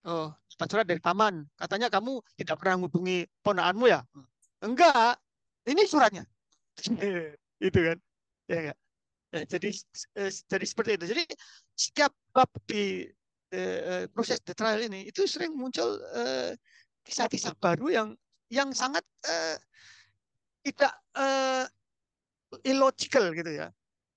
[0.00, 1.44] Oh, surat dari paman.
[1.60, 4.00] Katanya kamu tidak pernah menghubungi ponaanmu ya?
[4.64, 5.20] Enggak.
[5.68, 6.24] Ini suratnya.
[7.60, 7.98] itu kan.
[8.48, 8.78] Ya enggak?
[9.36, 9.68] Eh, jadi
[10.16, 11.04] eh, jadi seperti itu.
[11.04, 11.24] Jadi
[11.76, 13.04] setiap bab di
[13.52, 16.00] eh, proses the trial ini itu sering muncul
[17.04, 18.08] kisah-kisah baru yang
[18.48, 19.04] yang sangat
[20.64, 20.96] tidak
[22.64, 23.68] illogical gitu ya.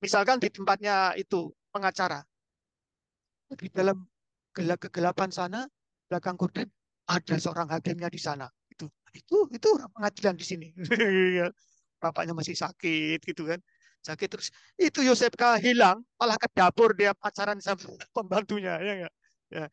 [0.03, 2.19] Misalkan di tempatnya itu pengacara.
[3.55, 4.03] Di dalam
[4.51, 5.63] gelap kegelapan sana
[6.11, 6.67] belakang korden
[7.07, 10.67] ada seorang hakimnya di sana itu itu itu pengadilan di sini.
[12.03, 13.63] Bapaknya masih sakit gitu kan.
[14.03, 14.51] Sakit terus.
[14.75, 17.79] Itu Yosefka hilang malah ke dapur dia pacaran sama
[18.15, 19.13] pembantunya ya enggak
[19.55, 19.65] ya.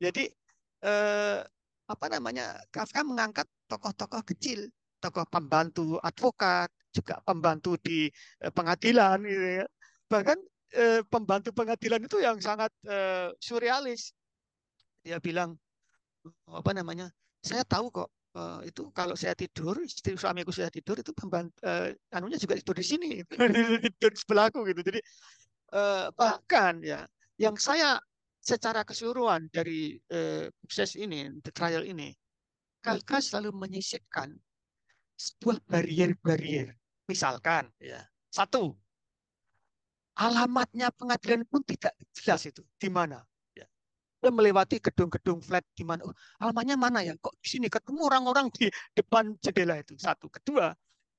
[0.00, 0.32] Jadi
[0.80, 1.38] eh,
[1.84, 4.64] apa namanya Kafka mengangkat tokoh-tokoh kecil
[5.04, 8.08] tokoh pembantu advokat juga pembantu di
[8.40, 9.66] eh, pengadilan gitu ya
[10.14, 10.38] bahkan
[10.78, 14.14] eh, pembantu pengadilan itu yang sangat eh, surrealis
[15.02, 15.58] dia bilang
[16.48, 17.10] apa namanya
[17.42, 21.92] saya tahu kok uh, itu kalau saya tidur, istri suamiku sudah tidur itu pembantu uh,
[22.12, 23.10] anunya juga tidur di sini,
[23.84, 24.80] tidur di sebelahku gitu.
[24.80, 25.00] Jadi
[25.76, 27.06] uh, bahkan ya
[27.38, 27.98] yang saya
[28.44, 32.12] secara keseluruhan dari uh, proses ini, the trial ini,
[32.84, 34.32] Kafka selalu menyisipkan
[35.16, 36.74] sebuah barrier-barrier.
[37.08, 38.76] Misalkan ya satu
[40.14, 43.22] alamatnya pengadilan pun tidak jelas itu di mana
[44.24, 46.00] dia melewati gedung-gedung flat di mana.
[46.08, 47.12] Oh, alamannya mana ya?
[47.20, 49.92] Kok di sini ketemu orang-orang di depan jendela itu.
[50.00, 50.32] Satu.
[50.32, 50.72] Kedua,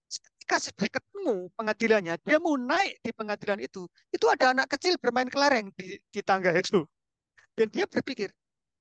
[0.10, 3.86] ketika sudah ketemu pengadilannya, dia mau naik di pengadilan itu.
[4.10, 6.82] Itu ada anak kecil bermain kelereng di, di tangga itu.
[7.54, 8.34] Dan dia berpikir,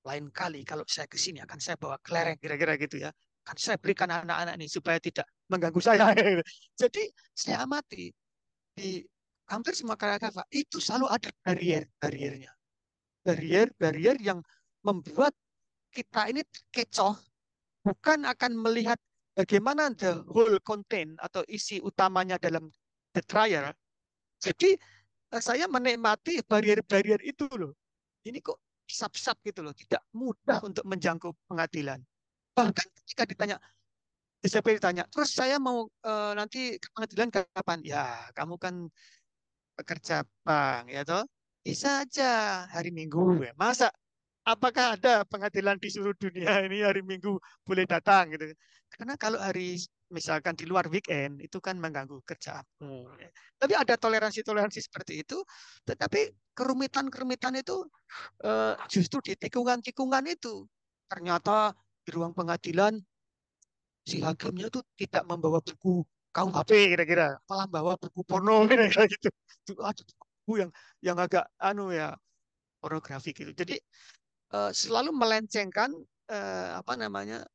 [0.09, 3.13] lain kali kalau saya ke sini akan saya bawa kelereng kira-kira gitu ya.
[3.45, 6.17] Kan saya berikan anak-anak ini supaya tidak mengganggu saya.
[6.81, 8.09] Jadi saya amati
[8.73, 9.05] di
[9.49, 12.53] hampir semua karya Kava itu selalu ada barrier-barriernya.
[13.25, 14.41] Barrier-barrier yang
[14.85, 15.33] membuat
[15.93, 16.43] kita ini
[16.73, 17.17] kecoh
[17.85, 18.97] bukan akan melihat
[19.37, 22.69] bagaimana the whole content atau isi utamanya dalam
[23.13, 23.71] the trial.
[24.41, 24.77] Jadi
[25.33, 27.73] eh, saya menikmati barrier-barrier itu loh.
[28.25, 32.01] Ini kok sap-sap gitu loh, tidak mudah untuk menjangkau pengadilan.
[32.53, 33.57] Bahkan ketika ditanya,
[34.45, 37.79] DCP ditanya, terus saya mau uh, nanti ke pengadilan kapan?
[37.81, 38.89] Ya, kamu kan
[39.75, 41.27] pekerja bank, ya toh?
[41.65, 43.43] Bisa aja hari Minggu.
[43.43, 43.53] Ya.
[43.59, 43.91] Masa
[44.45, 48.53] apakah ada pengadilan di seluruh dunia ini hari Minggu boleh datang gitu?
[48.95, 49.81] Karena kalau hari
[50.13, 53.11] misalkan di luar weekend itu kan mengganggu kerjaanmu.
[53.59, 55.43] Tapi ada toleransi-toleransi seperti itu,
[55.83, 57.83] tetapi kerumitan-kerumitan itu
[58.47, 60.69] uh, justru di tikungan-tikungan itu.
[61.11, 61.75] Ternyata
[62.07, 62.95] di ruang pengadilan
[64.05, 66.05] si hakimnya itu tidak membawa buku
[66.35, 69.31] KUHP kira-kira, malah bawa buku porno kira-kira gitu.
[69.79, 72.11] Ada buku yang yang agak anu ya
[72.83, 73.55] pornografi gitu.
[73.55, 73.79] Jadi
[74.51, 75.95] uh, selalu melencengkan
[76.29, 77.47] uh, apa namanya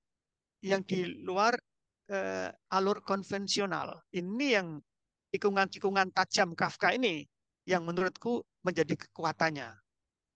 [0.64, 1.60] yang di luar
[2.10, 4.00] uh, alur konvensional.
[4.16, 4.80] Ini yang
[5.30, 7.28] tikungan-tikungan tajam Kafka ini
[7.68, 9.70] yang menurutku menjadi kekuatannya.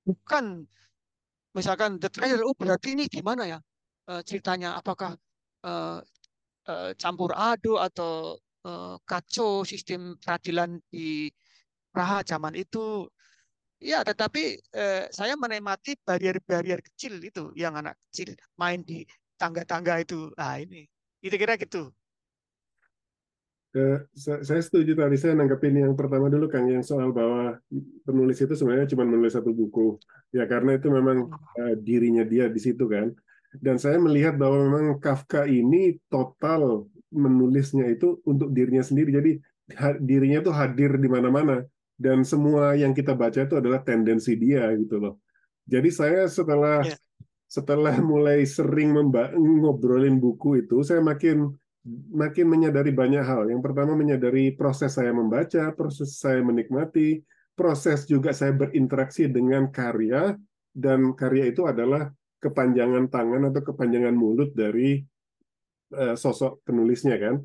[0.04, 0.68] Bukan
[1.56, 3.60] misalkan the trailer, oh berarti ini gimana ya
[4.12, 4.78] uh, ceritanya?
[4.78, 5.16] Apakah
[5.66, 6.04] uh,
[6.68, 11.32] uh, campur adu atau uh, kacau sistem peradilan di
[11.94, 13.08] Praha zaman itu?
[13.84, 19.04] Ya, tetapi uh, saya menikmati barrier-barrier kecil itu yang anak kecil main di
[19.36, 20.32] tangga-tangga itu.
[20.40, 20.88] Ah ini,
[21.20, 21.92] itu kira gitu.
[23.74, 27.58] Uh, saya setuju tadi saya nanggepin yang pertama dulu Kang yang soal bahwa
[28.06, 29.98] penulis itu sebenarnya cuma menulis satu buku
[30.30, 33.10] ya karena itu memang uh, dirinya dia di situ kan
[33.62, 39.32] dan saya melihat bahwa memang Kafka ini total menulisnya itu untuk dirinya sendiri jadi
[40.02, 41.62] dirinya itu hadir di mana-mana
[41.98, 45.22] dan semua yang kita baca itu adalah tendensi dia gitu loh
[45.70, 46.98] jadi saya setelah yeah.
[47.46, 48.98] setelah mulai sering
[49.38, 51.54] ngobrolin buku itu saya makin
[52.12, 53.52] makin menyadari banyak hal.
[53.52, 57.20] Yang pertama menyadari proses saya membaca, proses saya menikmati,
[57.54, 60.36] proses juga saya berinteraksi dengan karya,
[60.72, 62.10] dan karya itu adalah
[62.44, 65.00] kepanjangan tangan atau kepanjangan mulut dari
[65.96, 67.40] uh, sosok penulisnya kan.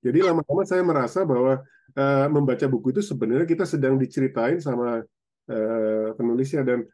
[0.00, 1.60] Jadi lama-lama saya merasa bahwa
[1.92, 5.04] uh, membaca buku itu sebenarnya kita sedang diceritain sama
[5.52, 6.88] uh, penulisnya dan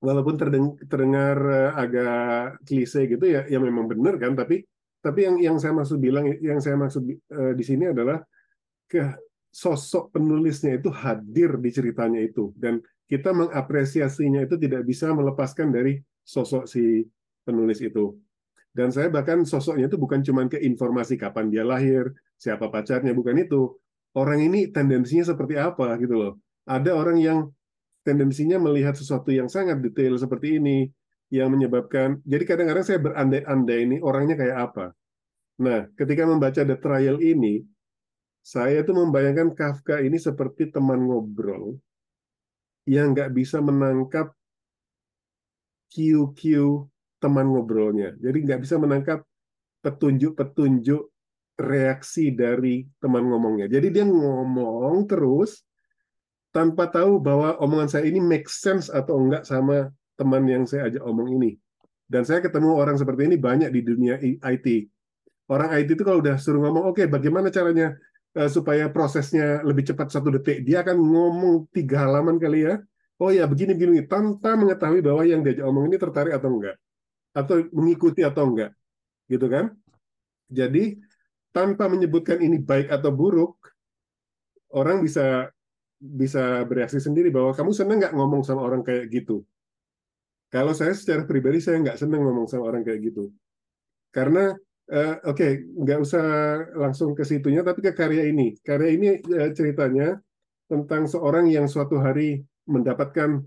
[0.00, 0.40] walaupun
[0.88, 1.36] terdengar
[1.76, 4.64] agak klise gitu ya, ya memang benar kan, tapi
[5.04, 8.24] tapi yang yang saya maksud bilang, yang saya maksud di sini adalah
[8.88, 9.12] ke
[9.50, 12.78] sosok penulisnya itu hadir di ceritanya itu dan
[13.10, 17.04] kita mengapresiasinya itu tidak bisa melepaskan dari sosok si
[17.42, 18.16] penulis itu.
[18.70, 22.06] Dan saya bahkan sosoknya itu bukan cuma ke informasi kapan dia lahir,
[22.38, 23.74] siapa pacarnya, bukan itu.
[24.14, 26.32] Orang ini tendensinya seperti apa gitu loh.
[26.66, 27.38] Ada orang yang
[28.06, 30.86] tendensinya melihat sesuatu yang sangat detail seperti ini,
[31.30, 34.86] yang menyebabkan jadi kadang-kadang saya berandai-andai ini orangnya kayak apa.
[35.62, 37.62] Nah, ketika membaca The Trial ini,
[38.40, 41.76] saya tuh membayangkan Kafka ini seperti teman ngobrol
[42.88, 44.32] yang nggak bisa menangkap
[45.90, 46.40] QQ
[47.20, 48.16] teman ngobrolnya.
[48.16, 49.26] Jadi nggak bisa menangkap
[49.84, 51.02] petunjuk-petunjuk
[51.60, 53.68] reaksi dari teman ngomongnya.
[53.68, 55.60] Jadi dia ngomong terus
[56.50, 61.04] tanpa tahu bahwa omongan saya ini make sense atau enggak sama teman yang saya ajak
[61.04, 61.60] omong ini.
[62.10, 64.66] Dan saya ketemu orang seperti ini banyak di dunia IT.
[65.46, 67.94] Orang IT itu kalau udah suruh ngomong, oke okay, bagaimana caranya
[68.34, 72.82] uh, supaya prosesnya lebih cepat satu detik, dia akan ngomong tiga halaman kali ya.
[73.20, 74.08] Oh ya begini begini.
[74.08, 76.76] Tanpa mengetahui bahwa yang diajak omong ini tertarik atau enggak,
[77.36, 78.72] atau mengikuti atau enggak,
[79.28, 79.76] gitu kan?
[80.48, 80.96] Jadi
[81.52, 83.60] tanpa menyebutkan ini baik atau buruk,
[84.72, 85.52] orang bisa
[86.00, 89.44] bisa bereaksi sendiri bahwa kamu senang nggak ngomong sama orang kayak gitu?
[90.48, 93.30] Kalau saya secara pribadi saya nggak senang ngomong sama orang kayak gitu,
[94.10, 94.56] karena
[94.90, 96.24] uh, oke okay, nggak usah
[96.74, 98.56] langsung ke situnya, tapi ke karya ini.
[98.64, 100.18] Karya ini uh, ceritanya
[100.66, 103.40] tentang seorang yang suatu hari mendapatkan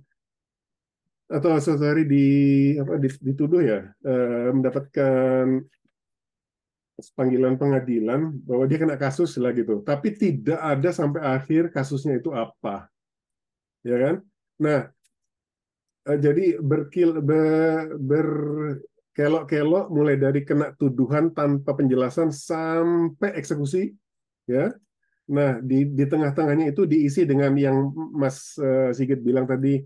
[1.33, 2.27] atau hari di
[2.77, 5.65] apa dituduh ya uh, mendapatkan
[7.17, 12.29] panggilan pengadilan bahwa dia kena kasus lah gitu, tapi tidak ada sampai akhir kasusnya itu
[12.29, 12.85] apa,
[13.81, 14.15] ya kan?
[14.61, 14.93] Nah
[16.05, 23.89] uh, jadi berkil ber, berkelok-kelok mulai dari kena tuduhan tanpa penjelasan sampai eksekusi
[24.45, 24.69] ya
[25.23, 29.79] nah di di tengah-tengahnya itu diisi dengan yang Mas uh, Sigit bilang tadi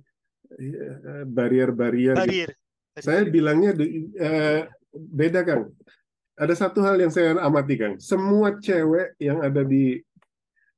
[1.27, 2.51] barrier-barrier barrier.
[2.97, 5.69] Saya bilangnya uh, beda, Kang.
[6.38, 8.01] Ada satu hal yang saya amati, Kang.
[8.01, 10.01] Semua cewek yang ada di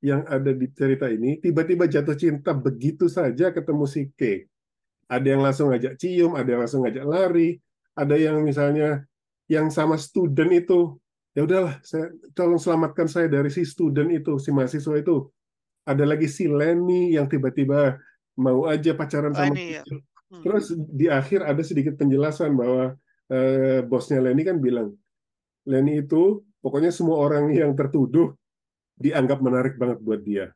[0.00, 4.48] yang ada di cerita ini tiba-tiba jatuh cinta begitu saja ketemu si K.
[5.08, 7.60] Ada yang langsung ngajak cium, ada yang langsung ngajak lari,
[7.92, 9.04] ada yang misalnya
[9.48, 10.96] yang sama student itu
[11.34, 15.30] ya udahlah saya tolong selamatkan saya dari si student itu si mahasiswa itu.
[15.86, 17.96] Ada lagi si Lenny yang tiba-tiba
[18.38, 19.82] mau aja pacaran sama Lenny, ya.
[20.30, 20.46] Hmm.
[20.46, 22.94] terus di akhir ada sedikit penjelasan bahwa
[23.26, 24.94] eh, bosnya Lenny kan bilang
[25.66, 28.30] Lenny itu pokoknya semua orang yang tertuduh
[29.00, 30.52] dianggap menarik banget buat dia.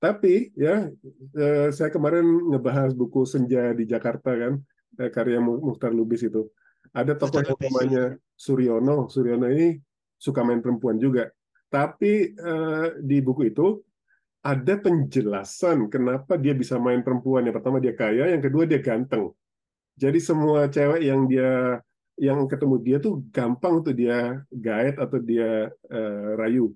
[0.00, 0.88] Tapi ya
[1.36, 4.60] eh, saya kemarin ngebahas buku Senja di Jakarta kan
[5.00, 6.48] eh, karya Muhtar Lubis itu.
[6.90, 8.04] Ada tokoh yang namanya
[8.40, 9.76] Suryono Suryono ini
[10.16, 11.28] suka main perempuan juga
[11.70, 13.78] tapi eh, di buku itu
[14.42, 17.46] ada penjelasan kenapa dia bisa main perempuan.
[17.46, 19.30] Yang pertama dia kaya, yang kedua dia ganteng.
[19.94, 21.78] Jadi semua cewek yang dia
[22.20, 26.72] yang ketemu dia tuh gampang untuk dia gaet atau dia uh, rayu.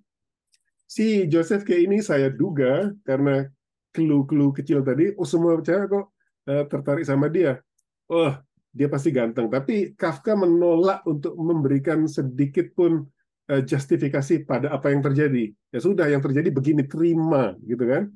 [0.84, 3.48] Si Joseph kayak ini saya duga karena
[3.92, 6.06] clue-clue kecil tadi, oh semua cewek kok
[6.48, 7.60] uh, tertarik sama dia.
[8.08, 8.30] Oh,
[8.74, 9.46] dia pasti ganteng.
[9.46, 13.06] Tapi Kafka menolak untuk memberikan sedikit pun
[13.44, 15.52] Eh, justifikasi pada apa yang terjadi.
[15.68, 18.08] Ya sudah, yang terjadi begini, terima, gitu kan.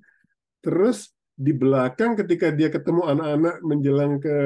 [0.65, 4.37] Terus di belakang ketika dia ketemu anak-anak menjelang ke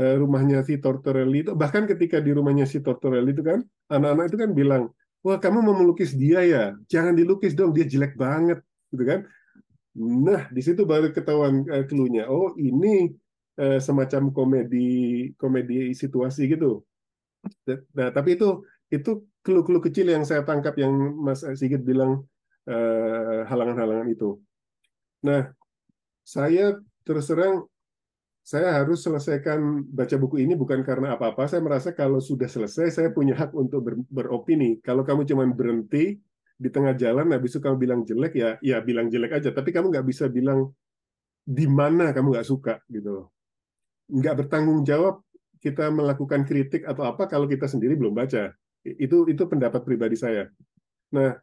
[0.00, 3.60] eh, rumahnya si Tortorelli itu, bahkan ketika di rumahnya si Tortorelli itu kan,
[3.92, 4.82] anak-anak itu kan bilang,
[5.20, 8.64] wah kamu mau melukis dia ya, jangan dilukis dong, dia jelek banget,
[8.96, 9.28] gitu kan.
[10.00, 12.24] Nah, di situ baru ketahuan uh, clue-nya.
[12.24, 13.12] Oh, ini
[13.58, 16.84] uh, semacam komedi komedi situasi gitu.
[17.96, 18.62] Nah, tapi itu
[18.92, 22.26] itu clue-clue kecil yang saya tangkap yang Mas Sigit bilang
[22.68, 24.30] eh, halangan-halangan uh, itu.
[25.24, 25.48] Nah,
[26.20, 27.64] saya terus terang
[28.40, 31.46] saya harus selesaikan baca buku ini bukan karena apa-apa.
[31.46, 34.80] Saya merasa kalau sudah selesai, saya punya hak untuk ber, beropini.
[34.82, 36.18] Kalau kamu cuma berhenti
[36.60, 39.54] di tengah jalan, habis itu kamu bilang jelek, ya ya bilang jelek aja.
[39.54, 40.72] Tapi kamu nggak bisa bilang
[41.46, 43.28] di mana kamu nggak suka gitu.
[44.10, 45.22] Nggak bertanggung jawab
[45.60, 48.50] kita melakukan kritik atau apa kalau kita sendiri belum baca.
[48.82, 50.48] Itu itu pendapat pribadi saya.
[51.12, 51.36] Nah,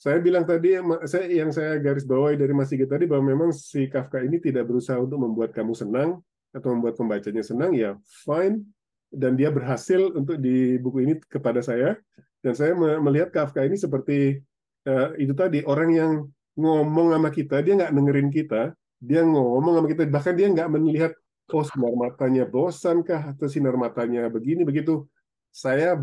[0.00, 3.84] saya bilang tadi saya yang saya garis bawahi dari Mas Sigit tadi bahwa memang si
[3.84, 6.24] Kafka ini tidak berusaha untuk membuat kamu senang
[6.56, 8.64] atau membuat pembacanya senang ya fine
[9.12, 12.00] dan dia berhasil untuk di buku ini kepada saya
[12.40, 14.40] dan saya melihat Kafka ini seperti
[14.88, 16.12] uh, itu tadi orang yang
[16.56, 18.72] ngomong sama kita dia nggak dengerin kita
[19.04, 21.12] dia ngomong sama kita bahkan dia nggak melihat
[21.52, 25.06] oh sinar matanya bosan kah atau sinar matanya begini begitu
[25.50, 25.98] saya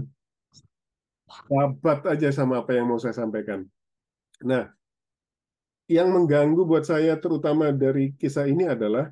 [1.28, 3.68] Babat aja sama apa yang mau saya sampaikan.
[4.48, 4.72] Nah,
[5.92, 9.12] yang mengganggu buat saya terutama dari kisah ini adalah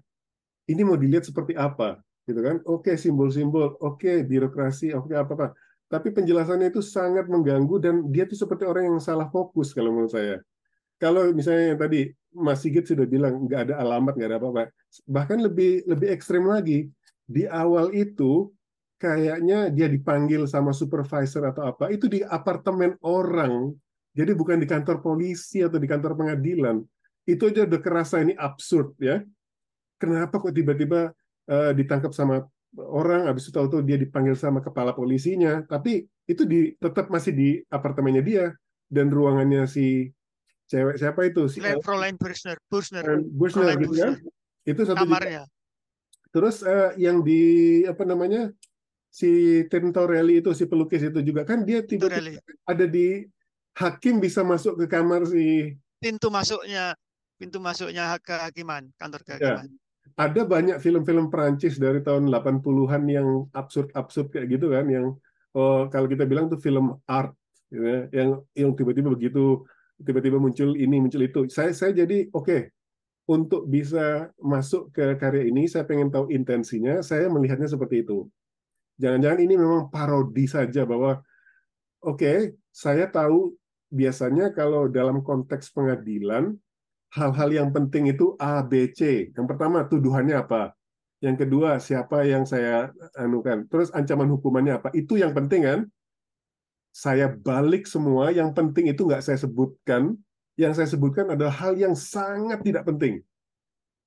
[0.72, 2.64] ini mau dilihat seperti apa, gitu kan?
[2.64, 5.52] Oke, simbol-simbol, oke, birokrasi, oke apa-apa.
[5.92, 10.16] Tapi penjelasannya itu sangat mengganggu dan dia itu seperti orang yang salah fokus kalau menurut
[10.16, 10.40] saya.
[11.02, 12.02] Kalau misalnya yang tadi
[12.36, 14.64] Mas Sigit sudah bilang nggak ada alamat, nggak ada apa-apa.
[15.08, 16.88] Bahkan lebih lebih ekstrem lagi,
[17.24, 18.52] di awal itu
[19.00, 23.76] kayaknya dia dipanggil sama supervisor atau apa, itu di apartemen orang,
[24.16, 26.80] jadi bukan di kantor polisi atau di kantor pengadilan.
[27.28, 29.20] Itu aja udah kerasa ini absurd ya.
[30.00, 31.12] Kenapa kok tiba-tiba
[31.52, 36.76] uh, ditangkap sama orang, habis itu tahu-tahu dia dipanggil sama kepala polisinya, tapi itu di,
[36.76, 38.46] tetap masih di apartemennya dia
[38.92, 40.12] dan ruangannya si
[40.70, 41.46] cewek siapa itu?
[41.50, 42.58] Si Fräulein Bursner.
[42.70, 43.04] Bursner.
[43.22, 44.14] Bursner gitu kan?
[44.66, 45.46] Itu satu kamarnya.
[46.34, 48.52] Terus uh, yang di apa namanya
[49.08, 51.48] si Tintorelli itu si pelukis itu juga.
[51.48, 53.24] Kan dia tiba-tiba ada di
[53.76, 56.96] hakim bisa masuk ke kamar si pintu masuknya
[57.36, 59.68] pintu masuknya kehakiman kantor kehakiman.
[59.68, 59.84] Ya.
[60.16, 65.20] Ada banyak film-film Prancis dari tahun 80-an yang absurd-absurd kayak gitu kan yang
[65.52, 67.36] oh, kalau kita bilang tuh film art
[67.68, 69.68] gitu ya, yang yang tiba-tiba begitu
[70.02, 71.48] tiba-tiba muncul ini muncul itu.
[71.48, 72.62] Saya saya jadi oke okay,
[73.26, 78.30] untuk bisa masuk ke karya ini saya pengen tahu intensinya, saya melihatnya seperti itu.
[79.02, 81.20] Jangan-jangan ini memang parodi saja bahwa
[82.06, 82.38] oke, okay,
[82.72, 83.58] saya tahu
[83.92, 86.54] biasanya kalau dalam konteks pengadilan
[87.16, 89.32] hal-hal yang penting itu A, B, C.
[89.34, 90.76] Yang pertama tuduhannya apa?
[91.24, 93.66] Yang kedua siapa yang saya anukan?
[93.72, 94.90] Terus ancaman hukumannya apa?
[94.94, 95.80] Itu yang penting kan?
[96.96, 100.16] Saya balik semua, yang penting itu nggak saya sebutkan.
[100.56, 103.20] Yang saya sebutkan adalah hal yang sangat tidak penting.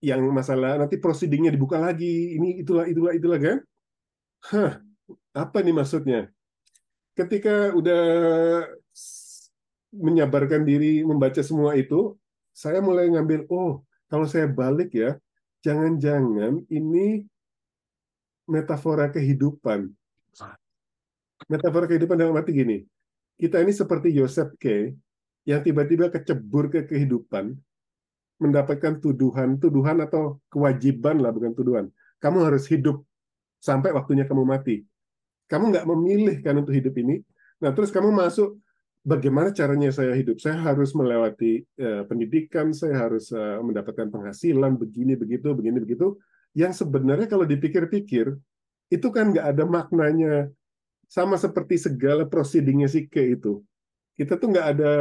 [0.01, 3.59] Yang masalah nanti prosidingnya dibuka lagi, ini itulah itulah itulah kan?
[4.49, 4.73] Hah,
[5.37, 6.33] apa nih maksudnya?
[7.13, 8.03] Ketika udah
[9.93, 12.17] menyabarkan diri membaca semua itu,
[12.57, 15.21] saya mulai ngambil, oh, kalau saya balik ya,
[15.61, 17.29] jangan-jangan ini
[18.49, 19.93] metafora kehidupan.
[21.49, 22.85] Metafora kehidupan dalam arti gini,
[23.41, 24.93] kita ini seperti Yosef K
[25.49, 27.57] yang tiba-tiba kecebur ke kehidupan,
[28.37, 31.89] mendapatkan tuduhan-tuduhan atau kewajiban lah, bukan tuduhan.
[32.21, 33.01] Kamu harus hidup
[33.59, 34.85] sampai waktunya kamu mati.
[35.49, 37.25] Kamu nggak memilih kan untuk hidup ini.
[37.65, 38.61] Nah, terus kamu masuk,
[39.01, 40.37] bagaimana caranya saya hidup?
[40.45, 46.21] Saya harus melewati uh, pendidikan, saya harus uh, mendapatkan penghasilan, begini, begitu, begini, begitu.
[46.53, 48.37] Yang sebenarnya kalau dipikir-pikir,
[48.93, 50.53] itu kan nggak ada maknanya.
[51.09, 53.65] Sama seperti segala proceedingnya si K itu.
[54.13, 54.93] Kita tuh nggak ada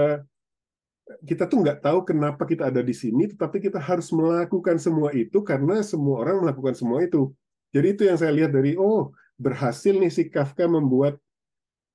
[1.24, 5.40] kita tuh nggak tahu kenapa kita ada di sini, tetapi kita harus melakukan semua itu
[5.40, 7.32] karena semua orang melakukan semua itu.
[7.72, 11.16] Jadi itu yang saya lihat dari, oh berhasil nih si Kafka membuat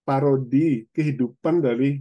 [0.08, 2.00] parodi kehidupan dari,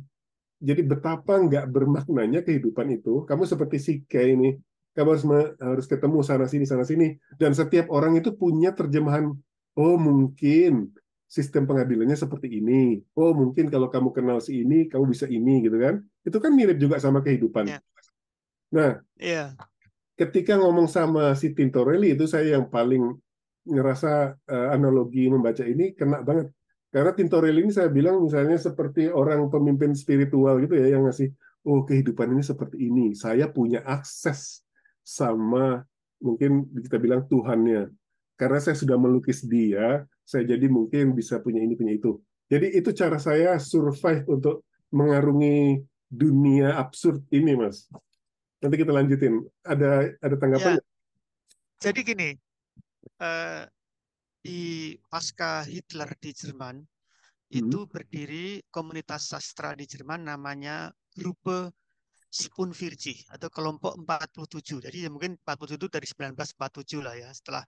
[0.64, 3.28] jadi betapa nggak bermaknanya kehidupan itu.
[3.28, 4.56] Kamu seperti si K ini,
[4.96, 5.26] kamu harus
[5.60, 9.36] harus ketemu sana sini sana sini, dan setiap orang itu punya terjemahan.
[9.76, 10.92] Oh mungkin
[11.32, 13.00] sistem pengadilannya seperti ini.
[13.16, 16.04] Oh, mungkin kalau kamu kenal si ini, kamu bisa ini, gitu kan?
[16.28, 17.72] Itu kan mirip juga sama kehidupan.
[17.72, 17.82] Yeah.
[18.76, 19.56] Nah, yeah.
[20.20, 23.16] ketika ngomong sama si Tintorelli itu saya yang paling
[23.64, 26.52] ngerasa uh, analogi membaca ini kena banget.
[26.92, 31.32] Karena Tintorelli ini saya bilang misalnya seperti orang pemimpin spiritual gitu ya yang ngasih,
[31.64, 33.16] oh kehidupan ini seperti ini.
[33.16, 34.68] Saya punya akses
[35.00, 35.88] sama
[36.20, 37.88] mungkin kita bilang Tuhannya.
[38.36, 42.16] Karena saya sudah melukis dia, saya jadi mungkin bisa punya ini punya itu.
[42.48, 44.64] Jadi itu cara saya survive untuk
[44.96, 47.92] mengarungi dunia absurd ini, Mas.
[48.64, 49.44] Nanti kita lanjutin.
[49.68, 50.80] Ada ada tanggapan?
[50.80, 50.84] Ya.
[51.84, 52.30] Jadi gini,
[53.20, 53.68] uh,
[54.40, 57.60] di pasca Hitler di Jerman hmm.
[57.60, 61.76] itu berdiri komunitas sastra di Jerman namanya Gruppe
[62.32, 64.80] Spunvirji atau kelompok 47.
[64.88, 67.64] Jadi ya mungkin 47 itu dari 1947 lah ya setelah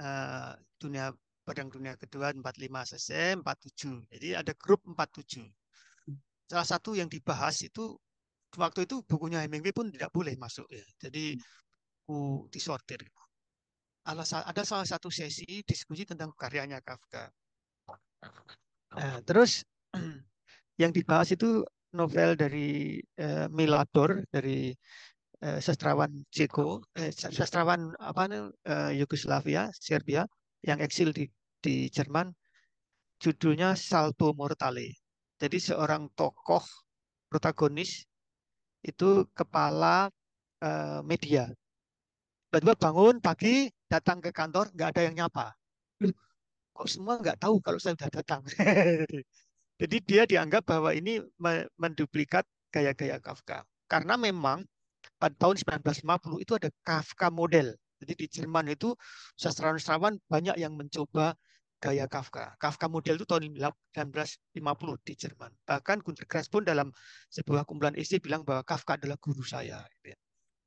[0.00, 1.12] uh, dunia
[1.48, 2.44] Perang Dunia Kedua 45
[2.92, 4.12] CCM 47.
[4.12, 5.48] Jadi ada grup 47.
[6.44, 7.96] Salah satu yang dibahas itu
[8.60, 10.84] waktu itu bukunya Hemingway pun tidak boleh masuk ya.
[11.00, 11.40] Jadi
[12.04, 13.00] buku disortir.
[14.04, 17.28] Ada salah satu sesi diskusi tentang karyanya Kafka.
[18.96, 19.64] Nah, terus
[20.80, 21.60] yang dibahas itu
[21.92, 24.72] novel dari uh, Milador dari
[25.44, 30.24] uh, sastrawan Ceko, eh, sastrawan apa uh, Yugoslavia, Serbia
[30.64, 32.30] yang eksil di di Jerman
[33.18, 34.94] judulnya Salto Mortale.
[35.38, 36.62] Jadi seorang tokoh
[37.30, 38.06] protagonis
[38.82, 40.10] itu kepala
[40.62, 41.50] uh, media.
[42.48, 45.52] Tiba-tiba bangun pagi datang ke kantor nggak ada yang nyapa.
[46.74, 48.42] Kok semua nggak tahu kalau saya sudah datang.
[49.80, 51.22] Jadi dia dianggap bahwa ini
[51.78, 52.42] menduplikat
[52.74, 53.62] gaya-gaya Kafka.
[53.86, 54.66] Karena memang
[55.18, 57.74] pada tahun 1950 itu ada Kafka model.
[57.98, 58.94] Jadi di Jerman itu
[59.38, 61.34] sastrawan-sastrawan banyak yang mencoba
[61.78, 62.54] gaya Kafka.
[62.58, 65.50] Kafka model itu tahun 1950 di Jerman.
[65.64, 66.90] Bahkan Gunter Grass pun dalam
[67.30, 69.82] sebuah kumpulan isi bilang bahwa Kafka adalah guru saya.
[69.98, 70.18] Gitu ya.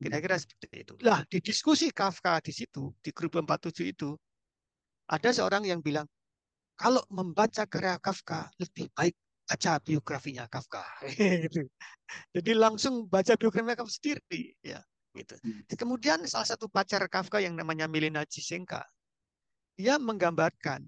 [0.02, 0.94] Kira-kira seperti itu.
[1.06, 4.18] Lah, di diskusi Kafka di situ, di grup 47 itu,
[5.12, 6.10] ada seorang yang bilang,
[6.74, 9.14] kalau membaca karya Kafka, lebih baik
[9.46, 10.82] baca biografinya Kafka.
[11.46, 11.70] Gitu.
[12.34, 14.58] Jadi langsung baca biografinya Kafka sendiri.
[14.66, 14.82] Ya
[15.16, 15.36] gitu.
[15.44, 15.62] Hmm.
[15.68, 18.84] Kemudian salah satu pacar Kafka yang namanya Milena Cisenka,
[19.76, 20.88] dia menggambarkan,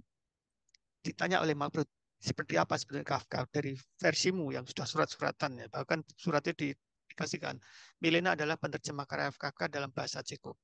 [1.04, 1.88] ditanya oleh Mabrut,
[2.24, 6.72] seperti apa sebenarnya Kafka dari versimu yang sudah surat-suratan ya, bahkan suratnya di,
[7.12, 7.60] dikasihkan.
[8.00, 10.56] Milena adalah penerjemah karya Kafka dalam bahasa Ceko.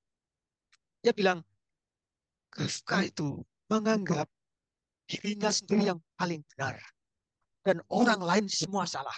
[1.03, 1.43] Dia bilang,
[2.47, 4.31] Kafka itu menganggap
[5.05, 6.79] dirinya sendiri yang paling benar.
[7.59, 9.15] Dan orang lain semua salah.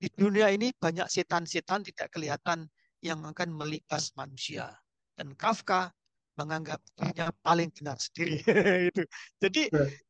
[0.00, 2.70] Di dunia ini banyak setan-setan tidak kelihatan
[3.04, 4.72] yang akan melipas manusia.
[5.12, 5.92] Dan Kafka
[6.38, 8.38] menganggap dirinya paling benar sendiri.
[8.94, 9.02] itu.
[9.42, 9.62] Jadi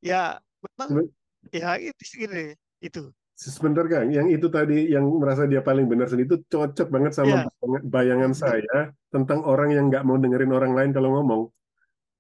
[0.05, 1.09] ya memang
[1.49, 3.09] ya itu sendiri itu.
[3.39, 7.47] Sebentar Kang, yang itu tadi yang merasa dia paling benar sendiri itu cocok banget sama
[7.47, 7.83] yeah.
[7.87, 11.43] bayangan saya tentang orang yang nggak mau dengerin orang lain kalau ngomong.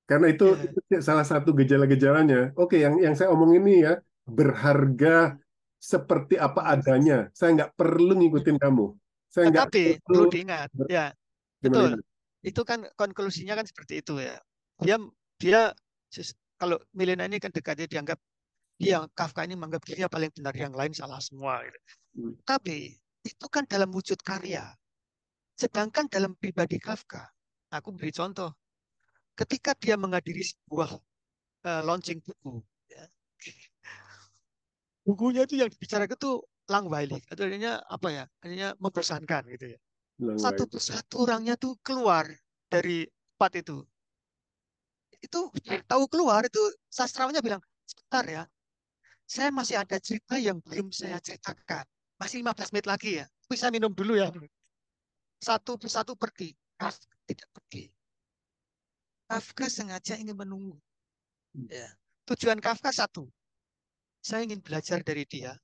[0.07, 0.71] Karena itu, yeah.
[0.71, 2.55] itu salah satu gejala-gejalanya.
[2.55, 3.99] Oke, yang yang saya omong ini ya
[4.31, 5.43] berharga
[5.83, 7.35] seperti apa adanya.
[7.35, 8.87] Saya nggak perlu ngikutin kamu.
[9.27, 11.11] Saya Tetapi perlu diingat, ya
[11.59, 11.99] betul.
[12.43, 14.39] Itu kan konklusinya kan seperti itu ya.
[14.83, 14.97] Dia
[15.39, 15.61] dia
[16.59, 18.19] kalau Milena ini kan dekatnya dianggap
[18.79, 21.67] dia Kafka ini menganggap dirinya paling benar, yang lain salah semua.
[21.67, 21.79] Gitu.
[22.19, 22.35] Hmm.
[22.47, 22.95] Tapi
[23.27, 24.71] itu kan dalam wujud karya.
[25.59, 27.27] Sedangkan dalam pribadi Kafka,
[27.75, 28.55] aku beri contoh,
[29.35, 30.95] ketika dia menghadiri sebuah
[31.67, 33.03] uh, launching buku, ya,
[35.03, 36.33] bukunya itu yang dibicarakan itu
[36.69, 39.79] langweilig atau artinya apa ya artinya membosankan gitu ya
[40.19, 42.27] satu persatu orangnya tuh keluar
[42.67, 43.77] dari tempat itu.
[45.19, 45.51] Itu
[45.87, 48.43] tahu keluar itu sastrawannya bilang sebentar ya
[49.29, 51.85] saya masih ada cerita yang belum saya ceritakan.
[52.19, 54.33] Masih 15 menit lagi ya bisa minum dulu ya.
[55.39, 56.51] Satu persatu pergi.
[56.79, 57.91] Kafka tidak pergi.
[59.27, 60.79] Kafka sengaja ingin menunggu.
[61.71, 61.91] Ya
[62.29, 63.25] tujuan Kafka satu.
[64.21, 65.57] Saya ingin belajar dari dia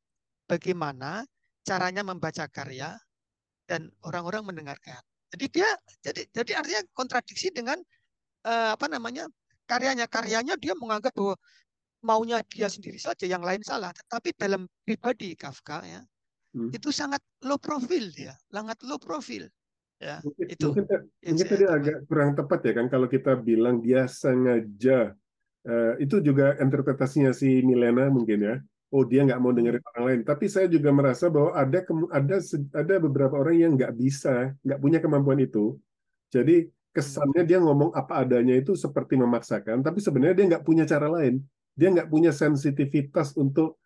[0.49, 1.29] bagaimana
[1.65, 2.97] caranya membaca karya
[3.65, 5.01] dan orang-orang mendengarkan.
[5.35, 5.69] Jadi dia
[6.05, 7.81] jadi jadi artinya kontradiksi dengan
[8.47, 9.27] uh, apa namanya
[9.67, 10.07] karyanya.
[10.07, 11.35] Karyanya dia menganggap bahwa
[12.05, 13.91] maunya dia sendiri saja yang lain salah.
[13.91, 16.05] Tetapi dalam pribadi Kafka ya
[16.55, 16.71] hmm.
[16.71, 19.51] itu sangat low profil dia sangat low profil
[19.99, 20.67] ya mungkin, itu.
[20.71, 20.85] mungkin,
[21.27, 25.13] mungkin tadi agak kurang tepat ya kan kalau kita bilang dia sengaja
[25.67, 28.57] uh, itu juga interpretasinya si Milena mungkin ya
[28.95, 29.91] oh dia nggak mau dengerin hmm.
[29.91, 30.21] orang lain.
[30.23, 31.83] Tapi saya juga merasa bahwa ada
[32.15, 32.37] ada
[32.79, 35.75] ada beberapa orang yang nggak bisa, nggak punya kemampuan itu.
[36.31, 41.11] Jadi kesannya dia ngomong apa adanya itu seperti memaksakan, tapi sebenarnya dia nggak punya cara
[41.11, 41.43] lain.
[41.75, 43.83] Dia nggak punya sensitivitas untuk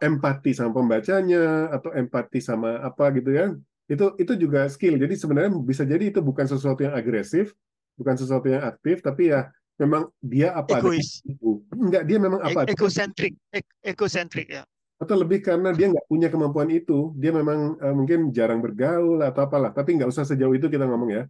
[0.00, 3.52] empati sama pembacanya atau empati sama apa gitu ya.
[3.84, 4.96] Itu itu juga skill.
[4.96, 7.52] Jadi sebenarnya bisa jadi itu bukan sesuatu yang agresif,
[8.00, 11.22] bukan sesuatu yang aktif, tapi ya memang dia apa egois.
[11.70, 14.62] enggak dia memang apa e egosentrik e egosentrik ya.
[14.98, 17.14] Atau lebih karena dia nggak punya kemampuan itu.
[17.14, 19.70] Dia memang uh, mungkin jarang bergaul atau apalah.
[19.70, 21.22] Tapi nggak usah sejauh itu kita ngomong ya.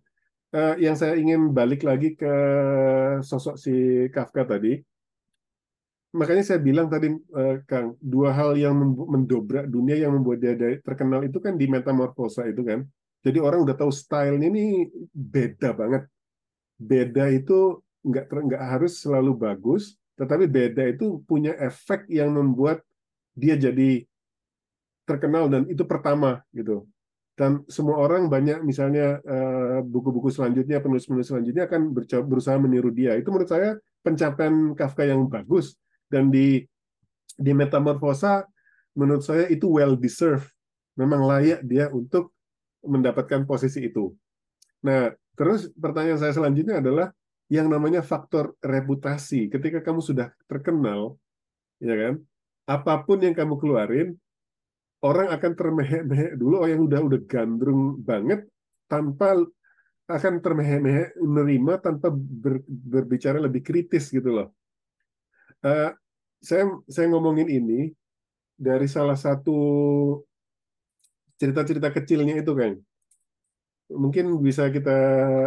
[0.49, 2.35] Uh, yang saya ingin balik lagi ke
[3.21, 4.81] sosok si Kafka tadi.
[6.17, 11.21] Makanya saya bilang tadi uh, Kang dua hal yang mendobrak dunia yang membuat dia terkenal
[11.21, 12.89] itu kan di metamorfosa itu kan.
[13.21, 16.09] Jadi orang udah tahu stylenya ini beda banget.
[16.81, 22.83] Beda itu nggak nggak harus selalu bagus, tetapi beda itu punya efek yang membuat
[23.39, 24.03] dia jadi
[25.07, 26.85] terkenal dan itu pertama gitu.
[27.39, 31.95] Dan semua orang banyak misalnya eh, buku-buku selanjutnya, penulis-penulis selanjutnya akan
[32.27, 33.15] berusaha meniru dia.
[33.15, 35.79] Itu menurut saya pencapaian Kafka yang bagus
[36.11, 36.67] dan di
[37.39, 38.43] di Metamorfosa
[38.99, 40.51] menurut saya itu well deserved.
[40.99, 42.35] Memang layak dia untuk
[42.83, 44.11] mendapatkan posisi itu.
[44.83, 47.15] Nah, terus pertanyaan saya selanjutnya adalah
[47.49, 49.49] yang namanya faktor reputasi.
[49.49, 51.17] Ketika kamu sudah terkenal,
[51.81, 52.15] ya kan,
[52.69, 54.09] apa pun yang kamu keluarin,
[55.01, 56.65] orang akan termehek-mehek dulu.
[56.65, 58.45] Oh yang udah udah gandrung banget,
[58.85, 59.41] tanpa
[60.09, 64.49] akan termehek-mehek menerima tanpa ber, berbicara lebih kritis gitu loh.
[65.61, 65.93] Uh,
[66.41, 67.93] saya saya ngomongin ini
[68.55, 69.59] dari salah satu
[71.39, 72.75] cerita-cerita kecilnya itu kan
[73.93, 74.97] mungkin bisa kita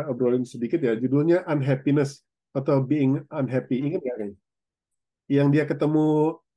[0.10, 0.98] obrolin sedikit ya.
[0.98, 3.82] Judulnya Unhappiness atau Being Unhappy.
[3.86, 4.32] Ingat nggak kan?
[5.32, 6.08] Yang dia ketemu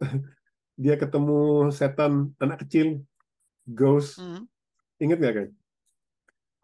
[0.83, 3.05] dia ketemu setan anak kecil,
[3.69, 4.19] ghost.
[4.19, 4.49] Hmm.
[4.99, 5.49] Ingat nggak kan?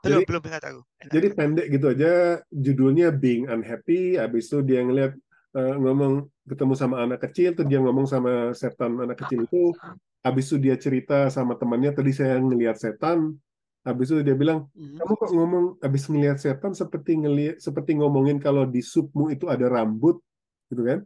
[0.00, 0.80] Belum, jadi, belum ingat aku.
[0.80, 1.12] Enak.
[1.12, 2.12] Jadi pendek gitu aja,
[2.48, 4.16] judulnya Being Unhappy.
[4.16, 5.12] Habis itu dia ngeliat
[5.52, 9.76] uh, ngomong ketemu sama anak kecil, tuh dia ngomong sama setan anak kecil itu.
[10.24, 13.36] Habis itu dia cerita sama temannya, tadi saya ngelihat setan,
[13.80, 15.00] Habis itu dia bilang, hmm.
[15.00, 19.72] kamu kok ngomong habis ngelihat setan seperti ngelihat seperti ngomongin kalau di supmu itu ada
[19.72, 20.20] rambut,
[20.68, 21.00] gitu kan?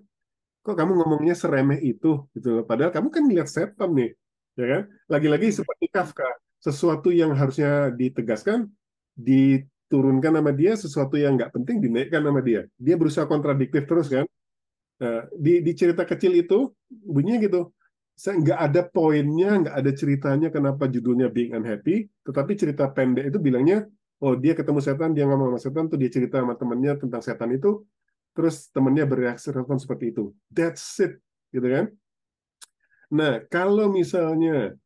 [0.67, 2.65] Kok kamu ngomongnya seremeh itu, gitu loh.
[2.67, 4.11] Padahal kamu kan ngelihat setan nih,
[4.59, 4.83] ya kan?
[5.07, 5.57] Lagi-lagi hmm.
[5.63, 8.67] seperti Kafka, sesuatu yang harusnya ditegaskan,
[9.15, 12.67] diturunkan nama dia, sesuatu yang nggak penting dinaikkan nama dia.
[12.75, 14.27] Dia berusaha kontradiktif terus kan?
[14.99, 17.71] Nah, di, di cerita kecil itu bunyinya gitu
[18.15, 23.39] saya nggak ada poinnya, nggak ada ceritanya kenapa judulnya Being Unhappy, tetapi cerita pendek itu
[23.43, 23.91] bilangnya,
[24.23, 27.51] oh dia ketemu setan, dia ngomong sama setan, tuh dia cerita sama temennya tentang setan
[27.51, 27.83] itu,
[28.33, 30.31] terus temennya bereaksi respon seperti itu.
[30.47, 31.19] That's it,
[31.51, 31.85] gitu kan?
[33.11, 34.79] Nah, kalau misalnya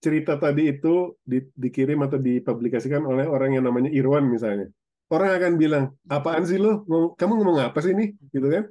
[0.00, 4.72] cerita tadi itu di, dikirim atau dipublikasikan oleh orang yang namanya Irwan misalnya,
[5.12, 6.88] orang akan bilang, apaan sih lo?
[7.20, 8.16] Kamu ngomong apa sih ini?
[8.32, 8.64] Gitu kan?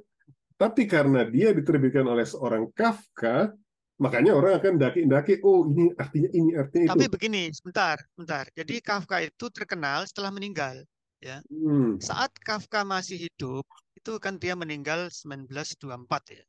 [0.60, 3.48] Tapi karena dia diterbitkan oleh seorang Kafka,
[3.96, 6.92] makanya orang akan daki-daki, oh ini artinya ini artinya itu.
[6.92, 8.44] Tapi begini, sebentar, sebentar.
[8.52, 10.84] Jadi Kafka itu terkenal setelah meninggal.
[11.24, 11.40] Ya.
[11.48, 11.96] Hmm.
[11.96, 13.64] Saat Kafka masih hidup,
[13.96, 16.44] itu kan dia meninggal 1924 ya.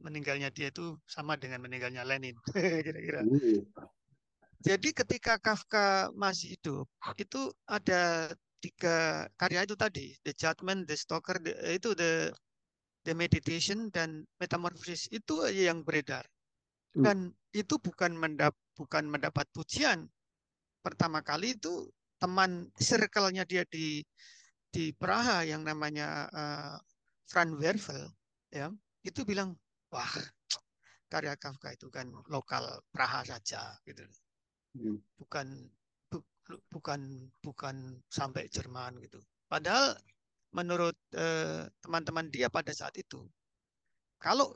[0.00, 3.20] Meninggalnya dia itu sama dengan meninggalnya Lenin, kira-kira.
[3.28, 3.60] Hmm.
[4.64, 6.88] Jadi ketika Kafka masih hidup,
[7.20, 8.32] itu ada
[8.64, 12.32] tiga karya itu tadi, The Judgment, The Stalker, the, itu the
[13.04, 16.24] the meditation dan metamorphosis itu yang beredar.
[16.96, 17.02] Hmm.
[17.04, 17.16] Dan
[17.54, 20.08] itu bukan mendap bukan mendapat pujian.
[20.80, 21.88] Pertama kali itu
[22.20, 24.04] teman circle-nya dia di
[24.70, 26.76] di Praha yang namanya uh,
[27.26, 28.06] Fran Wervel
[28.50, 28.70] ya
[29.02, 29.56] itu bilang
[29.90, 30.14] wah
[31.10, 34.06] karya Kafka itu kan lokal Praha saja gitu
[34.78, 34.98] hmm.
[35.18, 35.66] bukan
[36.06, 36.22] bu,
[36.70, 39.18] bukan bukan sampai Jerman gitu
[39.50, 39.98] padahal
[40.50, 43.22] menurut eh, teman-teman dia pada saat itu.
[44.20, 44.52] Kalau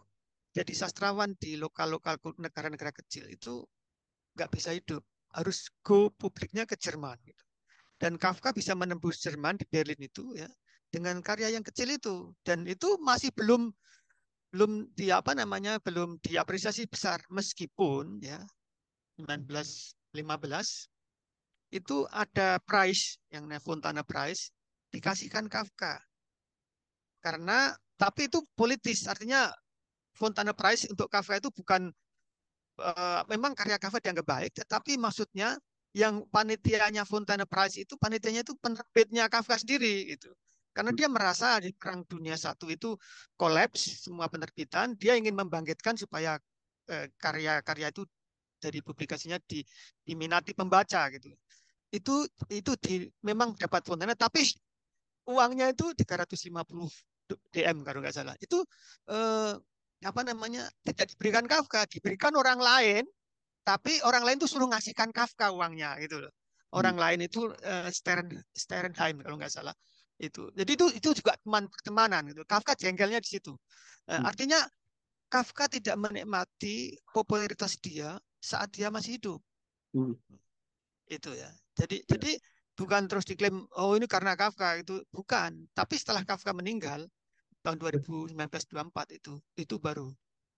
[0.54, 3.66] jadi sastrawan di lokal-lokal negara-negara kecil itu
[4.38, 5.02] nggak bisa hidup,
[5.34, 7.18] harus go publiknya ke Jerman.
[7.22, 7.44] Gitu.
[7.98, 10.50] Dan Kafka bisa menembus Jerman di Berlin itu ya
[10.94, 13.74] dengan karya yang kecil itu dan itu masih belum
[14.54, 18.38] belum di apa namanya belum diapresiasi besar meskipun ya
[19.18, 20.14] 1915
[21.74, 24.54] itu ada prize yang Fontana Prize
[24.94, 25.98] dikasihkan Kafka.
[27.18, 29.50] Karena tapi itu politis, artinya
[30.14, 31.90] Fontana Prize untuk Kafka itu bukan
[32.78, 35.58] uh, memang karya Kafka dianggap baik, tetapi maksudnya
[35.94, 40.30] yang panitianya Fontana Prize itu panitianya itu penerbitnya Kafka sendiri itu.
[40.74, 42.98] Karena dia merasa di Perang Dunia Satu itu
[43.38, 46.34] kolaps semua penerbitan, dia ingin membangkitkan supaya
[46.90, 48.02] eh, karya-karya uh, itu
[48.58, 49.62] dari publikasinya di,
[50.02, 51.30] diminati pembaca gitu.
[51.94, 54.42] Itu itu di, memang dapat Fontana, tapi
[55.28, 56.52] uangnya itu 350
[57.52, 58.34] DM kalau nggak salah.
[58.40, 58.64] Itu
[59.08, 59.54] eh,
[60.04, 63.04] apa namanya tidak diberikan Kafka, diberikan orang lain,
[63.64, 66.32] tapi orang lain tuh suruh ngasihkan Kafka uangnya gitu loh.
[66.74, 67.04] Orang hmm.
[67.04, 69.72] lain itu eh, Stern Sternheim kalau nggak salah
[70.20, 70.52] itu.
[70.52, 72.44] Jadi itu itu juga teman pertemanan gitu.
[72.44, 73.56] Kafka jengkelnya di situ.
[74.10, 74.28] Eh, hmm.
[74.28, 74.60] Artinya
[75.32, 79.40] Kafka tidak menikmati popularitas dia saat dia masih hidup.
[79.96, 80.14] Hmm.
[81.08, 81.50] Itu ya.
[81.74, 82.06] Jadi ya.
[82.14, 82.30] jadi
[82.74, 87.06] bukan terus diklaim oh ini karena Kafka itu bukan tapi setelah Kafka meninggal
[87.62, 90.10] tahun 2019-24 itu itu baru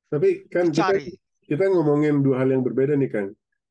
[0.08, 0.96] tapi kan kita,
[1.44, 3.26] kita ngomongin dua hal yang berbeda nih kan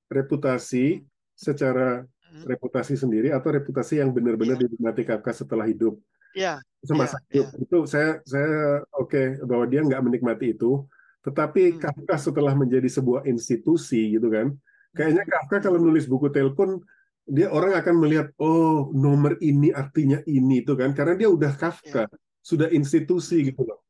[0.07, 1.05] reputasi hmm.
[1.33, 2.45] secara hmm.
[2.45, 4.63] reputasi sendiri atau reputasi yang benar-benar yeah.
[4.69, 5.97] dinikmati Kafka setelah hidup
[6.37, 7.63] ya semasa yeah, hidup yeah.
[7.65, 10.85] itu saya saya oke okay, bahwa dia nggak menikmati itu
[11.25, 11.79] tetapi hmm.
[11.81, 14.53] Kafka setelah menjadi sebuah institusi gitu kan
[14.93, 15.33] kayaknya hmm.
[15.33, 16.85] Kafka kalau nulis buku telepon
[17.25, 20.93] dia orang akan melihat oh nomor ini artinya ini itu kan.
[20.93, 22.17] Karena dia udah Kafka ya.
[22.45, 23.81] sudah institusi gitu loh.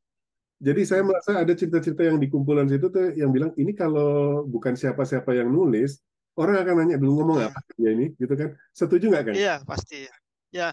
[0.63, 1.09] Jadi saya hmm.
[1.11, 5.51] merasa ada cerita-cerita yang di kumpulan situ tuh yang bilang ini kalau bukan siapa-siapa yang
[5.51, 5.99] nulis
[6.39, 7.47] orang akan nanya dulu ngomong ya.
[7.51, 8.15] apa ya ini?
[8.15, 8.55] Gitu kan.
[8.71, 9.33] Setuju nggak kan?
[9.35, 10.07] Iya pasti.
[10.55, 10.71] Ya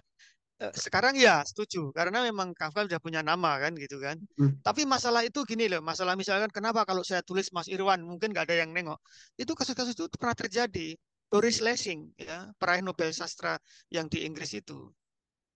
[0.63, 1.91] eh, sekarang ya setuju.
[1.91, 4.23] Karena memang Kafka sudah punya nama kan gitu kan.
[4.39, 4.55] Hmm.
[4.63, 8.47] tapi masalah itu gini loh masalah misalkan kenapa kalau saya tulis Mas Irwan mungkin nggak
[8.47, 9.03] ada yang nengok.
[9.35, 10.95] Itu kasus-kasus itu pernah terjadi
[11.33, 13.57] Doris Lessing, ya, peraih Nobel sastra
[13.89, 14.93] yang di Inggris itu,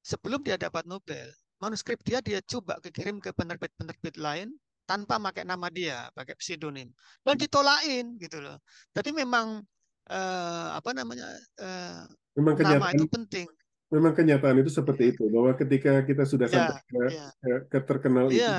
[0.00, 1.28] sebelum dia dapat Nobel,
[1.60, 4.56] manuskrip dia dia coba kirim ke penerbit-penerbit lain
[4.88, 6.88] tanpa pakai nama dia, pakai pseudonym,
[7.20, 8.56] dan ditolain gitu loh.
[8.96, 9.60] Jadi memang
[10.08, 11.28] eh, apa namanya
[11.60, 12.08] eh,
[12.40, 13.44] memang nama itu penting.
[13.92, 15.10] Memang kenyataan itu seperti ya.
[15.12, 17.28] itu bahwa ketika kita sudah ya, sampai ke, ya.
[17.36, 18.34] ke, ke terkenal ya.
[18.34, 18.50] itu,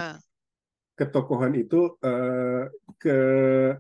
[0.96, 2.64] ketokohan itu uh,
[2.96, 3.72] ke Eh,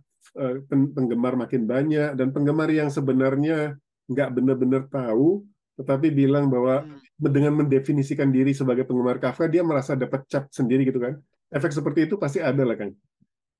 [0.69, 3.73] penggemar makin banyak dan penggemar yang sebenarnya
[4.07, 5.43] nggak benar-benar tahu
[5.77, 7.30] tetapi bilang bahwa hmm.
[7.30, 11.22] dengan mendefinisikan diri sebagai penggemar Kafka dia merasa dapat cap sendiri gitu kan
[11.53, 12.89] efek seperti itu pasti ada lah kan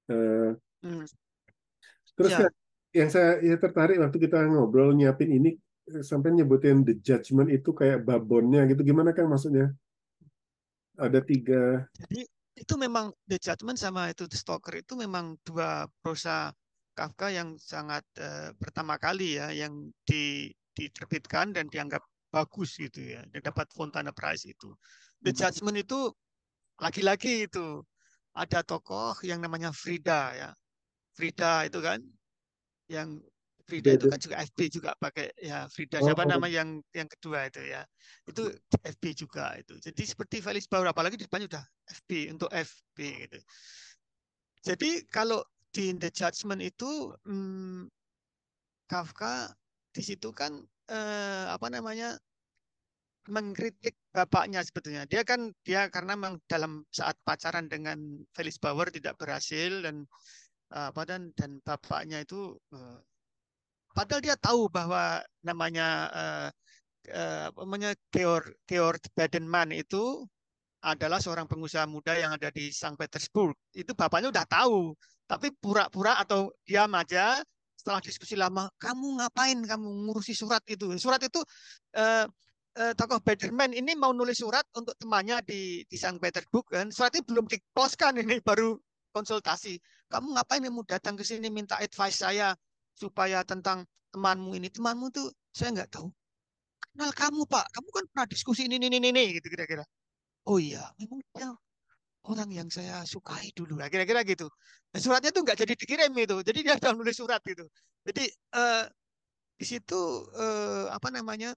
[0.10, 0.52] uh,
[0.82, 1.06] hmm.
[2.18, 2.50] terus ya.
[2.96, 5.50] yang saya ya tertarik waktu kita ngobrol nyiapin ini
[5.94, 9.70] eh, sampai nyebutin the judgment itu kayak babonnya gitu gimana kan maksudnya
[10.98, 12.26] ada tiga jadi
[12.58, 16.50] itu memang the judgment sama itu the stalker itu memang dua prosa
[16.98, 22.02] Kafka yang sangat uh, pertama kali ya yang di, diterbitkan dan dianggap
[22.34, 24.74] bagus gitu ya dan dapat Fontana Prize itu.
[25.22, 25.38] The hmm.
[25.38, 26.10] Judgment itu
[26.82, 27.86] lagi-lagi itu
[28.34, 30.50] ada tokoh yang namanya Frida ya.
[31.14, 32.02] Frida itu kan
[32.90, 33.22] yang
[33.68, 36.30] Frida itu kan juga FB juga pakai ya Frida siapa oh.
[36.30, 37.84] nama yang yang kedua itu ya
[38.24, 38.48] itu
[38.80, 41.66] FB juga itu jadi seperti Felix Bauer apalagi di depannya udah
[42.00, 42.98] FB untuk FB
[43.28, 43.40] gitu
[44.64, 47.88] jadi kalau di The Judgment itu hmm,
[48.88, 49.52] Kafka
[49.92, 52.16] di situ kan eh, apa namanya
[53.28, 55.04] mengkritik bapaknya sebetulnya.
[55.06, 58.00] Dia kan dia karena memang dalam saat pacaran dengan
[58.32, 60.08] Felix Bauer tidak berhasil dan
[60.68, 63.00] apa dan dan bapaknya itu eh,
[63.96, 66.50] padahal dia tahu bahwa namanya eh,
[67.16, 70.28] eh, namanya Georg Georg Badenman itu
[70.84, 73.56] adalah seorang pengusaha muda yang ada di Saint Petersburg.
[73.76, 74.96] Itu bapaknya udah tahu
[75.28, 77.44] tapi pura-pura atau diam aja
[77.76, 80.92] setelah diskusi lama, kamu ngapain kamu ngurusi surat itu?
[81.00, 81.40] Surat itu
[81.96, 82.26] eh,
[82.76, 86.88] eh, tokoh Bederman ini mau nulis surat untuk temannya di di Sang Petersburg kan.
[86.92, 88.76] Surat itu belum diposkan ini baru
[89.16, 89.80] konsultasi.
[90.12, 92.56] Kamu ngapain kamu datang ke sini minta advice saya
[92.96, 94.68] supaya tentang temanmu ini.
[94.72, 96.08] Temanmu tuh saya nggak tahu.
[96.92, 99.86] Kenal kamu Pak, kamu kan pernah diskusi ini ini ini, ini gitu kira-kira.
[100.48, 101.52] Oh iya, memang dia
[102.28, 104.48] orang yang saya sukai dulu lah kira-kira gitu
[104.92, 107.66] nah, suratnya tuh nggak jadi dikirim itu jadi dia sudah nulis surat gitu
[108.08, 108.24] jadi
[108.56, 108.86] uh,
[109.58, 110.02] di situ
[110.38, 111.52] uh, apa namanya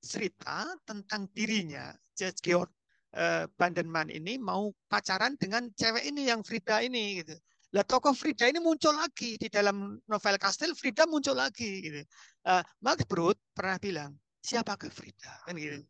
[0.00, 1.92] cerita tentang dirinya.
[2.16, 2.68] Georg
[3.16, 7.36] uh, Bandenman ini mau pacaran dengan cewek ini yang Frida ini gitu.
[7.72, 12.00] Lah tokoh Frida ini muncul lagi di dalam novel Kastel, Frida muncul lagi gitu.
[12.44, 14.12] Uh, Max Brod pernah bilang,
[14.44, 15.32] siapakah Frida?
[15.48, 15.80] Kan gitu.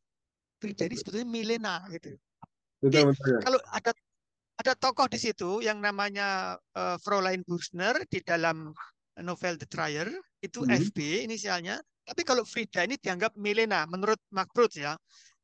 [0.61, 2.15] Frida ini sebetulnya Milena gitu.
[2.81, 3.05] Jadi,
[3.45, 3.93] kalau ada
[4.61, 8.73] ada tokoh di situ yang namanya uh, Fräulein Bursner di dalam
[9.21, 10.09] novel The Trier
[10.41, 10.93] itu hmm.
[10.93, 10.99] FB
[11.29, 11.81] inisialnya.
[12.05, 14.97] Tapi kalau Frida ini dianggap Milena menurut Brod ya.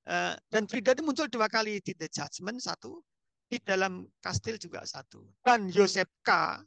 [0.06, 3.02] Uh, dan Frida itu muncul dua kali di The Judgment satu,
[3.48, 5.24] di dalam kastil juga satu.
[5.42, 6.60] Dan Yosef K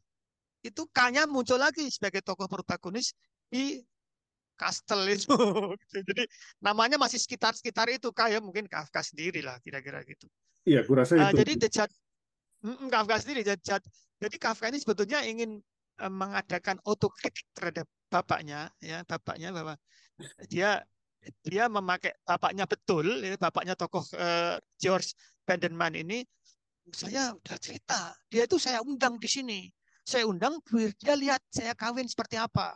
[0.59, 3.15] itu K-nya muncul lagi sebagai tokoh protagonis
[3.47, 3.79] di
[4.59, 5.31] kastel itu.
[6.07, 6.27] Jadi
[6.59, 10.27] namanya masih sekitar-sekitar itu kayak mungkin Kafka sendiri lah kira-kira gitu.
[10.69, 11.41] Iya, kurasa uh, itu.
[11.41, 11.95] Jadi The Judge,
[12.93, 13.41] Kafka sendiri.
[13.41, 15.57] Jadi Kafka ini sebetulnya ingin
[15.97, 19.73] uh, mengadakan otokritik terhadap bapaknya, ya bapaknya bahwa
[20.45, 20.85] dia
[21.41, 26.21] dia memakai bapaknya betul, ya, bapaknya tokoh uh, George Bandenman ini
[26.89, 29.59] saya udah cerita, dia itu saya undang di sini.
[30.01, 32.73] Saya undang biar dia lihat saya kawin seperti apa.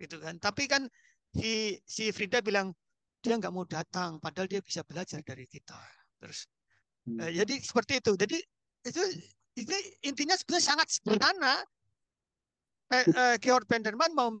[0.00, 0.40] Gitu kan.
[0.40, 0.88] Tapi kan
[1.36, 2.72] si si Frida bilang
[3.20, 5.76] dia nggak mau datang padahal dia bisa belajar dari kita.
[6.16, 6.48] Terus
[7.06, 7.18] hmm.
[7.20, 8.12] eh, jadi seperti itu.
[8.18, 8.38] Jadi
[8.88, 9.02] itu
[9.60, 9.74] itu
[10.04, 11.54] intinya sebenarnya sangat sederhana.
[12.90, 14.34] Eh, eh, Georg Penderman mau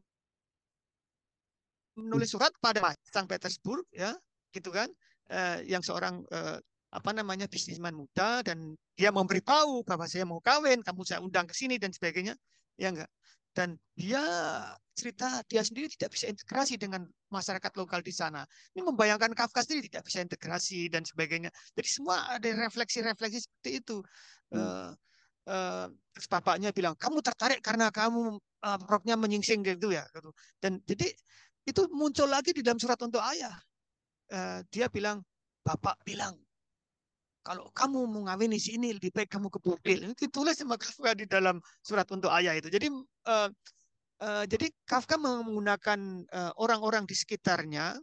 [1.94, 4.16] menulis surat pada Sang Petersburg ya
[4.50, 4.90] gitu kan
[5.30, 6.58] eh, yang seorang eh,
[6.90, 11.54] apa namanya bisnisman muda dan dia memberitahu bahwa saya mau kawin, kamu saya undang ke
[11.54, 12.34] sini dan sebagainya,
[12.74, 13.10] ya enggak.
[13.50, 14.22] Dan dia
[14.94, 18.44] cerita dia sendiri tidak bisa integrasi dengan masyarakat lokal di sana.
[18.76, 21.50] Ini membayangkan Kafka sendiri tidak bisa integrasi dan sebagainya.
[21.74, 23.96] Jadi semua ada refleksi-refleksi seperti itu.
[24.52, 24.58] Hmm.
[24.58, 24.90] Uh,
[25.50, 25.86] uh,
[26.28, 30.04] bapaknya bilang kamu tertarik karena kamu uh, roknya menyingsing gitu ya.
[30.12, 30.30] Gitu.
[30.60, 31.08] Dan jadi
[31.66, 33.54] itu muncul lagi di dalam surat untuk ayah.
[34.30, 35.24] Uh, dia bilang
[35.66, 36.38] bapak bilang
[37.50, 40.06] kalau kamu mau ngawini si ini lebih baik kamu ke bordil.
[40.06, 42.70] Ini ditulis sama Kafka di dalam surat untuk ayah itu.
[42.70, 42.86] Jadi
[43.26, 43.50] uh,
[44.22, 47.98] uh, jadi Kafka menggunakan uh, orang-orang di sekitarnya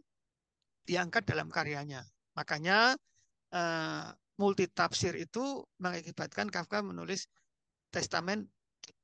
[0.84, 2.04] diangkat dalam karyanya.
[2.36, 2.92] Makanya
[3.56, 7.24] uh, multi tafsir itu mengakibatkan Kafka menulis
[7.88, 8.44] testamen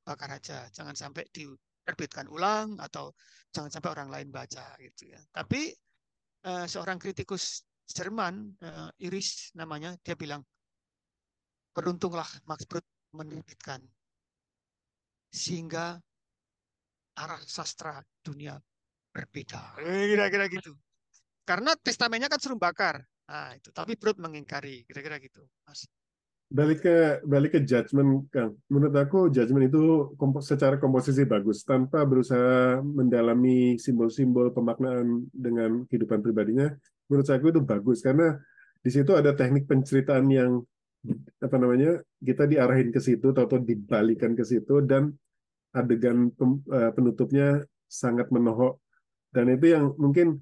[0.05, 3.17] bakar aja, jangan sampai diterbitkan ulang atau
[3.49, 5.25] jangan sampai orang lain baca gitu ya.
[5.33, 5.73] Tapi
[6.45, 10.41] uh, seorang kritikus Jerman, uh, Iris namanya, dia bilang,
[11.75, 13.83] beruntunglah Max Brod menerbitkan
[15.35, 15.99] sehingga
[17.19, 18.55] arah sastra dunia
[19.11, 19.79] berbeda.
[19.83, 20.75] Eh, kira-kira gitu.
[21.43, 23.03] Karena testamennya kan suruh bakar.
[23.27, 23.75] Nah, itu.
[23.75, 25.43] Tapi Brod mengingkari, kira-kira gitu.
[25.67, 25.87] Mas.
[26.55, 28.55] Balik ke balik ke judgment, Kang.
[28.71, 31.67] Menurut aku judgment itu secara komposisi bagus.
[31.67, 36.71] Tanpa berusaha mendalami simbol-simbol pemaknaan dengan kehidupan pribadinya
[37.11, 38.07] menurut saya itu bagus.
[38.07, 38.39] Karena
[38.79, 40.63] di situ ada teknik penceritaan yang
[41.43, 45.11] apa namanya kita diarahin ke situ atau dibalikan ke situ dan
[45.75, 46.31] adegan
[46.71, 48.79] eh, penutupnya sangat menohok.
[49.35, 50.39] Dan itu yang mungkin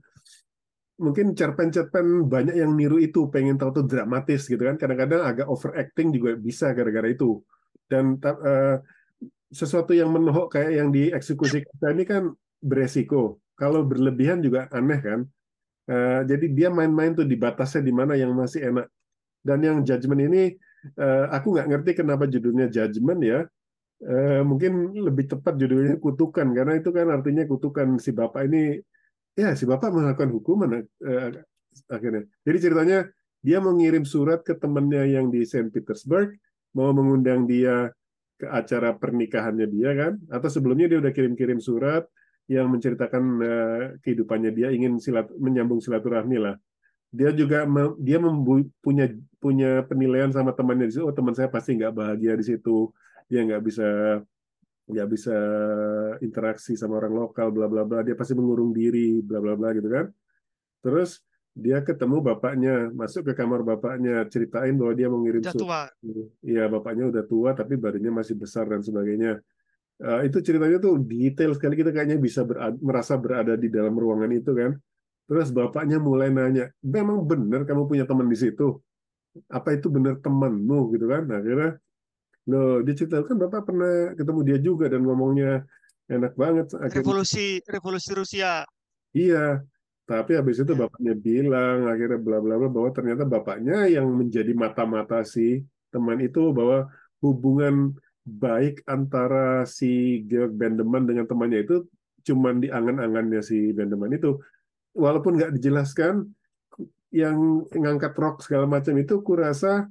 [1.03, 4.79] mungkin cerpen-cerpen banyak yang niru itu pengen tahu tuh dramatis gitu kan.
[4.79, 7.43] Kadang-kadang agak overacting juga bisa gara-gara itu.
[7.91, 8.79] Dan uh,
[9.51, 12.31] sesuatu yang menohok kayak yang dieksekusi kita ini kan
[12.62, 13.43] beresiko.
[13.59, 15.20] Kalau berlebihan juga aneh kan.
[15.91, 18.87] Uh, jadi dia main-main tuh di batasnya di mana yang masih enak.
[19.43, 20.43] Dan yang judgment ini
[20.97, 23.41] uh, aku nggak ngerti kenapa judulnya judgment ya.
[24.03, 26.47] Uh, mungkin lebih tepat judulnya kutukan.
[26.55, 28.79] Karena itu kan artinya kutukan si bapak ini
[29.32, 31.28] ya si bapak melakukan hukuman uh,
[31.88, 32.28] akhirnya.
[32.44, 32.98] Jadi ceritanya
[33.42, 36.36] dia mengirim surat ke temannya yang di Saint Petersburg
[36.76, 37.90] mau mengundang dia
[38.38, 40.12] ke acara pernikahannya dia kan?
[40.30, 42.06] Atau sebelumnya dia udah kirim-kirim surat
[42.50, 46.56] yang menceritakan uh, kehidupannya dia ingin silat menyambung silaturahmi lah.
[47.12, 48.16] Dia juga me, dia
[48.80, 52.88] punya punya penilaian sama temannya di situ oh teman saya pasti nggak bahagia di situ.
[53.28, 53.88] Dia nggak bisa
[54.88, 55.36] nggak bisa
[56.24, 59.88] interaksi sama orang lokal bla bla bla dia pasti mengurung diri bla bla bla gitu
[59.88, 60.10] kan
[60.82, 61.22] terus
[61.52, 65.92] dia ketemu bapaknya masuk ke kamar bapaknya ceritain bahwa dia mengirim surat
[66.42, 69.38] iya bapaknya udah tua tapi badannya masih besar dan sebagainya
[70.02, 74.30] uh, itu ceritanya tuh detail sekali kita kayaknya bisa berada, merasa berada di dalam ruangan
[74.34, 74.72] itu kan.
[75.30, 78.82] Terus bapaknya mulai nanya, memang benar kamu punya teman di situ?
[79.48, 81.24] Apa itu benar temanmu gitu kan?
[81.24, 81.70] Nah, akhirnya
[82.94, 85.62] cerita kan bapak pernah ketemu dia juga dan ngomongnya
[86.10, 86.66] enak banget.
[86.77, 88.66] Akhirnya, revolusi revolusi Rusia.
[89.12, 89.62] Iya,
[90.09, 90.81] tapi habis itu ya.
[90.86, 95.62] bapaknya bilang akhirnya bla bla bla bahwa ternyata bapaknya yang menjadi mata-mata si
[95.93, 96.90] teman itu bahwa
[97.23, 101.86] hubungan baik antara si Georg Bendeman dengan temannya itu
[102.23, 104.39] cuman di angan-angannya si Bendeman itu
[104.94, 106.31] walaupun nggak dijelaskan
[107.12, 109.90] yang ngangkat rok segala macam itu kurasa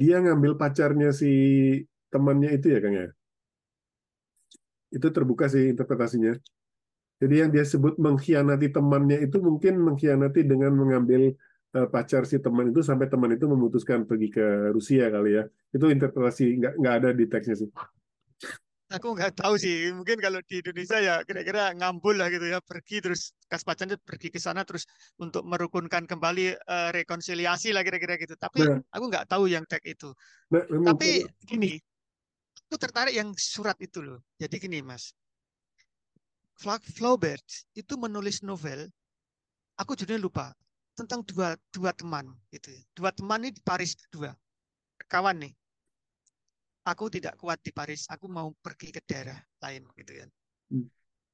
[0.00, 1.30] dia ngambil pacarnya si
[2.12, 3.06] temannya itu ya Kang ya.
[4.96, 6.32] Itu terbuka sih interpretasinya.
[7.20, 11.32] Jadi yang dia sebut mengkhianati temannya itu mungkin mengkhianati dengan mengambil
[11.76, 14.44] eh, pacar si teman itu sampai teman itu memutuskan pergi ke
[14.76, 15.42] Rusia kali ya.
[15.72, 17.70] Itu interpretasi nggak nggak ada di teksnya sih.
[18.86, 23.02] Aku nggak tahu sih, mungkin kalau di Indonesia ya kira-kira ngambul lah gitu ya, pergi
[23.02, 24.86] terus kas pacarnya pergi ke sana terus
[25.18, 28.38] untuk merukunkan kembali uh, rekonsiliasi lah kira-kira gitu.
[28.38, 30.14] Tapi nah, aku nggak tahu yang tag itu.
[30.54, 30.62] Nah,
[30.94, 31.74] Tapi gini,
[32.70, 34.22] aku tertarik yang surat itu loh.
[34.38, 35.10] Jadi gini mas,
[36.62, 37.42] Flaubert
[37.74, 38.86] itu menulis novel,
[39.74, 40.54] aku judulnya lupa
[40.94, 42.70] tentang dua dua teman gitu.
[42.70, 42.82] Ya.
[42.94, 44.30] Dua teman ini di Paris dua
[45.10, 45.52] kawan nih
[46.86, 49.36] aku tidak kuat di Paris, aku mau pergi ke daerah
[49.66, 50.30] lain gitu kan.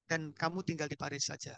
[0.09, 1.53] Dan kamu tinggal di Paris saja.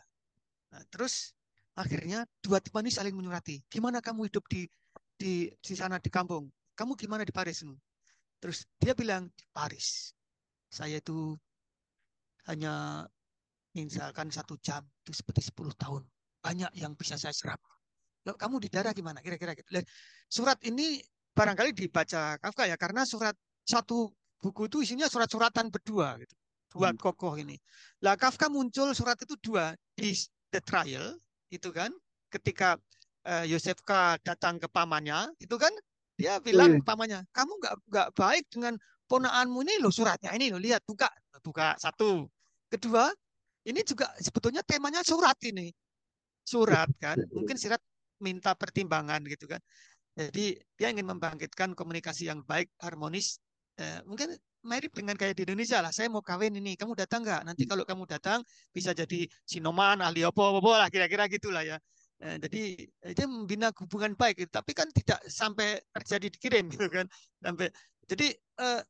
[0.75, 1.31] Nah, terus
[1.79, 3.63] akhirnya dua teman ini saling menyurati.
[3.71, 4.67] Gimana kamu hidup di
[5.15, 6.51] di di sana di kampung?
[6.75, 7.63] Kamu gimana di Paris?
[8.43, 10.11] Terus dia bilang di Paris.
[10.67, 11.39] Saya itu
[12.51, 13.07] hanya
[13.79, 16.03] misalkan satu jam itu seperti 10 tahun.
[16.43, 17.63] Banyak yang bisa saya serap.
[18.27, 19.23] Loh, kamu di daerah gimana?
[19.23, 19.71] Kira-kira gitu.
[20.27, 20.99] Surat ini
[21.35, 23.35] barangkali dibaca Kafka ya karena surat
[23.65, 26.35] satu buku itu isinya surat-suratan berdua gitu.
[26.75, 27.01] Dua hmm.
[27.01, 27.57] kokoh ini.
[28.05, 30.13] Lah Kafka muncul surat itu dua di
[30.53, 31.17] The Trial
[31.49, 31.91] itu kan
[32.29, 32.77] ketika
[33.25, 35.71] uh, Yosefka datang ke pamannya itu kan
[36.15, 36.87] dia bilang hmm.
[36.87, 38.75] pamannya kamu nggak nggak baik dengan
[39.11, 41.11] ponaanmu ini loh suratnya ini loh lihat buka
[41.43, 42.27] buka satu
[42.71, 43.11] kedua
[43.67, 45.71] ini juga sebetulnya temanya surat ini
[46.47, 47.83] surat kan mungkin surat
[48.23, 49.61] minta pertimbangan gitu kan
[50.15, 53.43] jadi dia ingin membangkitkan komunikasi yang baik harmonis
[53.79, 54.35] eh, mungkin
[54.65, 55.93] mirip dengan kayak di Indonesia lah.
[55.93, 57.43] Saya mau kawin ini, kamu datang nggak?
[57.45, 57.71] Nanti hmm.
[57.71, 58.41] kalau kamu datang
[58.73, 61.77] bisa jadi sinoman, ahli apa apa lah, kira-kira gitulah ya.
[62.25, 62.63] Eh, jadi
[63.13, 67.07] itu membina hubungan baik, tapi kan tidak sampai terjadi dikirim gitu kan.
[67.45, 67.69] Sampai
[68.09, 68.81] jadi eh,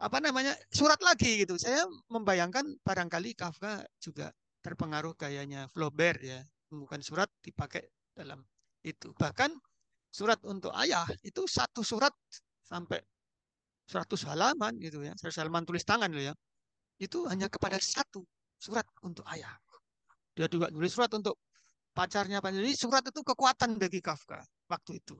[0.00, 1.60] apa namanya surat lagi gitu.
[1.60, 4.32] Saya membayangkan barangkali Kafka juga
[4.64, 6.40] terpengaruh gayanya Flaubert ya,
[6.72, 7.84] bukan surat dipakai
[8.16, 8.40] dalam
[8.80, 9.12] itu.
[9.12, 9.52] Bahkan
[10.08, 12.14] surat untuk ayah itu satu surat
[12.64, 13.02] sampai
[13.88, 16.34] 100 halaman gitu ya, 100 halaman tulis tangan loh ya.
[16.96, 18.24] Itu hanya kepada satu
[18.56, 19.52] surat untuk ayah.
[20.34, 21.38] Dia juga nulis surat untuk
[21.94, 25.14] pacarnya jadi surat itu kekuatan bagi Kafka waktu itu.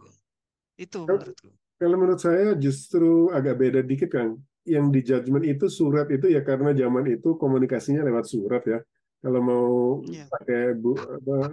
[0.75, 1.55] Itu menurutku.
[1.79, 4.35] Kalau menurut saya justru agak beda dikit kan.
[4.65, 8.81] Yang di judgment itu surat itu ya karena zaman itu komunikasinya lewat surat ya.
[9.21, 9.69] Kalau mau
[10.09, 10.25] yeah.
[10.29, 11.53] pakai bu, apa,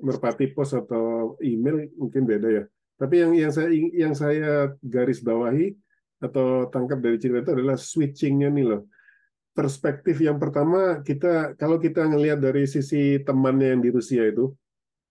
[0.00, 2.64] merpati pos atau email mungkin beda ya.
[2.96, 5.76] Tapi yang yang saya yang saya garis bawahi
[6.20, 8.82] atau tangkap dari cerita itu adalah switchingnya nih loh.
[9.56, 14.52] Perspektif yang pertama kita kalau kita ngelihat dari sisi temannya yang di Rusia itu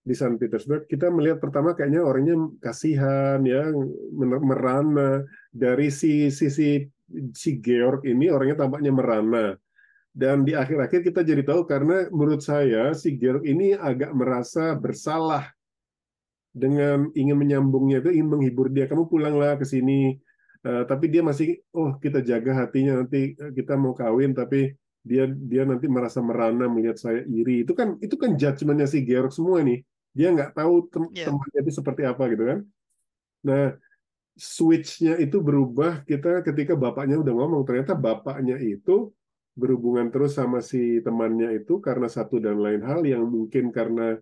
[0.06, 3.74] di San Petersburg, kita melihat pertama kayaknya orangnya kasihan ya,
[4.22, 5.26] merana.
[5.50, 6.86] Dari si sisi
[7.34, 9.58] si Georg ini orangnya tampaknya merana.
[10.16, 15.50] Dan di akhir-akhir kita jadi tahu karena menurut saya si Georg ini agak merasa bersalah
[16.56, 20.16] dengan ingin menyambungnya itu ingin menghibur dia kamu pulanglah ke sini
[20.66, 24.74] Uh, tapi dia masih oh kita jaga hatinya nanti eh, kita mau kawin tapi
[25.06, 27.62] dia dia nanti merasa merana melihat saya iri.
[27.62, 29.86] Itu kan itu kan judgementnya si Georg semua nih.
[30.18, 31.30] Dia nggak tahu tem yeah.
[31.30, 32.60] temannya itu seperti apa gitu kan.
[33.46, 33.78] Nah
[34.36, 39.14] switchnya itu berubah kita ketika bapaknya udah ngomong ternyata bapaknya itu
[39.56, 44.20] berhubungan terus sama si temannya itu karena satu dan lain hal yang mungkin karena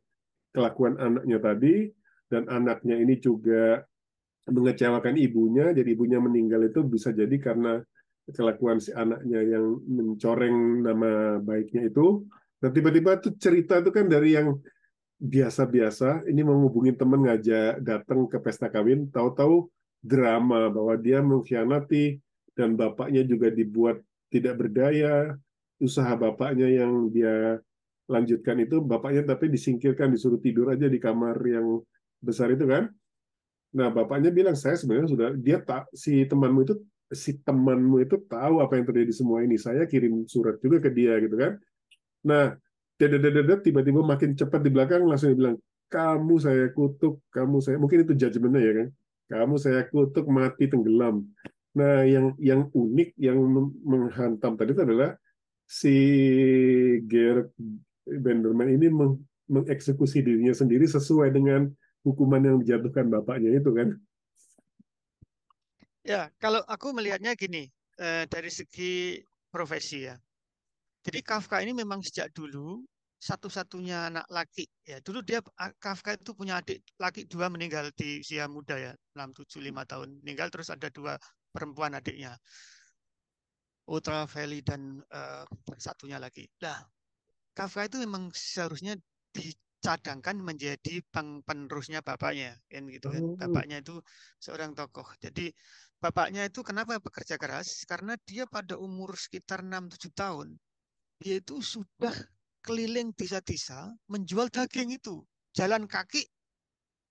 [0.53, 1.89] kelakuan anaknya tadi
[2.29, 3.81] dan anaknya ini juga
[4.47, 7.79] mengecewakan ibunya, jadi ibunya meninggal itu bisa jadi karena
[8.31, 12.23] kelakuan si anaknya yang mencoreng nama baiknya itu.
[12.59, 14.55] Dan tiba-tiba tuh cerita itu kan dari yang
[15.19, 19.67] biasa-biasa, ini mau ngubungin temen ngajak datang ke pesta kawin, tahu-tahu
[20.03, 22.19] drama bahwa dia mengkhianati
[22.55, 25.35] dan bapaknya juga dibuat tidak berdaya,
[25.79, 27.59] usaha bapaknya yang dia
[28.07, 31.79] lanjutkan itu bapaknya tapi disingkirkan disuruh tidur aja di kamar yang
[32.19, 32.91] besar itu kan
[33.73, 36.77] Nah, bapaknya bilang saya sebenarnya sudah dia tak si temanmu itu
[37.09, 39.57] si temanmu itu tahu apa yang terjadi semua ini.
[39.57, 41.57] Saya kirim surat juga ke dia gitu kan.
[42.21, 42.53] Nah,
[43.01, 45.57] tiba-tiba makin cepat di belakang langsung bilang
[45.89, 48.87] kamu saya kutuk, kamu saya mungkin itu judgementnya ya kan.
[49.33, 51.25] Kamu saya kutuk mati tenggelam.
[51.73, 53.37] Nah, yang yang unik yang
[53.81, 55.17] menghantam tadi itu adalah
[55.65, 55.97] si
[57.09, 57.49] Gerd
[58.05, 58.93] Benderman ini
[59.49, 61.73] mengeksekusi dirinya sendiri sesuai dengan
[62.03, 63.89] hukuman yang dijatuhkan bapaknya itu kan.
[66.03, 70.19] Ya, kalau aku melihatnya gini, eh, dari segi profesi ya.
[71.03, 72.83] Jadi Kafka ini memang sejak dulu
[73.23, 75.39] satu-satunya anak laki ya dulu dia
[75.79, 80.19] Kafka itu punya adik laki dua meninggal di usia muda ya enam tujuh lima tahun
[80.19, 81.15] meninggal terus ada dua
[81.55, 82.35] perempuan adiknya
[83.87, 85.47] Ultra Valley dan uh,
[85.79, 86.83] satunya lagi nah
[87.55, 88.99] Kafka itu memang seharusnya
[89.83, 91.03] dicadangkan menjadi
[91.43, 93.35] penerusnya bapaknya kan gitu kan oh.
[93.35, 93.99] bapaknya itu
[94.39, 95.51] seorang tokoh jadi
[95.99, 100.55] bapaknya itu kenapa bekerja keras karena dia pada umur sekitar 6-7 tahun
[101.19, 102.15] dia itu sudah
[102.63, 105.21] keliling desa-desa menjual daging itu.
[105.53, 106.23] Jalan kaki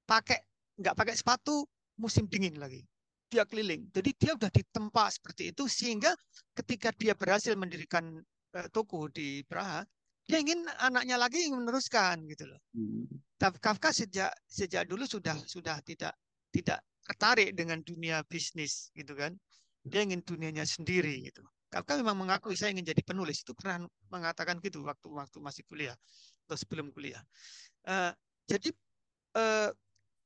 [0.09, 0.41] pakai
[0.81, 1.69] nggak pakai sepatu
[2.01, 2.85] musim dingin lagi.
[3.29, 3.89] Dia keliling.
[3.93, 6.13] Jadi dia udah ditempa seperti itu sehingga
[6.57, 8.21] ketika dia berhasil mendirikan
[8.57, 9.85] uh, toko di Praha,
[10.27, 12.61] dia ingin anaknya lagi ingin meneruskan gitu loh.
[12.75, 13.07] Hmm.
[13.37, 16.15] Tapi Kafka sejak sejak dulu sudah sudah tidak
[16.55, 19.35] tidak tertarik dengan dunia bisnis gitu kan.
[19.83, 21.43] Dia ingin dunianya sendiri gitu.
[21.73, 23.83] Kafka memang mengakui saya ingin jadi penulis itu pernah
[24.13, 25.97] mengatakan gitu waktu waktu masih kuliah
[26.47, 27.23] atau sebelum kuliah.
[27.83, 28.15] Uh,
[28.47, 28.71] jadi
[29.35, 29.75] uh,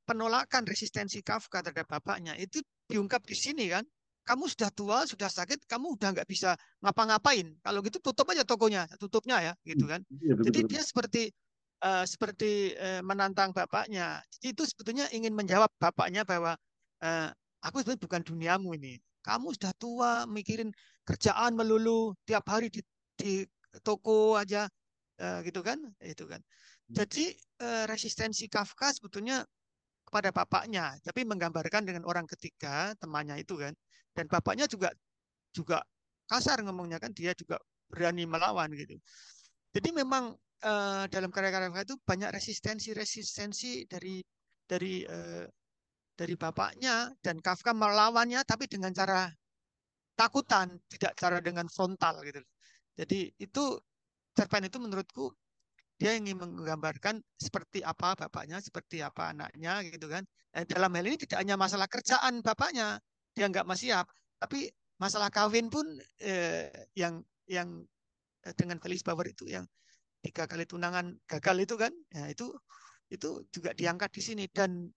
[0.05, 3.83] penolakan resistensi Kafka terhadap bapaknya itu diungkap di sini kan.
[4.27, 7.47] Kamu sudah tua, sudah sakit, kamu udah nggak bisa ngapa-ngapain.
[7.63, 10.03] Kalau gitu tutup aja tokonya, tutupnya ya, gitu kan.
[10.19, 11.23] Ya, betul, Jadi dia seperti
[11.79, 14.19] uh, seperti uh, menantang bapaknya.
[14.35, 16.59] Jadi itu sebetulnya ingin menjawab bapaknya bahwa
[17.07, 17.29] uh,
[17.63, 18.99] aku sebenarnya bukan duniamu ini.
[19.23, 20.71] Kamu sudah tua, mikirin
[21.07, 22.83] kerjaan melulu, tiap hari di,
[23.15, 23.43] di
[23.83, 24.67] toko aja,
[25.23, 25.79] uh, gitu kan?
[26.03, 26.39] Itu kan.
[26.43, 26.95] Hmm.
[27.03, 29.43] Jadi uh, resistensi Kafka sebetulnya
[30.07, 33.75] kepada bapaknya, tapi menggambarkan dengan orang ketiga temannya itu kan.
[34.17, 34.89] Dan bapaknya juga
[35.53, 35.85] juga
[36.25, 38.97] kasar ngomongnya kan, dia juga berani melawan gitu.
[39.77, 40.33] Jadi memang
[40.65, 44.25] uh, dalam karya-karya itu banyak resistensi-resistensi dari
[44.65, 45.45] dari uh,
[46.17, 49.29] dari bapaknya dan Kafka melawannya tapi dengan cara
[50.17, 52.41] takutan, tidak cara dengan frontal gitu.
[52.97, 53.77] Jadi itu
[54.33, 55.29] cerpen itu menurutku
[55.97, 60.25] dia ingin menggambarkan seperti apa bapaknya, seperti apa anaknya gitu kan.
[60.49, 62.97] Dan dalam hal ini tidak hanya masalah kerjaan bapaknya,
[63.37, 64.09] dia nggak siap,
[64.41, 64.65] tapi
[64.97, 65.85] masalah kawin pun
[66.25, 67.85] eh, yang yang
[68.41, 69.69] eh, dengan Felix Bauer itu yang
[70.25, 72.49] tiga kali tunangan gagal itu kan, ya itu
[73.13, 74.89] itu juga diangkat di sini dan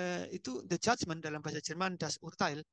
[0.00, 2.64] eh, itu the judgment dalam bahasa Jerman das Urteil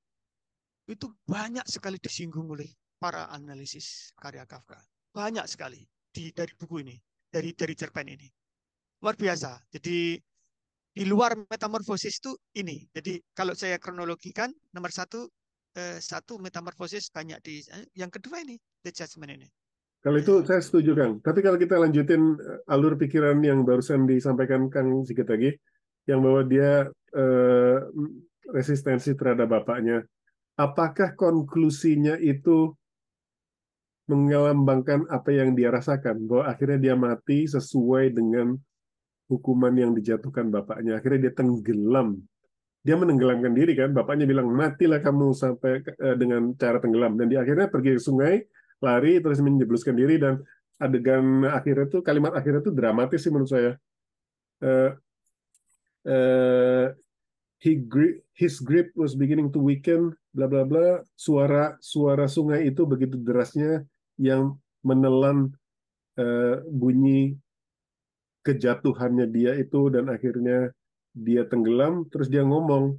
[0.88, 4.80] itu banyak sekali disinggung oleh para analisis karya Kafka.
[5.12, 6.96] Banyak sekali di dari buku ini,
[7.28, 8.28] dari dari cerpen ini.
[9.04, 9.60] Luar biasa.
[9.68, 10.16] Jadi
[10.98, 12.90] di luar metamorfosis itu ini.
[12.90, 15.30] Jadi kalau saya kronologikan nomor satu
[15.78, 19.48] eh, satu metamorfosis banyak di eh, yang kedua ini the judgment ini.
[20.02, 21.14] Kalau itu saya setuju Kang.
[21.22, 25.54] Tapi kalau kita lanjutin eh, alur pikiran yang barusan disampaikan Kang sedikit lagi,
[26.10, 27.78] yang bahwa dia eh,
[28.50, 30.02] resistensi terhadap bapaknya.
[30.58, 32.74] Apakah konklusinya itu
[34.08, 38.56] mengelambangkan apa yang dia rasakan bahwa akhirnya dia mati sesuai dengan
[39.28, 40.98] hukuman yang dijatuhkan bapaknya.
[40.98, 42.20] Akhirnya dia tenggelam.
[42.82, 43.92] Dia menenggelamkan diri kan.
[43.92, 48.48] Bapaknya bilang matilah kamu sampai eh, dengan cara tenggelam dan dia akhirnya pergi ke sungai,
[48.80, 50.40] lari terus menjebluskan diri dan
[50.78, 53.72] adegan akhirnya tuh kalimat akhirnya tuh dramatis sih menurut saya.
[54.58, 54.90] Uh,
[56.10, 56.88] uh,
[57.62, 61.02] he grip, his grip was beginning to weaken, bla bla bla.
[61.18, 63.86] Suara suara sungai itu begitu derasnya
[64.18, 64.56] yang
[64.86, 65.52] menelan
[66.18, 67.38] uh, bunyi
[68.48, 70.72] kejatuhannya dia itu dan akhirnya
[71.12, 72.08] dia tenggelam.
[72.08, 72.96] Terus dia ngomong,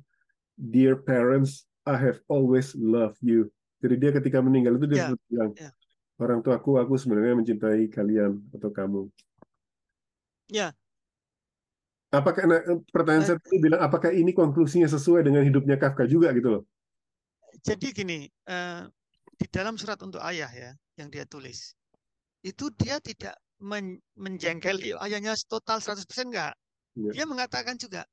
[0.61, 3.49] "Dear parents, I have always loved you."
[3.81, 5.17] Jadi dia ketika meninggal itu dia yeah.
[5.33, 5.73] bilang, yeah.
[6.21, 9.09] "Orang tuaku, aku sebenarnya mencintai kalian atau kamu."
[10.49, 10.73] Ya,
[12.09, 16.49] Apakah nah, pertanyaan saya tadi bilang apakah ini konklusinya sesuai dengan hidupnya Kafka juga gitu
[16.49, 16.63] loh?
[17.61, 18.89] Jadi gini, uh,
[19.37, 21.77] di dalam surat untuk ayah ya yang dia tulis,
[22.41, 26.55] itu dia tidak men menjengkeli ayahnya total 100% enggak.
[26.95, 27.11] Ya.
[27.15, 28.07] Dia mengatakan juga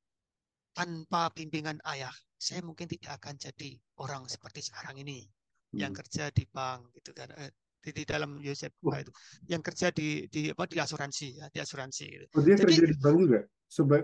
[0.76, 5.80] tanpa bimbingan ayah, saya mungkin tidak akan jadi orang seperti sekarang ini hmm.
[5.80, 7.32] yang kerja di bank gitu kan.
[7.40, 7.54] Eh,
[7.86, 9.14] di, di dalam Yosef itu
[9.46, 12.26] yang kerja di di apa di asuransi ya di asuransi gitu.
[12.34, 13.40] Oh, dia Jadi, kerja di bank juga?
[13.70, 13.98] Seba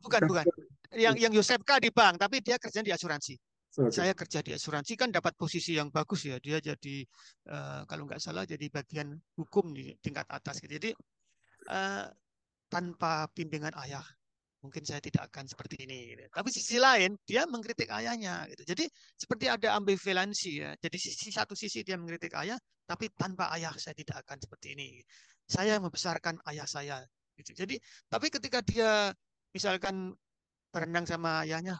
[0.00, 0.44] bukan bukan.
[0.96, 3.36] Yang yang Yosefka di bank, tapi dia kerja di asuransi.
[3.76, 3.92] Okay.
[3.92, 6.40] Saya kerja di asuransi kan dapat posisi yang bagus ya.
[6.40, 7.04] Dia jadi
[7.52, 10.64] uh, kalau nggak salah jadi bagian hukum di tingkat atas.
[10.64, 10.80] Gitu.
[10.80, 10.90] Jadi
[11.68, 12.08] uh,
[12.72, 14.02] tanpa bimbingan ayah
[14.64, 16.16] mungkin saya tidak akan seperti ini.
[16.16, 16.24] Gitu.
[16.32, 18.48] Tapi sisi lain dia mengkritik ayahnya.
[18.48, 18.64] Gitu.
[18.64, 20.72] Jadi seperti ada ambivalensi ya.
[20.80, 22.56] Jadi sisi satu sisi dia mengkritik ayah,
[22.88, 25.04] tapi tanpa ayah saya tidak akan seperti ini.
[25.44, 27.04] Saya membesarkan ayah saya
[27.36, 27.52] Gitu.
[27.52, 27.76] Jadi,
[28.08, 29.12] tapi ketika dia
[29.52, 30.16] misalkan
[30.72, 31.76] berenang sama ayahnya,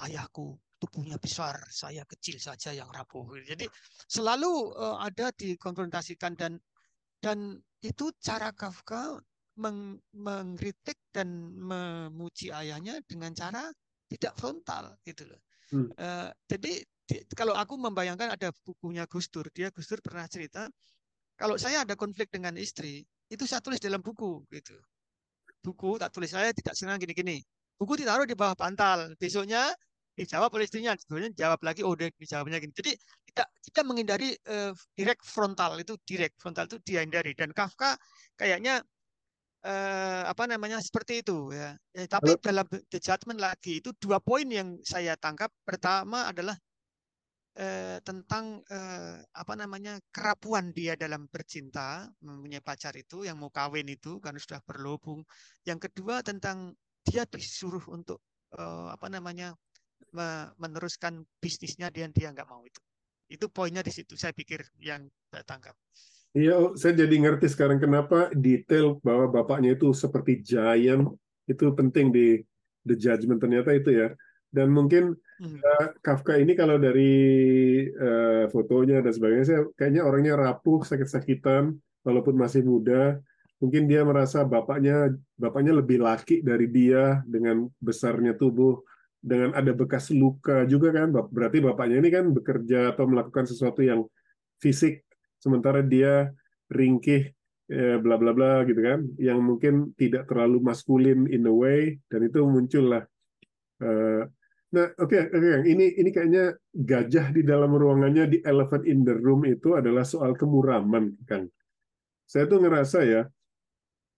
[0.00, 3.24] ayahku tubuhnya besar, saya kecil saja yang rapuh.
[3.42, 3.64] Jadi
[4.06, 6.60] selalu uh, ada dikonfrontasikan dan
[7.20, 9.16] dan itu cara Kafka
[9.56, 13.72] meng mengkritik dan memuji ayahnya dengan cara
[14.12, 15.40] tidak frontal gitu loh.
[15.72, 15.88] Hmm.
[15.96, 20.68] Uh, jadi di, kalau aku membayangkan ada bukunya Gus Dur, dia Gus Dur pernah cerita
[21.36, 24.72] kalau saya ada konflik dengan istri, itu saya tulis dalam buku gitu.
[25.60, 27.44] Buku tak tulis saya tidak senang gini-gini.
[27.76, 29.12] Buku ditaruh di bawah bantal.
[29.20, 29.68] Besoknya
[30.16, 32.72] dijawab oleh istrinya, sebetulnya jawab lagi, oh dia dijawabnya gini.
[32.72, 32.92] Jadi
[33.30, 38.00] tidak kita menghindari uh, direct frontal itu direct frontal itu dihindari dan Kafka
[38.32, 38.80] kayaknya
[39.60, 41.76] uh, apa namanya seperti itu ya.
[41.92, 42.40] ya tapi Halo.
[42.40, 45.52] dalam the judgment lagi itu dua poin yang saya tangkap.
[45.68, 46.56] Pertama adalah
[47.60, 53.88] uh, tentang uh, apa namanya kerapuan dia dalam bercinta mempunyai pacar itu yang mau kawin
[53.90, 55.20] itu karena sudah berlobung.
[55.68, 56.72] Yang kedua tentang
[57.04, 58.22] dia disuruh untuk
[58.56, 59.54] uh, apa namanya
[60.56, 62.80] meneruskan bisnisnya dia dia nggak mau itu.
[63.26, 65.74] Itu poinnya di situ saya pikir yang saya tangkap.
[66.36, 71.16] Iya, oh, saya jadi ngerti sekarang kenapa detail bahwa bapaknya itu seperti giant
[71.48, 72.44] itu penting di
[72.84, 74.12] The Judgment ternyata itu ya.
[74.52, 75.58] Dan mungkin hmm.
[75.64, 77.12] uh, Kafka ini kalau dari
[77.88, 81.72] uh, fotonya dan sebagainya, saya kayaknya orangnya rapuh, sakit-sakitan,
[82.04, 83.16] walaupun masih muda.
[83.56, 88.84] Mungkin dia merasa bapaknya bapaknya lebih laki dari dia dengan besarnya tubuh
[89.26, 94.06] dengan ada bekas luka juga kan berarti bapaknya ini kan bekerja atau melakukan sesuatu yang
[94.62, 95.02] fisik
[95.42, 96.30] sementara dia
[96.70, 97.34] ringkih
[97.66, 102.22] eh, bla bla bla gitu kan yang mungkin tidak terlalu maskulin in a way dan
[102.22, 103.02] itu muncullah
[103.82, 104.22] uh,
[104.70, 109.14] nah oke okay, okay, ini ini kayaknya gajah di dalam ruangannya di elephant in the
[109.14, 111.50] room itu adalah soal kemuraman kan
[112.30, 113.22] saya tuh ngerasa ya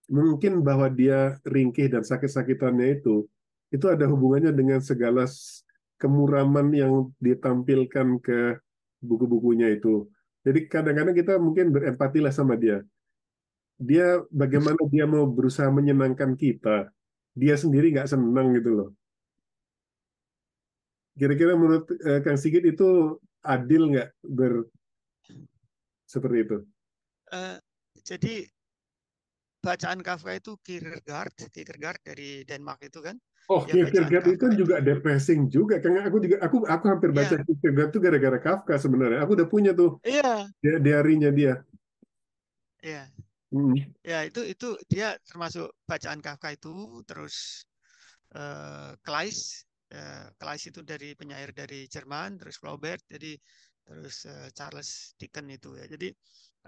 [0.09, 3.25] mungkin bahwa dia ringkih dan sakit-sakitannya itu
[3.69, 5.29] itu ada hubungannya dengan segala
[6.01, 8.57] kemuraman yang ditampilkan ke
[9.03, 10.09] buku-bukunya itu.
[10.41, 12.81] Jadi kadang-kadang kita mungkin berempati lah sama dia.
[13.79, 16.91] Dia bagaimana dia mau berusaha menyenangkan kita,
[17.35, 18.89] dia sendiri nggak senang gitu loh.
[21.19, 24.67] Kira-kira menurut eh, Kang Sigit itu adil nggak ber
[26.07, 26.57] seperti itu?
[27.29, 27.59] Uh,
[28.01, 28.49] jadi
[29.59, 33.15] bacaan Kafka itu Kierkegaard, Kierkegaard dari Denmark itu kan.
[33.51, 35.79] Oh, Kierkegaard itu kan juga depressing juga.
[35.83, 37.45] Karena aku juga aku aku hampir baca yeah.
[37.45, 39.19] Kierkegaard itu gara-gara Kafka sebenarnya.
[39.23, 39.99] Aku udah punya tuh.
[40.07, 40.47] Iya.
[40.63, 40.79] Yeah.
[40.79, 41.61] diarinya dia.
[42.83, 43.05] Iya.
[43.05, 43.07] Yeah.
[43.49, 43.73] Hmm.
[44.05, 47.65] Ya, itu itu dia termasuk bacaan Kafka itu terus
[48.37, 53.33] uh, Kleist uh, Kleist itu dari penyair dari Jerman, terus Flaubert, jadi
[53.85, 55.85] terus uh, Charles Dickens itu ya.
[55.89, 56.09] Jadi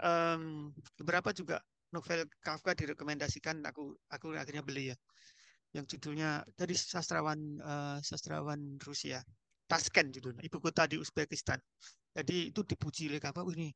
[0.02, 1.62] um, beberapa juga
[1.92, 4.96] novel Kafka direkomendasikan aku aku akhirnya beli ya.
[5.72, 9.20] Yang judulnya dari sastrawan uh, sastrawan Rusia.
[9.68, 11.56] Tashkent judulnya ibu kota di Uzbekistan.
[12.12, 13.72] Jadi itu dipuji oleh Kafka ini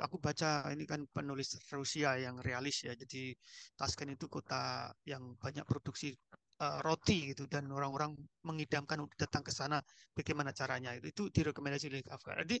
[0.00, 2.92] aku baca ini kan penulis Rusia yang realis ya.
[2.94, 3.32] Jadi
[3.78, 6.12] Tashkent itu kota yang banyak produksi
[6.60, 9.80] uh, roti gitu dan orang-orang mengidamkan datang ke sana
[10.12, 10.92] bagaimana caranya.
[10.96, 12.36] Itu itu direkomendasi oleh Kafka.
[12.44, 12.60] Jadi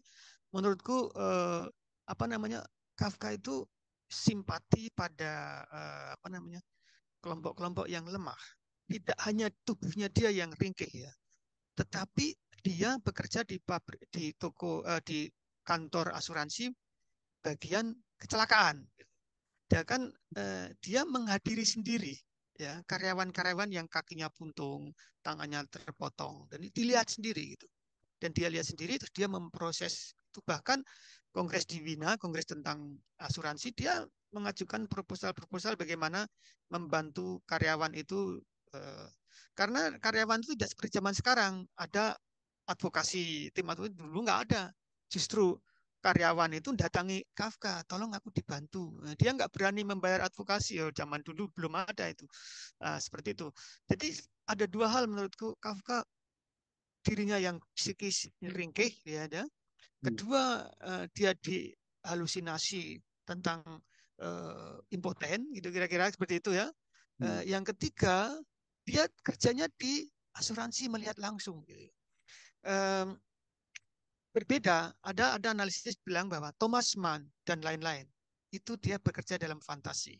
[0.54, 1.64] menurutku uh,
[2.06, 2.64] apa namanya
[2.96, 3.66] Kafka itu
[4.06, 6.62] simpati pada uh, apa namanya
[7.20, 8.38] kelompok-kelompok yang lemah.
[8.86, 11.10] Tidak hanya tubuhnya dia yang ringkih ya,
[11.74, 15.26] tetapi dia bekerja di pabrik, di toko, uh, di
[15.66, 16.70] kantor asuransi
[17.42, 18.86] bagian kecelakaan.
[19.66, 20.06] Dia kan
[20.38, 22.14] uh, dia menghadiri sendiri
[22.56, 27.66] ya karyawan-karyawan yang kakinya buntung, tangannya terpotong dan dilihat sendiri gitu.
[28.22, 30.80] Dan dia lihat sendiri terus dia memproses itu bahkan
[31.36, 34.00] kongres di Wina, kongres tentang asuransi, dia
[34.32, 36.24] mengajukan proposal-proposal bagaimana
[36.72, 38.40] membantu karyawan itu
[38.72, 39.08] eh,
[39.52, 41.54] karena karyawan itu tidak seperti zaman sekarang.
[41.76, 42.16] Ada
[42.64, 44.72] advokasi tim dulu nggak ada.
[45.12, 45.60] Justru
[46.00, 48.96] karyawan itu datangi Kafka tolong aku dibantu.
[49.04, 50.80] Nah, dia nggak berani membayar advokasi.
[50.84, 52.24] Oh, zaman dulu belum ada itu.
[52.80, 53.48] Nah, seperti itu.
[53.88, 54.08] Jadi
[54.48, 55.56] ada dua hal menurutku.
[55.60, 56.04] Kafka
[57.04, 59.42] dirinya yang psikis ringkih ya ada.
[60.06, 63.58] Kedua, uh, dia dihalusinasi tentang
[64.22, 66.70] uh, impoten, gitu kira-kira seperti itu ya.
[67.18, 68.38] Uh, yang ketiga,
[68.86, 70.06] dia kerjanya di
[70.38, 71.66] asuransi melihat langsung.
[71.66, 71.90] Gitu.
[72.62, 73.18] Um,
[74.30, 78.06] berbeda, ada ada analisis bilang bahwa Thomas Mann dan lain-lain
[78.54, 80.14] itu dia bekerja dalam fantasi.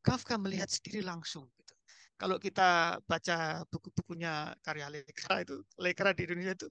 [0.00, 1.44] Kafka melihat sendiri langsung.
[1.60, 1.74] Gitu.
[2.16, 6.68] Kalau kita baca buku-bukunya karya Lekra itu, Lekra di Indonesia itu,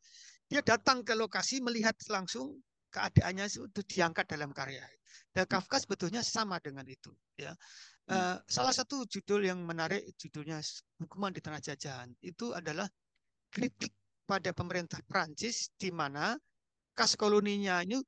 [0.49, 2.57] dia datang ke lokasi melihat langsung
[2.89, 4.81] keadaannya itu diangkat dalam karya.
[5.29, 7.13] Dan Kafka sebetulnya sama dengan itu.
[7.37, 7.53] Ya.
[8.09, 10.57] Uh, salah satu judul yang menarik judulnya
[10.97, 12.89] Hukuman di Tengah Jajahan itu adalah
[13.53, 13.93] kritik
[14.25, 16.33] pada pemerintah Prancis di mana
[16.97, 18.01] kas koloninya ini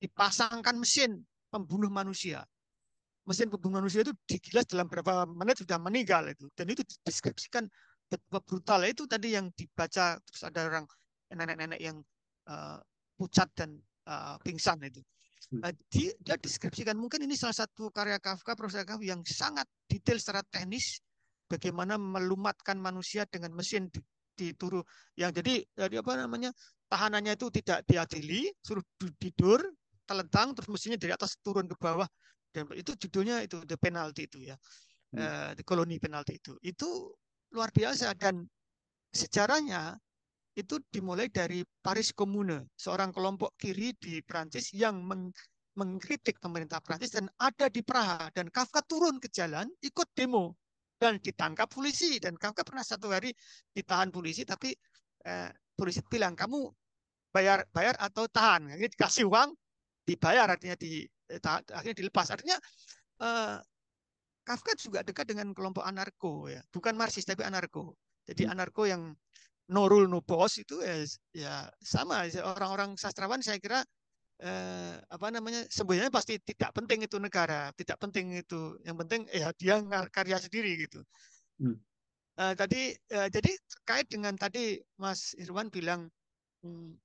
[0.00, 2.44] dipasangkan mesin pembunuh manusia.
[3.28, 7.68] mesin pembunuh manusia itu digilas dalam beberapa menit sudah meninggal itu dan itu dideskripsikan
[8.10, 10.88] betapa brutal itu tadi yang dibaca terus ada orang
[11.34, 12.02] nenek-nenek yang
[12.50, 12.78] uh,
[13.16, 15.02] pucat dan uh, pingsan itu.
[15.50, 20.20] Uh, dia, dia deskripsikan mungkin ini salah satu karya Kafka proses Kafka yang sangat detail
[20.20, 21.02] secara teknis
[21.50, 23.90] bagaimana melumatkan manusia dengan mesin
[24.38, 24.80] dituru
[25.18, 26.54] yang jadi jadi apa namanya
[26.86, 28.84] tahanannya itu tidak diadili suruh
[29.18, 29.58] tidur
[30.10, 32.06] telentang terus mesinnya dari atas turun ke bawah.
[32.50, 34.58] Dan itu judulnya itu the penalty itu ya.
[35.14, 35.22] Hmm.
[35.22, 36.58] uh, the colony penalty itu.
[36.58, 37.14] Itu
[37.54, 38.42] luar biasa dan
[39.14, 39.94] sejarahnya
[40.58, 45.30] itu dimulai dari Paris Commune seorang kelompok kiri di Prancis yang meng
[45.78, 50.58] mengkritik pemerintah Prancis dan ada di Praha dan Kafka turun ke jalan ikut demo
[50.98, 53.30] dan ditangkap polisi dan Kafka pernah satu hari
[53.70, 54.74] ditahan polisi tapi
[55.24, 55.48] eh,
[55.78, 56.66] polisi bilang kamu
[57.30, 59.54] bayar bayar atau tahan ini dikasih uang
[60.02, 62.26] dibayar artinya di Eh, akhirnya dilepas.
[62.34, 62.58] Artinya
[63.22, 63.62] uh,
[64.42, 67.94] Kafka juga dekat dengan kelompok anarko ya, bukan Marxis tapi anarko.
[68.26, 68.52] Jadi hmm.
[68.52, 69.14] anarko yang
[69.70, 73.80] no rule no boss itu ya, ya sama orang-orang sastrawan saya kira
[74.42, 78.76] eh, apa namanya sebenarnya pasti tidak penting itu negara, tidak penting itu.
[78.82, 79.74] Yang penting ya dia
[80.10, 81.00] karya sendiri gitu.
[81.60, 81.76] Hmm.
[82.40, 86.08] Uh, tadi uh, jadi terkait dengan tadi Mas Irwan bilang
[86.64, 86.96] hmm,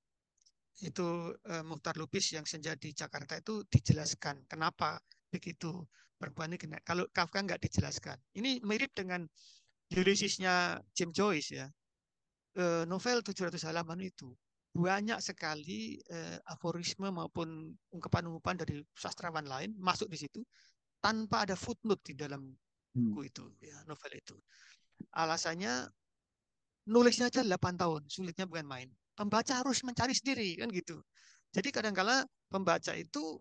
[0.79, 4.95] itu uh, Muhtar Lubis yang senja di Jakarta itu dijelaskan kenapa
[5.27, 5.83] begitu
[6.15, 6.79] perempuan ini kena.
[6.87, 8.15] Kalau Kafka nggak dijelaskan.
[8.39, 9.27] Ini mirip dengan
[9.91, 11.67] Ulyssesnya Jim Joyce ya.
[12.55, 14.31] Uh, novel 700 halaman itu
[14.71, 20.39] banyak sekali uh, aforisme maupun ungkapan-ungkapan dari sastrawan lain masuk di situ
[21.03, 23.11] tanpa ada footnote di dalam hmm.
[23.11, 24.35] buku itu ya novel itu.
[25.11, 25.83] Alasannya
[26.87, 30.99] nulisnya aja 8 tahun, sulitnya bukan main pembaca harus mencari sendiri kan gitu.
[31.55, 33.39] Jadi kadang-kala pembaca itu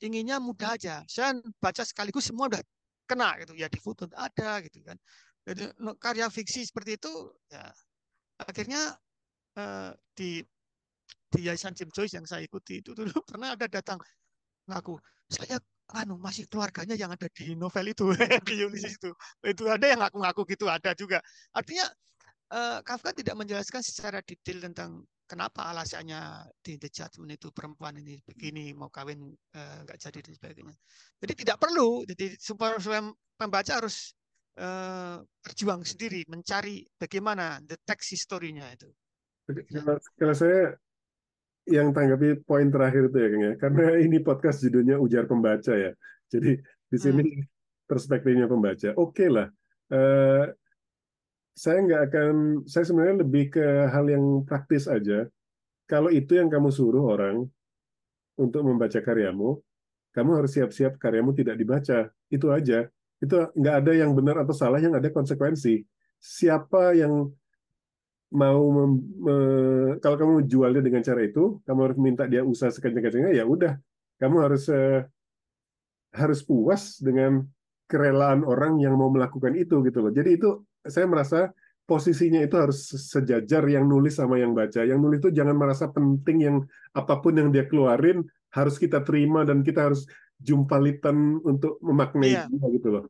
[0.00, 1.04] inginnya mudah aja.
[1.04, 2.62] Saya baca sekaligus semua udah
[3.06, 4.96] kena gitu ya di foto ada gitu kan.
[5.46, 7.12] Jadi karya fiksi seperti itu
[7.52, 7.70] ya
[8.40, 8.96] akhirnya
[9.56, 10.42] uh, di
[11.26, 14.00] di Yayasan Jim Joyce yang saya ikuti itu dulu pernah ada datang
[14.66, 14.98] ngaku
[15.30, 15.58] saya
[15.94, 18.10] anu masih keluarganya yang ada di novel itu
[18.48, 19.10] di Ulysses itu
[19.46, 21.22] itu ada yang ngaku-ngaku gitu ada juga
[21.54, 21.86] artinya
[22.50, 28.22] uh, Kafka tidak menjelaskan secara detail tentang kenapa alasannya di The Judgment itu perempuan ini
[28.22, 30.76] begini mau kawin uh, nggak jadi dan sebagainya.
[31.18, 32.06] Jadi tidak perlu.
[32.06, 33.02] Jadi supaya, supaya
[33.34, 34.14] pembaca harus
[34.58, 38.88] uh, berjuang sendiri mencari bagaimana the text historinya itu.
[39.46, 40.74] Kalau, kalau saya
[41.66, 45.92] yang tanggapi poin terakhir itu ya, Kang ya, karena ini podcast judulnya ujar pembaca ya.
[46.30, 47.86] Jadi di sini hmm.
[47.86, 48.94] perspektifnya pembaca.
[48.98, 49.48] Oke okay lah.
[49.86, 50.50] Uh,
[51.56, 52.34] saya nggak akan,
[52.68, 55.24] saya sebenarnya lebih ke hal yang praktis aja.
[55.86, 57.46] Kalau itu yang kamu suruh orang
[58.36, 59.56] untuk membaca karyamu,
[60.12, 62.10] kamu harus siap-siap karyamu tidak dibaca.
[62.28, 62.90] Itu aja.
[63.26, 65.82] Itu nggak ada yang benar atau salah, yang ada konsekuensi.
[66.16, 67.26] Siapa yang
[68.32, 68.92] mau mem,
[69.22, 69.36] me,
[70.02, 73.78] kalau kamu jualnya dengan cara itu, kamu harus minta dia usaha sekencang-kencangnya, ya udah,
[74.18, 75.06] kamu harus eh,
[76.16, 77.44] harus puas dengan
[77.86, 80.10] kerelaan orang yang mau melakukan itu gitu loh.
[80.10, 81.50] Jadi itu saya merasa
[81.86, 84.82] posisinya itu harus sejajar yang nulis sama yang baca.
[84.82, 86.56] Yang nulis itu jangan merasa penting yang
[86.98, 90.02] apa pun yang dia keluarin harus kita terima dan kita harus
[90.42, 92.46] jumpalitan untuk memaknai yeah.
[92.50, 93.04] dia gitu loh.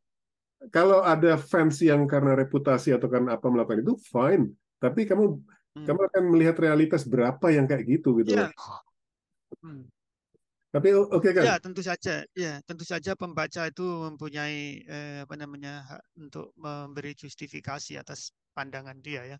[0.72, 5.36] Kalau ada fans yang karena reputasi atau karena apa melakukan itu fine, tapi kamu
[5.76, 5.84] hmm.
[5.84, 8.50] kamu akan melihat realitas berapa yang kayak gitu gitu yeah.
[9.60, 9.84] Hmm.
[10.76, 11.44] Tapi oke okay, kan?
[11.44, 17.16] Ya tentu saja, ya tentu saja pembaca itu mempunyai eh, apa namanya hak untuk memberi
[17.16, 19.38] justifikasi atas pandangan dia ya.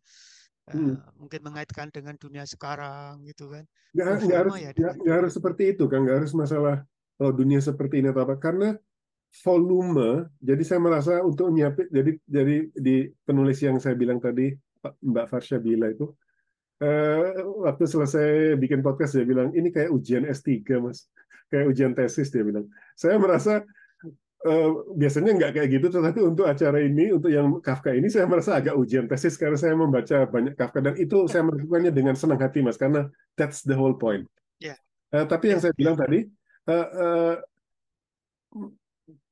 [0.67, 1.21] Eh, hmm.
[1.21, 3.69] mungkin mengaitkan dengan dunia sekarang gitu kan.
[3.93, 6.77] Nggak, nggak harus ya, nggak, nggak harus seperti itu kan, nggak harus masalah
[7.21, 8.41] oh, dunia seperti ini atau apa.
[8.41, 8.73] Karena
[9.45, 12.97] volume, jadi saya merasa untuk nyiapin, jadi jadi di
[13.27, 16.09] penulis yang saya bilang tadi Mbak Farsha bila itu,
[16.81, 17.37] eh,
[17.67, 21.09] waktu selesai bikin podcast dia bilang ini kayak ujian S3 mas
[21.51, 22.67] kayak ujian tesis dia bilang.
[22.99, 23.63] Saya merasa
[24.47, 28.59] uh, biasanya nggak kayak gitu, tetapi untuk acara ini, untuk yang Kafka ini, saya merasa
[28.59, 32.61] agak ujian tesis karena saya membaca banyak Kafka dan itu saya melakukannya dengan senang hati,
[32.63, 33.09] mas, karena
[33.39, 34.27] that's the whole point.
[34.63, 34.79] Yeah.
[35.15, 35.71] Uh, tapi yang yeah.
[35.71, 36.27] saya bilang tadi,
[36.71, 37.35] uh, uh,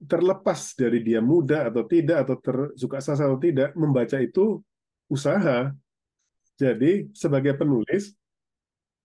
[0.05, 4.62] terlepas dari dia muda atau tidak atau tersuka sasa atau tidak, membaca itu
[5.10, 5.74] usaha.
[6.55, 8.14] Jadi sebagai penulis,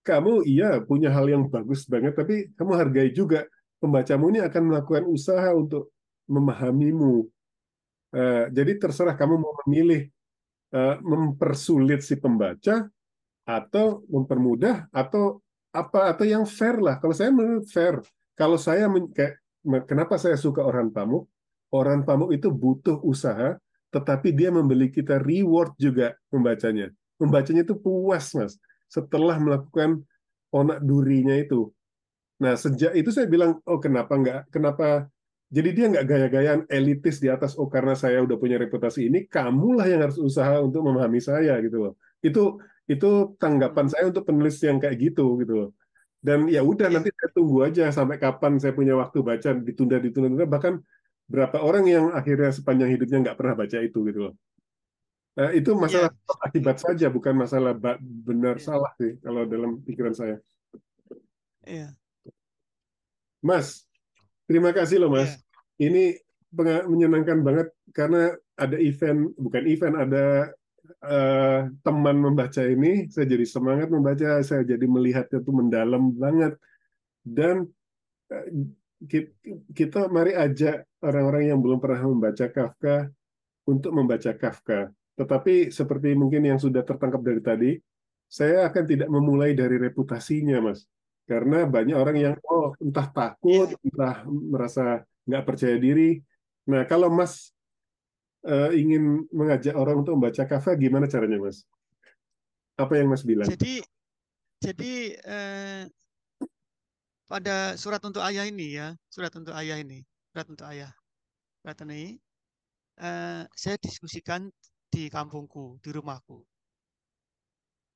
[0.05, 3.49] kamu iya punya hal yang bagus banget, tapi kamu hargai juga
[3.81, 5.89] pembacamu ini akan melakukan usaha untuk
[6.29, 7.25] memahamimu.
[8.09, 10.09] Uh, jadi terserah kamu mau memilih
[10.73, 12.89] uh, mempersulit si pembaca
[13.45, 15.41] atau mempermudah atau
[15.73, 16.97] apa atau yang fair lah.
[17.01, 18.01] Kalau saya menurut fair,
[18.33, 19.37] kalau saya kayak
[19.87, 21.27] kenapa saya suka orang pamuk?
[21.69, 23.57] Orang pamuk itu butuh usaha,
[23.93, 26.89] tetapi dia membeli kita reward juga membacanya.
[27.21, 28.57] Membacanya itu puas, Mas.
[28.89, 30.01] Setelah melakukan
[30.49, 31.69] onak durinya itu.
[32.41, 35.05] Nah, sejak itu saya bilang, oh kenapa nggak, kenapa
[35.49, 39.89] jadi dia nggak gaya-gayaan elitis di atas oh karena saya udah punya reputasi ini kamulah
[39.89, 44.77] yang harus usaha untuk memahami saya gitu loh itu itu tanggapan saya untuk penulis yang
[44.77, 45.69] kayak gitu gitu loh
[46.19, 50.27] dan ya udah nanti saya tunggu aja sampai kapan saya punya waktu baca ditunda ditunda,
[50.27, 50.83] ditunda bahkan
[51.29, 54.33] berapa orang yang akhirnya sepanjang hidupnya nggak pernah baca itu gitu loh
[55.39, 56.45] nah, itu masalah yeah.
[56.47, 57.71] akibat saja bukan masalah
[58.01, 58.65] benar yeah.
[58.65, 60.37] salah sih kalau dalam pikiran saya
[61.63, 61.95] yeah.
[63.39, 63.89] Mas
[64.49, 65.37] Terima kasih loh Mas.
[65.77, 65.93] Yeah.
[65.93, 66.03] Ini
[66.89, 70.49] menyenangkan banget karena ada event, bukan event, ada
[71.03, 73.07] uh, teman membaca ini.
[73.11, 76.55] Saya jadi semangat membaca, saya jadi melihatnya tuh mendalam banget.
[77.23, 77.67] Dan
[78.31, 78.47] uh,
[79.71, 83.07] kita mari ajak orang-orang yang belum pernah membaca Kafka
[83.67, 84.91] untuk membaca Kafka.
[85.15, 87.71] Tetapi seperti mungkin yang sudah tertangkap dari tadi,
[88.29, 90.87] saya akan tidak memulai dari reputasinya, Mas
[91.29, 93.85] karena banyak orang yang oh entah takut, yeah.
[93.85, 96.17] entah merasa nggak percaya diri.
[96.65, 97.53] Nah, kalau Mas
[98.45, 101.65] uh, ingin mengajak orang untuk membaca Kafka, gimana caranya, Mas?
[102.79, 103.47] Apa yang Mas bilang?
[103.47, 103.83] Jadi,
[104.63, 105.83] jadi eh,
[107.27, 110.91] pada surat untuk ayah ini ya, surat untuk ayah ini, surat untuk ayah,
[111.59, 112.15] surat ini,
[113.03, 114.47] eh, saya diskusikan
[114.87, 116.43] di kampungku, di rumahku.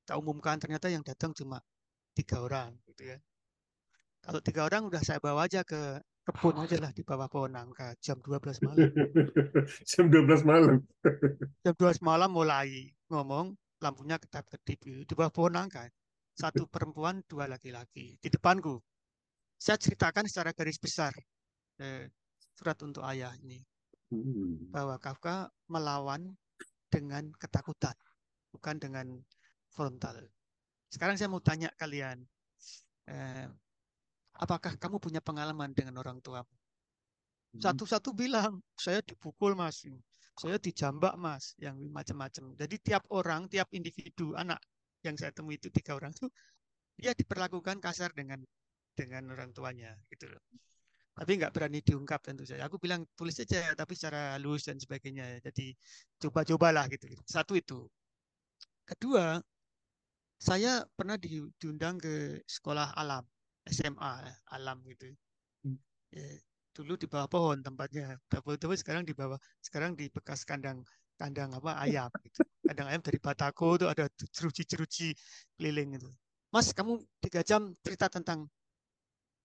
[0.04, 1.64] Tak umumkan ternyata yang datang cuma
[2.12, 3.18] tiga orang gitu ya.
[4.20, 7.92] Kalau tiga orang udah saya bawa aja ke kebun aja lah di bawah pohon nangka
[8.00, 8.88] jam 12 malam.
[9.90, 10.80] jam 12 malam.
[11.64, 13.52] jam 12 malam mulai ngomong
[13.84, 15.84] lampunya kedap-kedip di bawah pohon nangka.
[16.34, 18.82] Satu perempuan, dua laki-laki di depanku.
[19.54, 21.14] Saya ceritakan secara garis besar
[21.78, 22.10] eh,
[22.58, 23.62] surat untuk ayah ini
[24.10, 24.74] hmm.
[24.74, 26.34] bahwa Kafka melawan
[26.90, 27.94] dengan ketakutan,
[28.50, 29.06] bukan dengan
[29.70, 30.26] frontal.
[30.90, 32.26] Sekarang saya mau tanya kalian,
[33.06, 33.46] eh,
[34.38, 36.42] apakah kamu punya pengalaman dengan orang tua?
[36.42, 37.60] Hmm.
[37.62, 39.86] Satu-satu bilang, saya dipukul mas,
[40.34, 42.54] saya dijambak mas, yang macam-macam.
[42.58, 44.58] Jadi tiap orang, tiap individu, anak
[45.06, 46.26] yang saya temui itu tiga orang itu,
[46.98, 48.42] dia diperlakukan kasar dengan
[48.94, 50.42] dengan orang tuanya, gitu loh.
[51.14, 52.66] Tapi nggak berani diungkap tentu saja.
[52.66, 55.38] Aku bilang tulis saja, tapi secara halus dan sebagainya.
[55.46, 55.70] Jadi
[56.18, 57.06] coba-cobalah gitu.
[57.22, 57.86] Satu itu.
[58.82, 59.38] Kedua,
[60.42, 63.22] saya pernah diundang ke sekolah alam
[63.68, 64.12] SMA
[64.52, 65.12] alam gitu.
[66.14, 66.26] Ya,
[66.74, 68.18] dulu di bawah pohon tempatnya.
[68.28, 70.84] Tapi sekarang di bawah sekarang di bekas kandang
[71.14, 72.42] kandang apa ayam gitu.
[72.66, 75.14] kandang ayam dari Batako itu ada jeruji-jeruji
[75.54, 76.10] keliling itu
[76.54, 78.46] Mas kamu tiga jam cerita tentang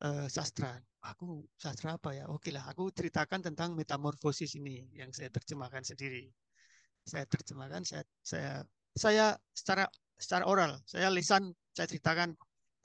[0.05, 0.77] uh, sastra.
[1.01, 2.29] Aku sastra apa ya?
[2.29, 6.29] Oke lah aku ceritakan tentang metamorfosis ini yang saya terjemahkan sendiri.
[7.01, 8.61] Saya terjemahkan saya saya
[8.93, 9.25] saya
[9.57, 9.89] secara
[10.21, 10.77] secara oral.
[10.85, 12.37] Saya lisan, saya ceritakan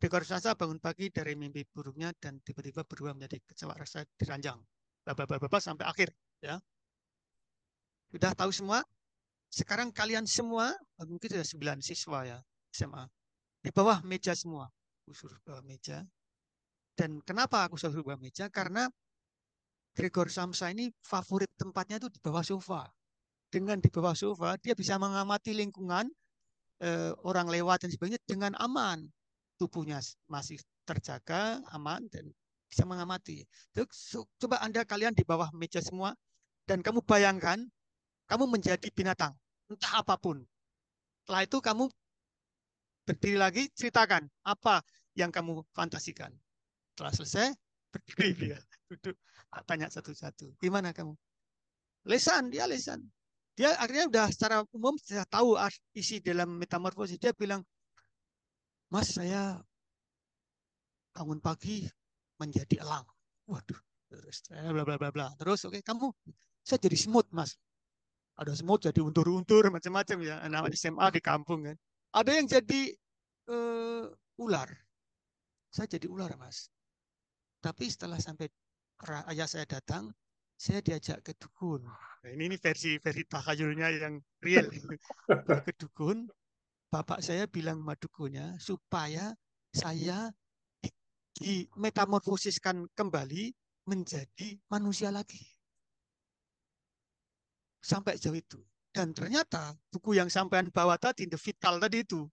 [0.05, 4.61] Rekor Sasa bangun pagi dari mimpi buruknya dan tiba-tiba berubah menjadi kecewa rasa diranjang.
[5.01, 6.13] Bapak-bapak sampai akhir.
[6.45, 6.61] ya
[8.13, 8.85] Sudah tahu semua?
[9.49, 10.77] Sekarang kalian semua,
[11.09, 12.37] mungkin sudah sembilan siswa ya,
[12.69, 13.01] SMA.
[13.65, 14.69] Di bawah meja semua.
[15.09, 16.05] Aku suruh bawah meja.
[16.93, 18.53] Dan kenapa aku suruh bawah meja?
[18.53, 18.85] Karena
[19.97, 22.93] Gregor Samsa ini favorit tempatnya itu di bawah sofa.
[23.49, 26.13] Dengan di bawah sofa, dia bisa mengamati lingkungan,
[26.85, 29.09] eh, orang lewat dan sebagainya dengan aman.
[29.65, 29.97] Tubuhnya
[30.29, 32.29] masih terjaga, aman dan
[32.69, 33.49] bisa mengamati.
[34.37, 36.13] Coba Anda kalian di bawah meja semua
[36.69, 37.65] dan kamu bayangkan
[38.29, 39.33] kamu menjadi binatang,
[39.73, 40.45] entah apa pun.
[41.25, 41.89] Setelah itu kamu
[43.09, 44.85] berdiri lagi, ceritakan apa
[45.17, 46.29] yang kamu fantasikan.
[46.93, 47.49] Setelah selesai,
[47.89, 48.59] berdiri dia,
[48.93, 49.17] duduk,
[49.65, 50.61] tanya satu-satu.
[50.61, 51.17] Gimana kamu?
[52.05, 53.01] Lesan, dia lesan.
[53.57, 55.57] Dia akhirnya udah secara umum sudah tahu
[55.97, 57.17] isi dalam metamorfosis.
[57.17, 57.65] Dia bilang,
[58.95, 59.59] Mas saya
[61.11, 61.83] bangun pagi
[62.39, 63.03] menjadi elang.
[63.51, 65.27] Waduh, terus bla bla bla bla.
[65.35, 66.15] Terus oke okay, kamu
[66.63, 67.59] saya jadi semut mas.
[68.39, 70.39] Ada semut jadi untur-untur macam-macam ya.
[70.47, 71.77] Anak SMA di kampung kan.
[72.15, 72.95] Ada yang jadi
[73.51, 74.07] uh,
[74.39, 74.71] ular.
[75.75, 76.71] Saya jadi ular mas.
[77.59, 78.47] Tapi setelah sampai
[79.35, 80.15] ayah saya datang,
[80.55, 81.83] saya diajak ke dukun.
[81.83, 84.71] Nah, ini, ini versi versi takhayulnya yang real.
[85.67, 86.31] ke dukun,
[86.95, 89.35] bapak saya bilang sama dukunnya supaya
[89.75, 90.31] saya
[91.35, 93.51] dimetamorfosiskan kembali
[93.91, 95.43] menjadi manusia lagi.
[97.83, 98.63] Sampai jauh itu.
[98.95, 102.31] Dan ternyata buku yang sampean bawa tadi, The Vital tadi itu,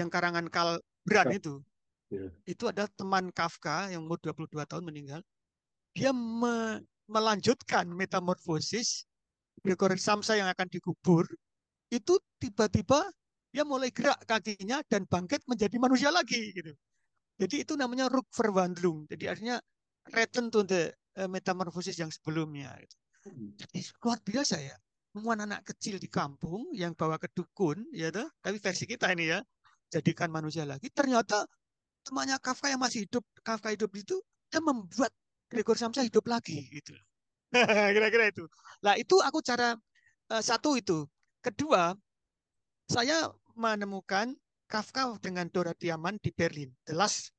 [0.00, 1.60] yang karangan Karl Brand itu,
[2.08, 2.32] yeah.
[2.48, 5.20] itu ada teman Kafka yang umur 22 tahun meninggal,
[5.92, 9.04] dia me melanjutkan metamorfosis
[9.60, 11.24] Gregor Samsa yang akan dikubur
[11.88, 13.00] itu tiba-tiba
[13.48, 16.72] dia mulai gerak kakinya dan bangkit menjadi manusia lagi gitu.
[17.38, 19.06] Jadi itu namanya Rückverwandlung.
[19.08, 19.56] Jadi artinya
[20.10, 22.96] return to the uh, metamorfosis yang sebelumnya gitu.
[23.64, 24.76] Jadi luar biasa ya.
[25.08, 29.34] Semua anak kecil di kampung yang bawa ke dukun ya tuh, tapi versi kita ini
[29.34, 29.40] ya,
[29.90, 30.92] jadikan manusia lagi.
[30.92, 31.48] Ternyata
[32.04, 34.20] temannya Kafka yang masih hidup, Kafka hidup itu
[34.52, 35.10] dia membuat
[35.48, 36.94] Gregor Samsa hidup lagi gitu.
[37.96, 38.44] Kira-kira itu.
[38.84, 39.74] Lah itu aku cara
[40.30, 41.08] uh, satu itu.
[41.40, 41.96] Kedua,
[42.88, 44.32] saya menemukan
[44.68, 46.68] Kafka dengan Dora Diaman di Berlin.
[46.84, 47.32] The Last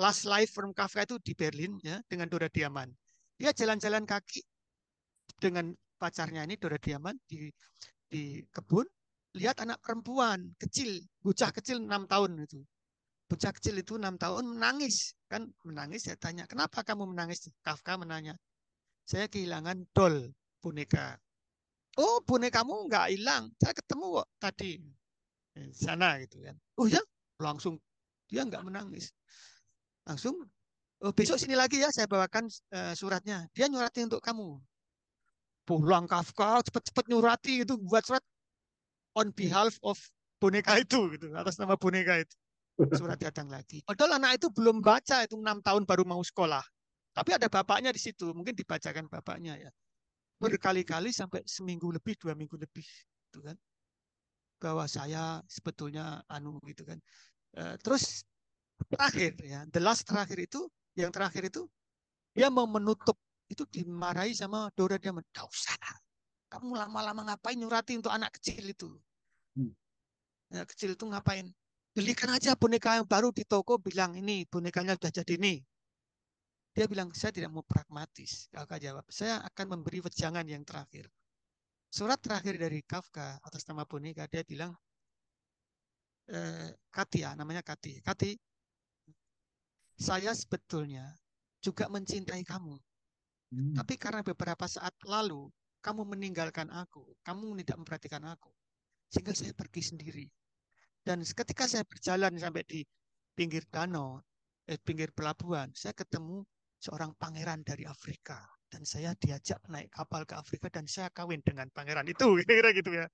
[0.00, 2.88] Last Life from Kafka itu di Berlin ya dengan Dora Diaman.
[3.36, 4.40] Dia jalan-jalan kaki
[5.36, 7.52] dengan pacarnya ini Dora Diaman di
[8.08, 8.88] di kebun
[9.36, 12.64] lihat anak perempuan kecil, bocah kecil enam tahun itu.
[13.28, 18.34] Bocah kecil itu enam tahun menangis kan menangis saya tanya kenapa kamu menangis Kafka menanya
[19.04, 20.32] saya kehilangan doll
[20.64, 21.20] boneka.
[22.00, 23.52] Oh, bonekamu nggak hilang.
[23.60, 24.80] Saya ketemu kok tadi
[25.52, 26.56] di sana gitu kan.
[26.80, 27.02] Oh ya,
[27.36, 27.76] langsung
[28.24, 29.12] dia nggak menangis.
[30.08, 30.48] Langsung
[31.04, 33.44] oh, besok sini lagi ya saya bawakan uh, suratnya.
[33.52, 34.56] Dia nyurati untuk kamu.
[35.68, 38.24] Pulang Kafka cepet-cepet nyurati itu buat surat
[39.12, 40.00] on behalf of
[40.40, 42.34] boneka itu gitu atas nama boneka itu
[42.96, 43.84] surat datang lagi.
[43.84, 46.64] Padahal anak itu belum baca itu enam tahun baru mau sekolah.
[47.12, 49.70] Tapi ada bapaknya di situ, mungkin dibacakan bapaknya ya.
[50.40, 52.86] Berkali-kali sampai seminggu lebih, dua minggu lebih,
[53.28, 53.56] gitu kan.
[54.56, 56.96] Bahwa saya sebetulnya anu gitu kan.
[57.54, 58.24] Uh, terus
[58.88, 60.64] terakhir ya, the last terakhir itu,
[60.96, 61.68] yang terakhir itu
[62.34, 63.18] dia mau menutup
[63.50, 65.74] itu dimarahi sama Dora dia tidak usah
[66.50, 68.90] kamu lama-lama ngapain nyurati untuk anak kecil itu
[69.58, 69.74] hmm.
[70.54, 71.50] anak kecil itu ngapain
[71.90, 75.58] belikan aja boneka yang baru di toko bilang ini bonekanya sudah jadi nih
[76.70, 78.46] dia bilang, saya tidak mau pragmatis.
[78.54, 81.10] Kafka jawab, saya akan memberi wejangan yang terakhir.
[81.90, 84.70] Surat terakhir dari Kafka atas nama boneka, dia bilang,
[86.30, 87.98] eh, Katia, namanya Kati.
[88.06, 88.38] Kati,
[89.98, 91.10] saya sebetulnya
[91.58, 92.78] juga mencintai kamu.
[93.50, 93.74] Hmm.
[93.74, 95.50] Tapi karena beberapa saat lalu,
[95.82, 98.54] kamu meninggalkan aku, kamu tidak memperhatikan aku.
[99.10, 100.26] Sehingga saya pergi sendiri.
[101.02, 102.80] Dan ketika saya berjalan sampai di
[103.34, 104.22] pinggir danau,
[104.70, 106.46] eh, pinggir pelabuhan, saya ketemu
[106.80, 108.40] seorang pangeran dari Afrika.
[108.70, 112.90] Dan saya diajak naik kapal ke Afrika dan saya kawin dengan pangeran itu kira-kira gitu
[112.96, 113.06] ya.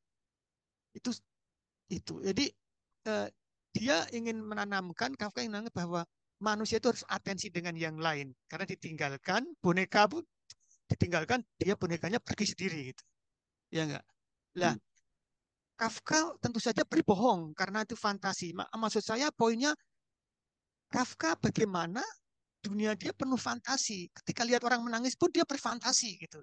[0.95, 1.11] Itu
[1.91, 2.15] itu.
[2.23, 2.47] Jadi
[3.11, 3.29] eh,
[3.75, 6.03] dia ingin menanamkan Kafka ingin menanamkan bahwa
[6.41, 8.31] manusia itu harus atensi dengan yang lain.
[8.47, 10.23] Karena ditinggalkan boneka pun
[10.87, 13.03] ditinggalkan dia bonekanya pergi sendiri gitu.
[13.75, 14.07] Ya enggak
[14.57, 14.85] lah hmm.
[15.77, 18.57] Kafka tentu saja berbohong karena itu fantasi.
[18.57, 19.77] Maksud saya poinnya
[20.89, 22.01] Kafka bagaimana
[22.63, 24.09] dunia dia penuh fantasi.
[24.13, 26.41] Ketika lihat orang menangis pun dia berfantasi gitu.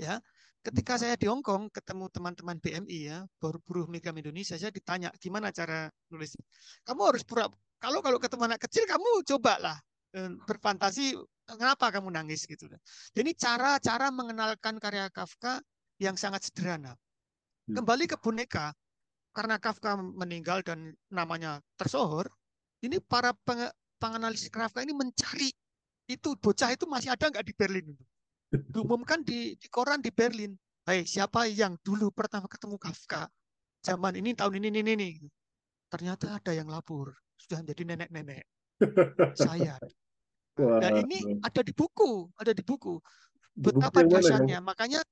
[0.00, 0.20] Ya.
[0.66, 5.54] Ketika saya di Hong Kong ketemu teman-teman BMI ya, buruh migran Indonesia, saya ditanya gimana
[5.54, 6.34] cara nulis.
[6.82, 7.46] Kamu harus pura
[7.78, 9.78] kalau kalau ketemu anak kecil kamu cobalah
[10.16, 11.14] eh, berfantasi
[11.46, 12.66] kenapa kamu nangis gitu.
[13.14, 15.62] Jadi cara-cara mengenalkan karya Kafka
[16.02, 16.98] yang sangat sederhana.
[17.70, 17.78] Hmm.
[17.78, 18.74] Kembali ke boneka,
[19.30, 22.26] karena Kafka meninggal dan namanya tersohor,
[22.82, 23.36] ini para
[23.96, 25.50] penganalisis Kafka ini mencari
[26.06, 28.04] itu bocah itu masih ada nggak di Berlin itu.
[28.70, 30.54] Diumumkan di, di koran di Berlin.
[30.86, 33.26] Hai, siapa yang dulu pertama ketemu Kafka?
[33.82, 35.10] Zaman ini, tahun ini, ini, ini.
[35.90, 37.10] Ternyata ada yang lapor.
[37.34, 38.46] Sudah menjadi nenek-nenek.
[39.34, 39.74] Saya.
[40.56, 42.30] Nah ini ada di buku.
[42.38, 43.02] Ada di buku.
[43.50, 44.62] Betapa dahsyatnya.
[44.62, 45.02] Makanya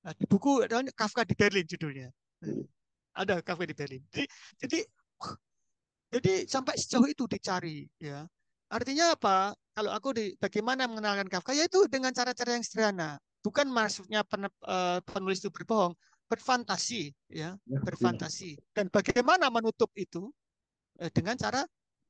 [0.00, 2.08] nah, di buku ada Kafka di Berlin judulnya.
[2.40, 2.64] Hmm.
[3.12, 4.00] Ada Kafka di Berlin.
[4.08, 4.24] Jadi,
[4.64, 4.78] jadi
[6.16, 8.24] jadi sampai sejauh itu dicari ya.
[8.72, 9.52] Artinya apa?
[9.76, 13.20] Kalau aku di bagaimana mengenalkan Kafka yaitu dengan cara-cara yang sederhana.
[13.44, 15.94] Bukan maksudnya pen, uh, penulis itu berbohong,
[16.26, 18.56] berfantasi ya, ya berfantasi.
[18.72, 20.32] Dan bagaimana menutup itu
[20.98, 21.62] uh, dengan cara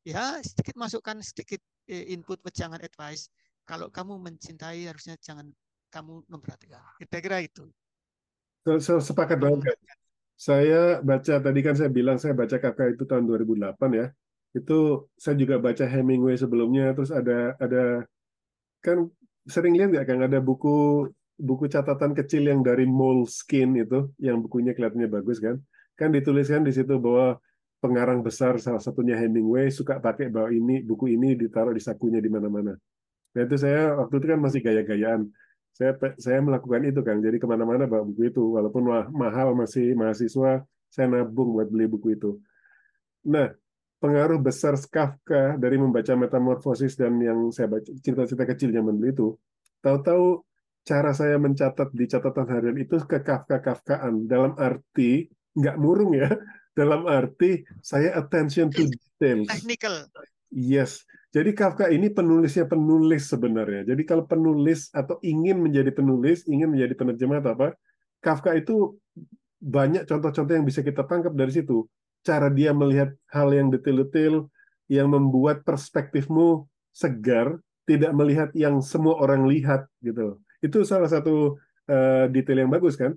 [0.07, 1.59] ya sedikit masukkan sedikit
[1.91, 3.27] uh, input jangan advice.
[3.67, 5.51] Kalau kamu mencintai harusnya jangan
[5.91, 6.79] kamu memperhatikan.
[7.03, 7.67] Kira-kira itu.
[8.79, 9.75] Sepakat banget
[10.37, 14.07] saya baca tadi kan saya bilang saya baca Kafka itu tahun 2008 ya.
[14.53, 18.05] Itu saya juga baca Hemingway sebelumnya terus ada ada
[18.85, 19.09] kan
[19.49, 24.77] sering lihat nggak kan ada buku buku catatan kecil yang dari Moleskine itu yang bukunya
[24.77, 25.57] kelihatannya bagus kan.
[25.97, 27.41] Kan dituliskan di situ bahwa
[27.81, 32.29] pengarang besar salah satunya Hemingway suka pakai bahwa ini buku ini ditaruh di sakunya di
[32.29, 32.77] mana-mana.
[33.37, 35.29] Nah itu saya waktu itu kan masih gaya-gayaan
[35.77, 37.21] saya saya melakukan itu kan.
[37.21, 38.57] Jadi ke mana-mana bawa buku itu.
[38.57, 42.41] Walaupun mahal masih mahasiswa saya nabung buat beli buku itu.
[43.29, 43.53] Nah
[44.01, 49.29] pengaruh besar Kafka dari membaca Metamorfosis dan yang saya baca cerita-cerita kecil zaman dulu itu
[49.85, 50.45] tahu-tahu
[50.87, 54.25] cara saya mencatat di catatan harian itu ke Kafka-Kafkaan.
[54.31, 56.31] Dalam arti nggak murung ya,
[56.79, 59.51] dalam arti saya attention to details.
[59.51, 60.09] Technical.
[60.55, 61.03] Yes,
[61.37, 63.93] jadi Kafka ini penulisnya penulis sebenarnya.
[63.93, 67.69] Jadi kalau penulis atau ingin menjadi penulis, ingin menjadi penerjemah atau apa,
[68.25, 68.97] Kafka itu
[69.61, 71.85] banyak contoh-contoh yang bisa kita tangkap dari situ.
[72.25, 74.49] Cara dia melihat hal yang detail-detail,
[74.89, 76.65] yang membuat perspektifmu
[76.97, 80.41] segar, tidak melihat yang semua orang lihat gitu.
[80.65, 81.61] Itu salah satu
[81.93, 83.13] uh, detail yang bagus kan.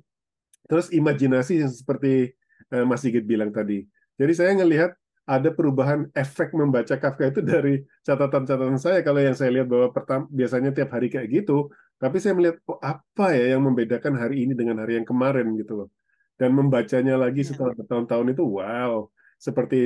[0.68, 2.36] Terus imajinasi yang seperti
[2.76, 3.88] uh, Mas Sigit bilang tadi.
[4.20, 4.99] Jadi saya ngelihat
[5.30, 9.06] ada perubahan efek membaca Kafka itu dari catatan-catatan saya.
[9.06, 11.70] Kalau yang saya lihat bahwa pertama, biasanya tiap hari kayak gitu,
[12.02, 15.86] tapi saya melihat oh, apa ya yang membedakan hari ini dengan hari yang kemarin gitu
[15.86, 15.90] loh.
[16.34, 17.50] Dan membacanya lagi iya.
[17.54, 19.06] setelah bertahun-tahun itu wow,
[19.38, 19.80] seperti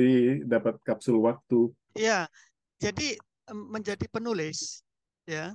[0.48, 1.68] dapat kapsul waktu.
[1.92, 2.24] Iya,
[2.80, 3.20] jadi
[3.52, 4.80] menjadi penulis
[5.28, 5.52] ya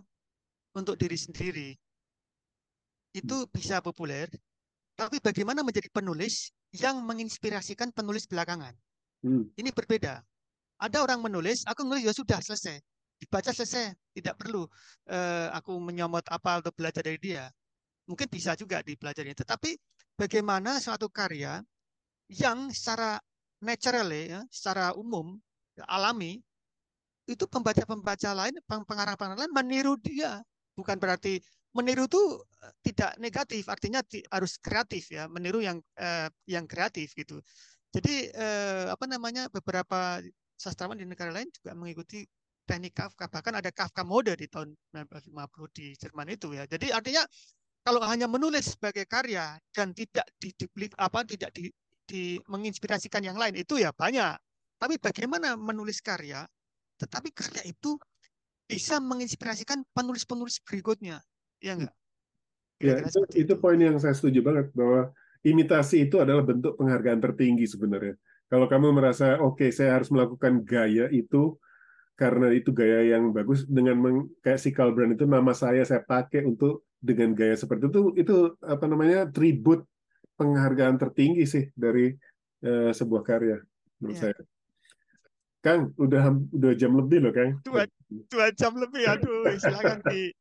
[0.77, 1.73] untuk diri sendiri
[3.17, 4.29] itu bisa populer,
[4.93, 8.77] tapi bagaimana menjadi penulis yang menginspirasikan penulis belakangan?
[9.23, 9.51] Hmm.
[9.59, 10.23] Ini berbeda.
[10.79, 12.79] Ada orang menulis, aku menulis ya sudah selesai,
[13.19, 14.63] dibaca selesai, tidak perlu
[15.11, 17.51] uh, aku menyomot apa atau belajar dari dia.
[18.07, 19.35] Mungkin bisa juga dipelajari.
[19.35, 19.75] Tetapi
[20.15, 21.59] bagaimana suatu karya
[22.31, 23.19] yang secara
[23.59, 25.35] natural ya, secara umum,
[25.83, 26.39] alami,
[27.29, 30.41] itu pembaca-pembaca lain, pengarang-pengarang lain meniru dia.
[30.73, 31.37] Bukan berarti
[31.75, 32.21] meniru itu
[32.65, 34.01] eh, tidak negatif, artinya
[34.33, 37.37] harus kreatif ya, meniru yang eh, yang kreatif gitu.
[37.89, 40.21] Jadi eh, apa namanya beberapa
[40.53, 42.27] sastrawan di negara lain juga mengikuti
[42.69, 43.25] teknik Kafka.
[43.25, 46.69] Bahkan ada Kafka mode di tahun 1950 di Jerman itu ya.
[46.69, 47.25] Jadi artinya
[47.81, 50.53] kalau hanya menulis sebagai karya dan tidak di,
[50.99, 51.73] apa tidak di,
[52.05, 54.37] di menginspirasikan yang lain itu ya banyak.
[54.77, 56.45] Tapi bagaimana menulis karya
[56.99, 57.95] tetapi karya itu
[58.69, 61.23] bisa menginspirasikan penulis-penulis berikutnya.
[61.63, 61.95] Ya enggak?
[62.79, 65.11] Ya, itu, itu poin yang saya setuju banget bahwa
[65.45, 68.15] imitasi itu adalah bentuk penghargaan tertinggi sebenarnya.
[68.49, 71.55] Kalau kamu merasa oke okay, saya harus melakukan gaya itu
[72.19, 76.43] karena itu gaya yang bagus dengan meng, kayak si Brand itu nama saya saya pakai
[76.43, 79.87] untuk dengan gaya seperti itu itu apa namanya tribut
[80.35, 82.11] penghargaan tertinggi sih dari
[82.68, 83.63] uh, sebuah karya
[84.03, 84.21] menurut ya.
[84.27, 84.37] saya.
[85.59, 87.59] Kang, udah udah jam lebih loh, Kang.
[87.68, 87.84] Dua,
[88.31, 90.31] dua jam lebih, aduh, silakan di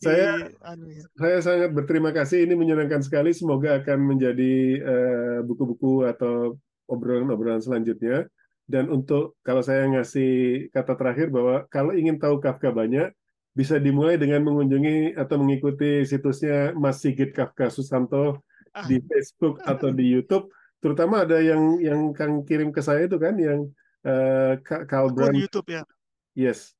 [0.00, 1.04] saya anu ya.
[1.16, 3.32] saya sangat berterima kasih ini menyenangkan sekali.
[3.36, 6.56] Semoga akan menjadi eh, buku-buku uh, atau
[6.88, 8.28] obrolan-obrolan selanjutnya.
[8.66, 13.14] Dan untuk kalau saya ngasih kata terakhir bahwa kalau ingin tahu Kafka banyak
[13.56, 18.42] bisa dimulai dengan mengunjungi atau mengikuti situsnya Mas Sigit Kafka Susanto
[18.90, 19.04] di ah.
[19.06, 20.50] Facebook atau di YouTube.
[20.82, 23.70] Terutama ada yang yang Kang kirim ke saya itu kan yang
[24.04, 25.82] uh, Kalbran YouTube ya.
[26.36, 26.75] Yes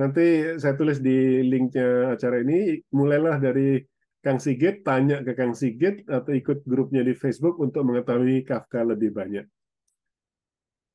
[0.00, 3.84] Nanti saya tulis di linknya acara ini, mulailah dari
[4.24, 9.12] Kang Sigit, tanya ke Kang Sigit, atau ikut grupnya di Facebook untuk mengetahui Kafka lebih
[9.12, 9.44] banyak.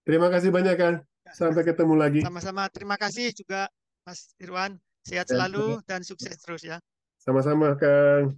[0.10, 0.96] Terima kasih banyak, Kang.
[1.30, 2.22] Sampai ketemu lagi.
[2.26, 2.66] Sama-sama.
[2.74, 3.70] Terima kasih juga,
[4.10, 4.78] Mas Irwan.
[5.06, 6.82] Sehat selalu dan sukses terus ya.
[7.22, 8.34] Sama-sama, Kang.